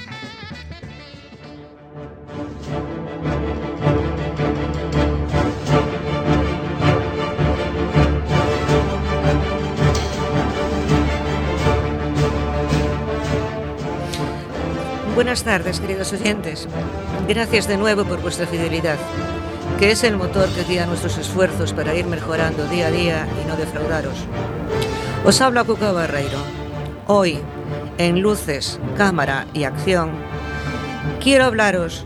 Buenas 15.23 15.45
tardes, 15.45 15.79
queridos 15.79 16.11
oyentes. 16.11 16.67
Gracias 17.29 17.65
de 17.69 17.77
nuevo 17.77 18.03
por 18.03 18.21
vuestra 18.21 18.45
fidelidad, 18.45 18.97
que 19.79 19.91
es 19.91 20.03
el 20.03 20.17
motor 20.17 20.49
que 20.49 20.65
guía 20.65 20.85
nuestros 20.85 21.17
esfuerzos 21.17 21.71
para 21.71 21.95
ir 21.95 22.05
mejorando 22.07 22.67
día 22.67 22.87
a 22.87 22.91
día 22.91 23.27
y 23.41 23.47
no 23.47 23.55
defraudaros. 23.55 24.15
Os 25.23 25.39
habla 25.39 25.63
Cuca 25.63 25.93
Barreiro. 25.93 26.39
Hoy, 27.07 27.39
en 27.97 28.19
Luces, 28.19 28.81
Cámara 28.97 29.47
y 29.53 29.63
Acción, 29.63 30.11
quiero 31.21 31.45
hablaros 31.45 32.05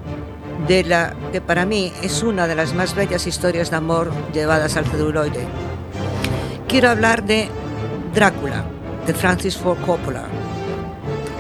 de 0.68 0.84
la 0.84 1.16
que 1.32 1.42
para 1.42 1.66
mí 1.66 1.92
es 2.04 2.22
una 2.22 2.46
de 2.46 2.54
las 2.54 2.76
más 2.76 2.94
bellas 2.94 3.26
historias 3.26 3.72
de 3.72 3.78
amor 3.78 4.12
llevadas 4.32 4.78
al 4.78 4.86
celuloide. 4.86 5.48
Quiero 6.68 6.92
hablar 6.92 7.24
de 7.24 7.50
Drácula, 8.14 8.64
de 9.08 9.14
Francis 9.16 9.58
Ford 9.58 9.80
Coppola. 9.84 10.26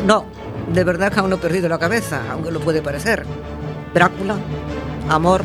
No, 0.08 0.26
de 0.74 0.84
verdad 0.84 1.12
que 1.12 1.20
aún 1.20 1.30
no 1.30 1.38
he 1.38 1.40
perdido 1.40 1.70
la 1.70 1.80
cabeza, 1.80 2.24
aunque 2.32 2.52
lo 2.52 2.60
puede 2.60 2.82
parecer. 2.82 3.26
Drácula, 3.94 4.36
amor, 5.10 5.44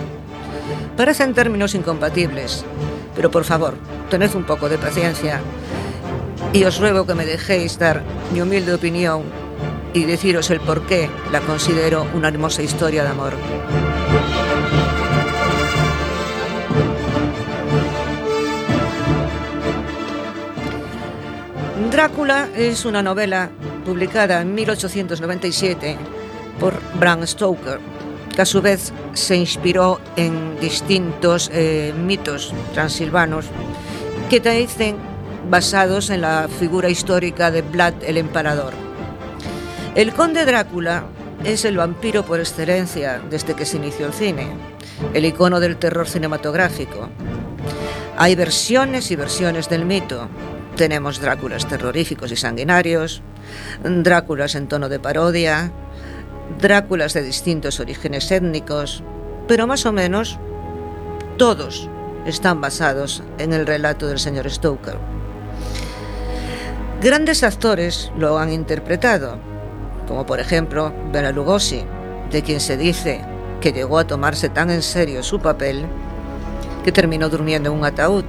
parecen 0.97 1.35
términos 1.35 1.75
incompatibles, 1.75 2.65
pero 3.15 3.31
por 3.31 3.45
favor, 3.45 3.75
tened 4.11 4.35
un 4.35 4.45
poco 4.45 4.69
de 4.69 4.79
paciencia 4.79 5.41
y 6.53 6.65
os 6.65 6.79
ruego 6.79 7.07
que 7.07 7.15
me 7.15 7.25
dejéis 7.25 7.79
dar 7.79 8.03
mi 8.33 8.41
humilde 8.41 8.75
opinión 8.75 9.23
y 9.95 10.05
deciros 10.05 10.51
el 10.51 10.61
por 10.61 10.83
qué 10.87 11.09
la 11.31 11.41
considero 11.41 12.07
una 12.15 12.29
hermosa 12.29 12.63
historia 12.63 13.05
de 13.05 13.11
amor. 13.11 13.35
Drácula 21.91 22.49
es 22.57 22.87
una 22.87 23.03
novela 23.03 23.51
publicada 23.83 24.41
en 24.41 24.55
1897 24.55 25.97
por 26.59 26.81
Bram 26.99 27.27
Stoker, 27.27 27.81
que 28.35 28.43
a 28.43 28.47
su 28.47 28.63
vez 28.63 28.93
se 29.13 29.37
inspiró 29.37 30.01
en 30.17 30.59
distintos 30.61 31.51
eh, 31.53 31.93
mitos 31.97 32.55
transilvanos 32.73 33.47
que 34.31 34.41
te 34.41 34.51
dicen 34.51 34.97
basados 35.51 36.11
en 36.11 36.23
la 36.23 36.49
figura 36.49 36.89
histórica 36.89 37.51
de 37.51 37.63
Vlad 37.63 37.95
el 38.03 38.17
Emparador. 38.17 38.73
El 39.95 40.15
conde 40.15 40.47
Drácula 40.47 41.05
es 41.45 41.65
el 41.65 41.77
vampiro 41.77 42.25
por 42.25 42.41
excelencia 42.41 43.21
desde 43.29 43.55
que 43.55 43.67
se 43.67 43.77
inició 43.77 44.07
el 44.07 44.13
cine, 44.13 44.49
el 45.13 45.25
icono 45.25 45.61
del 45.61 45.77
terror 45.77 46.09
cinematográfico. 46.09 47.11
Hay 48.17 48.35
versiones 48.35 49.11
y 49.11 49.17
versiones 49.17 49.69
del 49.69 49.85
mito, 49.85 50.29
Tenemos 50.77 51.21
Dráculas 51.21 51.69
terroríficos 51.69 52.33
y 52.33 52.37
sanguinarios, 52.37 53.23
Dráculas 53.83 54.55
en 54.55 54.69
tono 54.69 54.89
de 54.89 54.99
parodia, 54.99 55.71
Dráculas 56.59 57.13
de 57.15 57.23
distintos 57.23 57.81
orígenes 57.81 58.31
étnicos, 58.31 59.03
pero 59.49 59.67
más 59.67 59.87
o 59.87 59.93
menos 59.93 60.39
todos 61.37 61.89
están 62.27 62.61
basados 62.61 63.23
en 63.39 63.53
el 63.53 63.67
relato 63.67 64.07
del 64.07 64.19
señor 64.19 64.51
Stoker. 64.51 64.97
Grandes 67.03 67.43
actores 67.43 68.13
lo 68.17 68.39
han 68.39 68.53
interpretado, 68.53 69.39
como 70.07 70.25
por 70.25 70.41
ejemplo 70.41 70.93
Bela 71.13 71.33
Lugosi, 71.33 71.85
de 72.31 72.43
quien 72.43 72.61
se 72.61 72.77
dice 72.77 73.21
que 73.61 73.73
llegó 73.73 73.99
a 73.99 74.07
tomarse 74.07 74.49
tan 74.49 74.71
en 74.71 74.83
serio 74.83 75.23
su 75.23 75.41
papel 75.41 75.85
que 76.85 76.93
terminó 76.93 77.29
durmiendo 77.29 77.71
en 77.71 77.79
un 77.79 77.85
ataúd, 77.85 78.25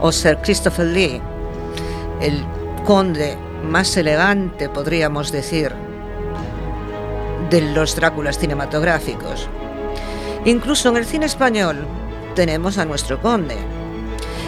o 0.00 0.12
Sir 0.12 0.38
Christopher 0.42 0.86
Lee, 0.86 1.20
el 2.22 2.44
conde 2.84 3.36
más 3.68 3.96
elegante, 3.96 4.68
podríamos 4.68 5.32
decir, 5.32 5.72
de 7.50 7.60
los 7.60 7.96
Dráculas 7.96 8.38
cinematográficos. 8.38 9.48
Incluso 10.44 10.88
en 10.88 10.96
el 10.96 11.04
cine 11.04 11.26
español 11.26 11.86
tenemos 12.34 12.78
a 12.78 12.84
nuestro 12.84 13.20
conde, 13.20 13.56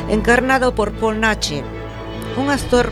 encarnado 0.08 0.74
por 0.74 0.92
Paul 0.92 1.20
Nachi, 1.20 1.62
un 2.36 2.50
actor 2.50 2.90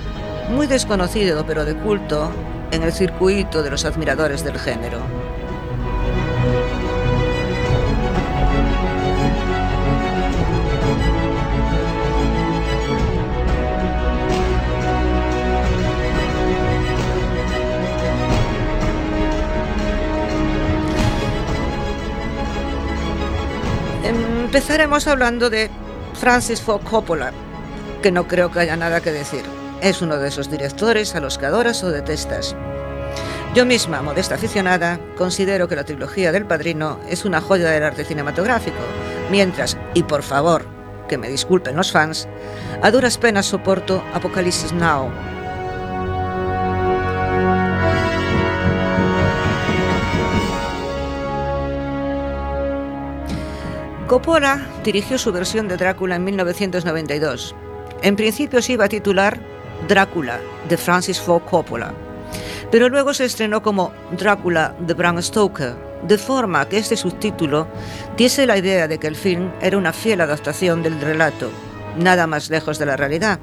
muy 0.51 0.67
desconocido 0.67 1.45
pero 1.47 1.65
de 1.65 1.75
culto 1.75 2.31
en 2.71 2.83
el 2.83 2.93
circuito 2.93 3.63
de 3.63 3.71
los 3.71 3.85
admiradores 3.85 4.45
del 4.45 4.59
género. 4.59 4.99
Empezaremos 24.55 25.07
hablando 25.07 25.49
de 25.49 25.71
Francis 26.13 26.61
Ford 26.61 26.83
Coppola, 26.85 27.33
que 28.03 28.13
no 28.13 28.29
creo 28.29 28.53
que 28.53 28.61
haya 28.61 28.77
nada 28.77 29.01
que 29.01 29.11
decir. 29.11 29.41
Es 29.81 30.03
uno 30.03 30.19
de 30.19 30.29
esos 30.29 30.51
directores 30.51 31.15
a 31.15 31.21
los 31.21 31.39
que 31.39 31.47
adoras 31.47 31.83
o 31.83 31.91
detestas. 31.91 32.55
Yo 33.55 33.65
misma, 33.65 34.03
modesta 34.03 34.35
aficionada, 34.35 35.01
considero 35.17 35.69
que 35.69 35.77
la 35.77 35.85
trilogía 35.85 36.33
del 36.33 36.45
Padrino 36.45 37.01
es 37.09 37.25
una 37.25 37.41
joya 37.41 37.71
del 37.71 37.83
arte 37.83 38.05
cinematográfico, 38.05 38.77
mientras, 39.31 39.79
y 39.95 40.03
por 40.03 40.23
favor, 40.23 40.67
que 41.09 41.17
me 41.17 41.31
disculpen 41.31 41.75
los 41.75 41.91
fans, 41.91 42.29
a 42.83 42.91
duras 42.91 43.17
penas 43.17 43.47
soporto 43.47 44.05
Apocalipsis 44.13 44.75
Now. 44.75 45.11
Coppola 54.13 54.61
dirigió 54.85 55.17
su 55.17 55.33
versión 55.33 55.69
de 55.69 55.79
Drácula 55.79 56.17
en 56.17 56.25
1992. 56.25 57.55
En 58.03 58.15
principio 58.15 58.61
se 58.61 58.75
iba 58.75 58.85
a 58.85 58.89
titular 58.91 59.41
Drácula, 59.89 60.39
de 60.69 60.77
Francis 60.77 61.19
Ford 61.19 61.45
Coppola, 61.45 61.95
pero 62.71 62.91
luego 62.91 63.15
se 63.15 63.25
estrenó 63.25 63.63
como 63.63 63.91
Drácula, 64.11 64.77
de 64.81 64.93
Bram 64.93 65.23
Stoker, 65.23 65.75
de 66.07 66.19
forma 66.19 66.69
que 66.69 66.77
este 66.77 66.95
subtítulo 66.95 67.67
diese 68.15 68.47
la 68.47 68.59
idea 68.59 68.87
de 68.87 68.99
que 68.99 69.07
el 69.07 69.17
film 69.17 69.51
era 69.63 69.79
una 69.79 69.95
fiel 69.95 70.21
adaptación 70.21 70.83
del 70.83 71.01
relato, 71.01 71.51
nada 71.97 72.27
más 72.27 72.51
lejos 72.51 72.79
de 72.79 72.85
la 72.85 72.99
realidad. 72.99 73.39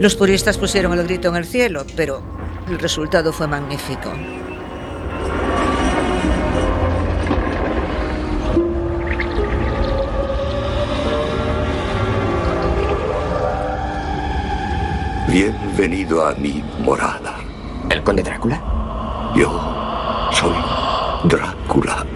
Los 0.00 0.16
puristas 0.16 0.56
pusieron 0.56 0.94
el 0.94 1.04
grito 1.04 1.28
en 1.28 1.36
el 1.36 1.44
cielo, 1.44 1.84
pero 1.94 2.22
el 2.66 2.78
resultado 2.78 3.30
fue 3.30 3.46
magnífico. 3.46 4.10
Bienvenido 15.36 16.26
a 16.26 16.34
mi 16.36 16.64
morada. 16.78 17.36
¿El 17.90 18.02
conde 18.02 18.22
Drácula? 18.22 18.58
Yo 19.36 20.30
soy 20.32 20.56
Drácula. 21.28 22.06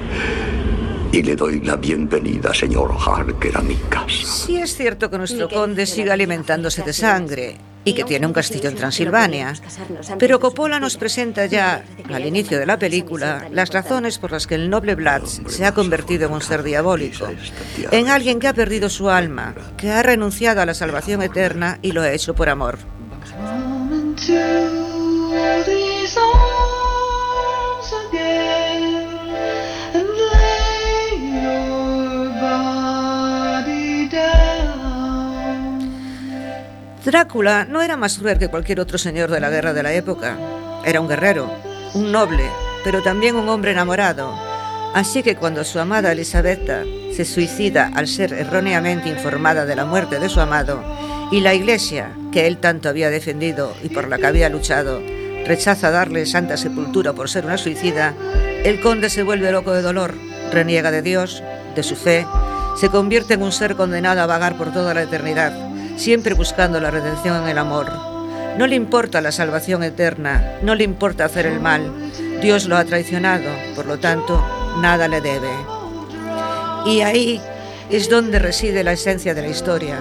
Y 1.13 1.23
le 1.23 1.37
doy 1.37 1.61
la 1.61 1.77
bienvenida, 1.77 2.55
señor 2.55 2.97
Harker, 2.99 3.59
a 3.59 3.61
mi 3.61 3.75
casa. 3.91 4.25
Sí 4.25 4.57
es 4.57 4.75
cierto 4.75 5.11
que 5.11 5.19
nuestro 5.19 5.51
conde 5.51 5.85
sigue 5.85 6.11
alimentándose 6.11 6.83
de 6.83 6.95
sangre 6.95 7.59
y 7.85 7.93
que 7.93 8.05
tiene 8.05 8.27
un 8.27 8.33
castillo 8.33 8.71
en 8.71 8.77
Transilvania, 8.77 9.53
pero 10.19 10.41
Coppola 10.41 10.81
nos 10.81 10.97
presenta 10.97 11.45
ya, 11.45 11.85
al 12.11 12.25
inicio 12.25 12.59
de 12.59 12.65
la 12.65 12.79
película, 12.79 13.49
las 13.51 13.69
razones 13.69 14.19
por 14.19 14.33
las 14.33 14.47
que 14.47 14.55
el 14.55 14.71
noble 14.71 14.95
Vlad 14.95 15.25
se 15.25 15.67
ha 15.67 15.75
convertido 15.75 16.27
en 16.27 16.33
un 16.33 16.41
ser 16.41 16.63
diabólico, 16.63 17.29
en 17.91 18.09
alguien 18.09 18.39
que 18.39 18.49
ha 18.49 18.55
perdido 18.55 18.89
su 18.89 19.11
alma, 19.11 19.55
que 19.77 19.91
ha 19.91 20.03
renunciado 20.03 20.63
a 20.63 20.67
la 20.67 20.73
salvación 20.73 21.21
eterna 21.21 21.79
y 21.83 21.93
lo 21.93 22.01
ha 22.01 22.13
hecho 22.13 22.35
por 22.35 22.49
amor. 22.49 22.79
Drácula 37.11 37.65
no 37.65 37.83
era 37.83 37.97
más 37.97 38.19
cruel 38.19 38.39
que 38.39 38.49
cualquier 38.49 38.79
otro 38.79 38.99
señor 38.99 39.31
de 39.31 39.41
la 39.41 39.51
guerra 39.51 39.73
de 39.73 39.83
la 39.83 39.93
época. 39.95 40.37
Era 40.85 41.01
un 41.01 41.09
guerrero, 41.09 41.51
un 41.95 42.13
noble, 42.13 42.45
pero 42.85 43.03
también 43.03 43.37
un 43.37 43.49
hombre 43.49 43.73
enamorado. 43.73 44.33
Así 44.95 45.23
que 45.23 45.35
cuando 45.35 45.65
su 45.65 45.79
amada 45.81 46.13
Elisabetta 46.13 46.85
se 47.13 47.25
suicida 47.25 47.91
al 47.95 48.07
ser 48.07 48.33
erróneamente 48.35 49.09
informada 49.09 49.65
de 49.65 49.77
la 49.77 49.87
muerte 49.87 50.21
de 50.21 50.29
su 50.29 50.41
amado, 50.41 50.83
y 51.33 51.41
la 51.41 51.55
iglesia, 51.55 52.13
que 52.33 52.47
él 52.47 52.59
tanto 52.59 52.89
había 52.89 53.11
defendido 53.11 53.75
y 53.83 53.89
por 53.89 54.09
la 54.09 54.19
que 54.19 54.27
había 54.27 54.49
luchado, 54.49 55.01
rechaza 55.47 55.91
darle 55.91 56.27
santa 56.27 56.57
sepultura 56.57 57.13
por 57.13 57.29
ser 57.29 57.45
una 57.45 57.59
suicida, 57.59 58.15
el 58.65 58.81
conde 58.81 59.11
se 59.11 59.23
vuelve 59.23 59.53
loco 59.53 59.73
de 59.73 59.83
dolor, 59.83 60.15
reniega 60.53 60.91
de 60.91 61.03
Dios, 61.03 61.43
de 61.75 61.83
su 61.83 61.97
fe, 61.97 62.27
se 62.77 62.89
convierte 62.89 63.35
en 63.35 63.43
un 63.43 63.53
ser 63.53 63.77
condenado 63.77 64.21
a 64.21 64.27
vagar 64.27 64.57
por 64.57 64.73
toda 64.73 64.95
la 64.95 65.03
eternidad, 65.03 65.53
siempre 65.97 66.35
buscando 66.35 66.81
la 66.81 66.91
redención 66.91 67.43
en 67.43 67.49
el 67.49 67.59
amor. 67.59 67.91
No 68.57 68.67
le 68.67 68.77
importa 68.77 69.21
la 69.21 69.33
salvación 69.33 69.83
eterna, 69.83 70.59
no 70.63 70.75
le 70.75 70.85
importa 70.85 71.25
hacer 71.25 71.47
el 71.47 71.61
mal. 71.61 71.93
Dios 72.41 72.67
lo 72.67 72.77
ha 72.77 72.85
traicionado, 72.85 73.49
por 73.75 73.87
lo 73.87 73.99
tanto, 73.99 74.45
nada 74.81 75.09
le 75.09 75.21
debe. 75.21 75.51
Y 76.87 77.03
ahí 77.03 77.41
es 77.91 78.09
donde 78.09 78.39
reside 78.39 78.85
la 78.85 78.93
esencia 78.93 79.35
de 79.35 79.43
la 79.43 79.49
historia. 79.49 79.99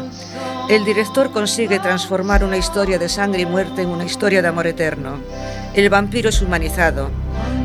El 0.70 0.86
director 0.86 1.32
consigue 1.32 1.80
transformar 1.80 2.44
una 2.44 2.56
historia 2.56 3.00
de 3.00 3.10
sangre 3.10 3.42
y 3.42 3.46
muerte 3.48 3.82
en 3.82 3.90
una 3.90 4.06
historia 4.06 4.44
de 4.44 4.50
amor 4.50 4.68
eterno. 4.68 5.18
El 5.74 5.90
vampiro 5.90 6.30
es 6.30 6.44
humanizado. 6.44 7.10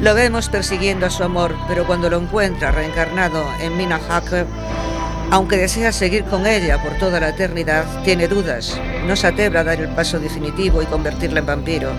Lo 0.01 0.15
vemos 0.15 0.49
persiguiendo 0.49 1.05
a 1.05 1.11
su 1.11 1.23
amor, 1.23 1.55
pero 1.69 1.87
cuando 1.87 2.09
lo 2.09 2.19
encuentra 2.19 2.73
reencarnado 2.73 3.45
en 3.61 3.77
Mina 3.77 3.99
Hacker, 3.99 4.47
aunque 5.31 5.59
desea 5.59 5.93
seguir 5.93 6.25
con 6.25 6.47
ella 6.47 6.83
por 6.83 6.95
toda 6.95 7.21
la 7.21 7.29
eternidad, 7.29 7.85
tiene 8.05 8.27
dudas. 8.27 8.81
No 9.07 9.17
se 9.17 9.27
atreve 9.27 9.59
a 9.59 9.65
dar 9.65 9.81
el 9.81 9.89
paso 9.89 10.19
definitivo 10.19 10.81
y 10.81 10.87
convertirla 10.87 11.41
en 11.41 11.47
vampiro. 11.47 11.91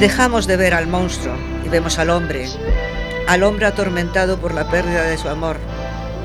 Dejamos 0.00 0.46
de 0.46 0.56
ver 0.56 0.72
al 0.72 0.86
monstruo 0.86 1.34
y 1.66 1.68
vemos 1.68 1.98
al 1.98 2.08
hombre, 2.08 2.48
al 3.28 3.42
hombre 3.42 3.66
atormentado 3.66 4.38
por 4.38 4.54
la 4.54 4.70
pérdida 4.70 5.02
de 5.02 5.18
su 5.18 5.28
amor, 5.28 5.58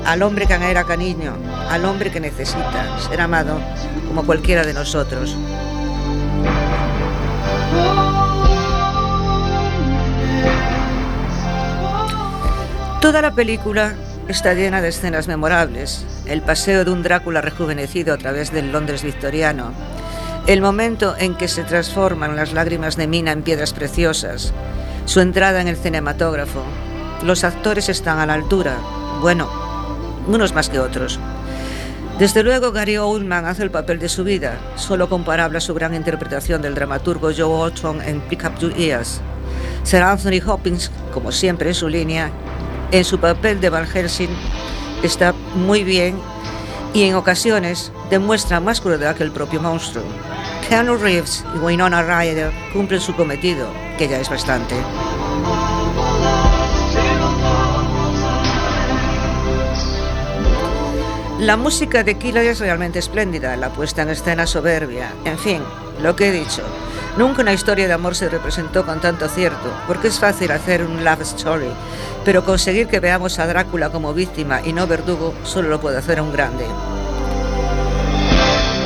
al 0.04 0.22
hombre 0.22 0.46
que 0.46 0.54
era 0.54 0.84
cariño, 0.84 1.34
al 1.68 1.84
hombre 1.84 2.10
que 2.10 2.20
necesita 2.20 2.98
ser 2.98 3.20
amado 3.20 3.58
como 4.08 4.24
cualquiera 4.24 4.64
de 4.64 4.74
nosotros. 4.74 5.36
Toda 13.00 13.22
la 13.22 13.32
película 13.32 13.94
está 14.28 14.52
llena 14.52 14.82
de 14.82 14.88
escenas 14.88 15.26
memorables. 15.26 16.04
El 16.26 16.42
paseo 16.42 16.84
de 16.84 16.90
un 16.90 17.02
Drácula 17.02 17.40
rejuvenecido 17.40 18.12
a 18.12 18.18
través 18.18 18.52
del 18.52 18.72
Londres 18.72 19.02
victoriano. 19.02 19.72
El 20.46 20.60
momento 20.60 21.14
en 21.18 21.34
que 21.34 21.48
se 21.48 21.64
transforman 21.64 22.36
las 22.36 22.52
lágrimas 22.52 22.96
de 22.96 23.06
Mina 23.06 23.32
en 23.32 23.42
piedras 23.42 23.72
preciosas. 23.72 24.52
Su 25.06 25.20
entrada 25.20 25.60
en 25.60 25.68
el 25.68 25.76
cinematógrafo. 25.76 26.62
Los 27.24 27.42
actores 27.42 27.88
están 27.88 28.18
a 28.18 28.26
la 28.26 28.34
altura. 28.34 28.76
Bueno, 29.20 29.69
unos 30.26 30.54
más 30.54 30.68
que 30.68 30.80
otros. 30.80 31.18
Desde 32.18 32.42
luego, 32.42 32.70
Gary 32.72 32.98
Oldman 32.98 33.46
hace 33.46 33.62
el 33.62 33.70
papel 33.70 33.98
de 33.98 34.08
su 34.10 34.24
vida, 34.24 34.58
solo 34.76 35.08
comparable 35.08 35.58
a 35.58 35.60
su 35.62 35.72
gran 35.72 35.94
interpretación 35.94 36.60
del 36.60 36.74
dramaturgo 36.74 37.30
Joe 37.34 37.44
Orton 37.44 38.02
en 38.02 38.20
Pick 38.20 38.44
Up 38.44 38.58
Your 38.58 38.78
Ears. 38.78 39.20
Sir 39.84 40.02
Anthony 40.02 40.46
Hopkins, 40.46 40.90
como 41.14 41.32
siempre 41.32 41.70
en 41.70 41.74
su 41.74 41.88
línea, 41.88 42.30
en 42.92 43.04
su 43.04 43.18
papel 43.18 43.60
de 43.60 43.70
Van 43.70 43.86
Helsing 43.86 44.28
está 45.02 45.32
muy 45.54 45.84
bien 45.84 46.18
y 46.92 47.04
en 47.04 47.14
ocasiones 47.14 47.92
demuestra 48.10 48.60
más 48.60 48.80
crueldad 48.80 49.16
que 49.16 49.22
el 49.22 49.30
propio 49.30 49.60
monstruo. 49.60 50.04
Keanu 50.68 50.96
Reeves 50.96 51.44
y 51.54 51.58
Winona 51.58 52.02
Ryder 52.02 52.52
cumplen 52.72 53.00
su 53.00 53.14
cometido, 53.14 53.68
que 53.96 54.08
ya 54.08 54.20
es 54.20 54.28
bastante. 54.28 54.74
La 61.40 61.56
música 61.56 62.04
de 62.04 62.18
Killer 62.18 62.44
es 62.44 62.58
realmente 62.58 62.98
espléndida, 62.98 63.56
la 63.56 63.70
puesta 63.70 64.02
en 64.02 64.10
escena 64.10 64.46
soberbia. 64.46 65.10
En 65.24 65.38
fin, 65.38 65.62
lo 66.02 66.14
que 66.14 66.28
he 66.28 66.32
dicho. 66.32 66.62
Nunca 67.16 67.40
una 67.40 67.54
historia 67.54 67.86
de 67.86 67.94
amor 67.94 68.14
se 68.14 68.28
representó 68.28 68.84
con 68.84 69.00
tanto 69.00 69.24
acierto, 69.24 69.72
porque 69.86 70.08
es 70.08 70.20
fácil 70.20 70.52
hacer 70.52 70.82
un 70.84 71.02
love 71.02 71.22
story, 71.22 71.70
pero 72.26 72.44
conseguir 72.44 72.88
que 72.88 73.00
veamos 73.00 73.38
a 73.38 73.46
Drácula 73.46 73.88
como 73.88 74.12
víctima 74.12 74.60
y 74.62 74.74
no 74.74 74.86
verdugo 74.86 75.32
solo 75.42 75.70
lo 75.70 75.80
puede 75.80 75.96
hacer 75.96 76.20
un 76.20 76.30
grande. 76.30 76.66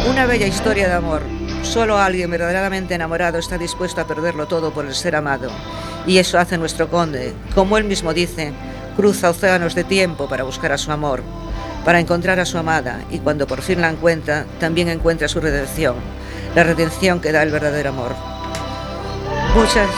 Una 0.09 0.25
bella 0.25 0.47
historia 0.47 0.87
de 0.87 0.95
amor. 0.95 1.23
Solo 1.65 1.99
alguien 1.99 2.31
verdaderamente 2.31 2.95
enamorado 2.95 3.39
está 3.39 3.59
dispuesto 3.59 4.01
a 4.01 4.07
perderlo 4.07 4.47
todo 4.47 4.73
por 4.73 4.87
el 4.87 4.95
ser 4.95 5.17
amado. 5.17 5.51
Y 6.07 6.19
eso 6.19 6.39
hace 6.39 6.57
nuestro 6.57 6.89
conde. 6.89 7.35
Como 7.53 7.79
él 7.79 7.85
mismo 7.85 8.15
dice, 8.15 8.53
cruza 8.95 9.31
océanos 9.31 9.75
de 9.75 9.83
tiempo 9.83 10.29
para 10.29 10.45
buscar 10.45 10.71
a 10.71 10.79
su 10.79 10.93
amor, 10.93 11.21
para 11.85 12.01
encontrar 12.01 12.41
a 12.41 12.47
su 12.47 12.59
amada, 12.59 13.03
y 13.11 13.19
cuando 13.19 13.47
por 13.47 13.63
fin 13.63 13.81
la 13.81 13.91
encuentra, 13.91 14.47
también 14.59 14.89
encuentra 14.89 15.29
su 15.29 15.41
redención, 15.41 15.97
la 16.55 16.65
redención 16.65 17.21
que 17.21 17.33
da 17.33 17.43
el 17.43 17.51
verdadero 17.51 17.91
amor. 17.91 18.15
Muchas, 19.55 19.89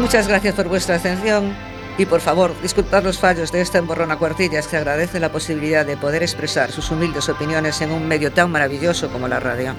Muchas 0.00 0.26
gracias 0.26 0.54
por 0.54 0.68
vuestra 0.68 0.96
atención 0.96 1.54
y 1.98 2.06
por 2.06 2.20
favor, 2.20 2.54
disculpad 2.62 3.04
los 3.04 3.18
fallos 3.18 3.52
de 3.52 3.60
esta 3.60 3.78
emborrona 3.78 4.16
cuartillas 4.16 4.66
que 4.66 4.78
agradece 4.78 5.20
la 5.20 5.30
posibilidad 5.30 5.84
de 5.84 5.96
poder 5.96 6.22
expresar 6.22 6.72
sus 6.72 6.90
humildes 6.90 7.28
opiniones 7.28 7.80
en 7.82 7.92
un 7.92 8.08
medio 8.08 8.32
tan 8.32 8.50
maravilloso 8.50 9.10
como 9.10 9.28
la 9.28 9.38
radio. 9.38 9.74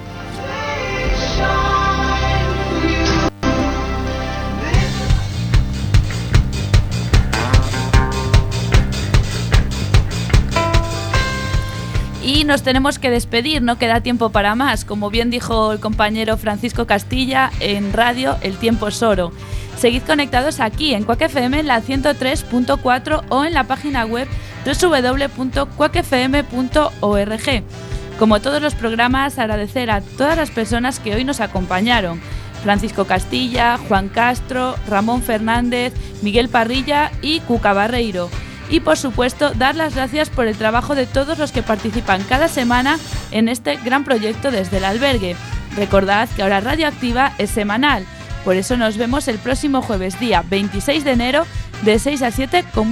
Y 12.34 12.42
nos 12.42 12.64
tenemos 12.64 12.98
que 12.98 13.10
despedir, 13.10 13.62
no 13.62 13.78
queda 13.78 14.00
tiempo 14.00 14.30
para 14.30 14.56
más. 14.56 14.84
Como 14.84 15.08
bien 15.08 15.30
dijo 15.30 15.70
el 15.70 15.78
compañero 15.78 16.36
Francisco 16.36 16.84
Castilla 16.84 17.52
en 17.60 17.92
radio, 17.92 18.36
el 18.40 18.56
tiempo 18.56 18.88
es 18.88 19.04
oro. 19.04 19.30
Seguid 19.78 20.02
conectados 20.02 20.58
aquí 20.58 20.94
en 20.94 21.04
Quack 21.04 21.22
FM 21.22 21.60
en 21.60 21.68
la 21.68 21.80
103.4 21.80 23.22
o 23.28 23.44
en 23.44 23.54
la 23.54 23.68
página 23.68 24.04
web 24.04 24.26
www.quackfm.org. 24.66 27.62
Como 28.18 28.40
todos 28.40 28.60
los 28.60 28.74
programas, 28.74 29.38
agradecer 29.38 29.92
a 29.92 30.00
todas 30.00 30.36
las 30.36 30.50
personas 30.50 30.98
que 30.98 31.14
hoy 31.14 31.22
nos 31.22 31.40
acompañaron. 31.40 32.20
Francisco 32.64 33.04
Castilla, 33.04 33.78
Juan 33.86 34.08
Castro, 34.08 34.74
Ramón 34.88 35.22
Fernández, 35.22 35.92
Miguel 36.20 36.48
Parrilla 36.48 37.12
y 37.22 37.38
Cuca 37.40 37.74
Barreiro. 37.74 38.28
Y 38.70 38.80
por 38.80 38.96
supuesto, 38.96 39.52
dar 39.52 39.76
las 39.76 39.94
gracias 39.94 40.30
por 40.30 40.46
el 40.46 40.56
trabajo 40.56 40.94
de 40.94 41.06
todos 41.06 41.38
los 41.38 41.52
que 41.52 41.62
participan 41.62 42.22
cada 42.24 42.48
semana 42.48 42.98
en 43.30 43.48
este 43.48 43.76
gran 43.76 44.04
proyecto 44.04 44.50
desde 44.50 44.78
el 44.78 44.84
albergue. 44.84 45.36
Recordad 45.76 46.28
que 46.30 46.42
ahora 46.42 46.60
Radioactiva 46.60 47.32
es 47.38 47.50
semanal. 47.50 48.06
Por 48.44 48.56
eso 48.56 48.76
nos 48.76 48.96
vemos 48.96 49.26
el 49.28 49.38
próximo 49.38 49.80
jueves 49.80 50.20
día 50.20 50.44
26 50.48 51.04
de 51.04 51.12
enero 51.12 51.46
de 51.82 51.98
6 51.98 52.22
a 52.22 52.30
7 52.30 52.64
con 52.74 52.82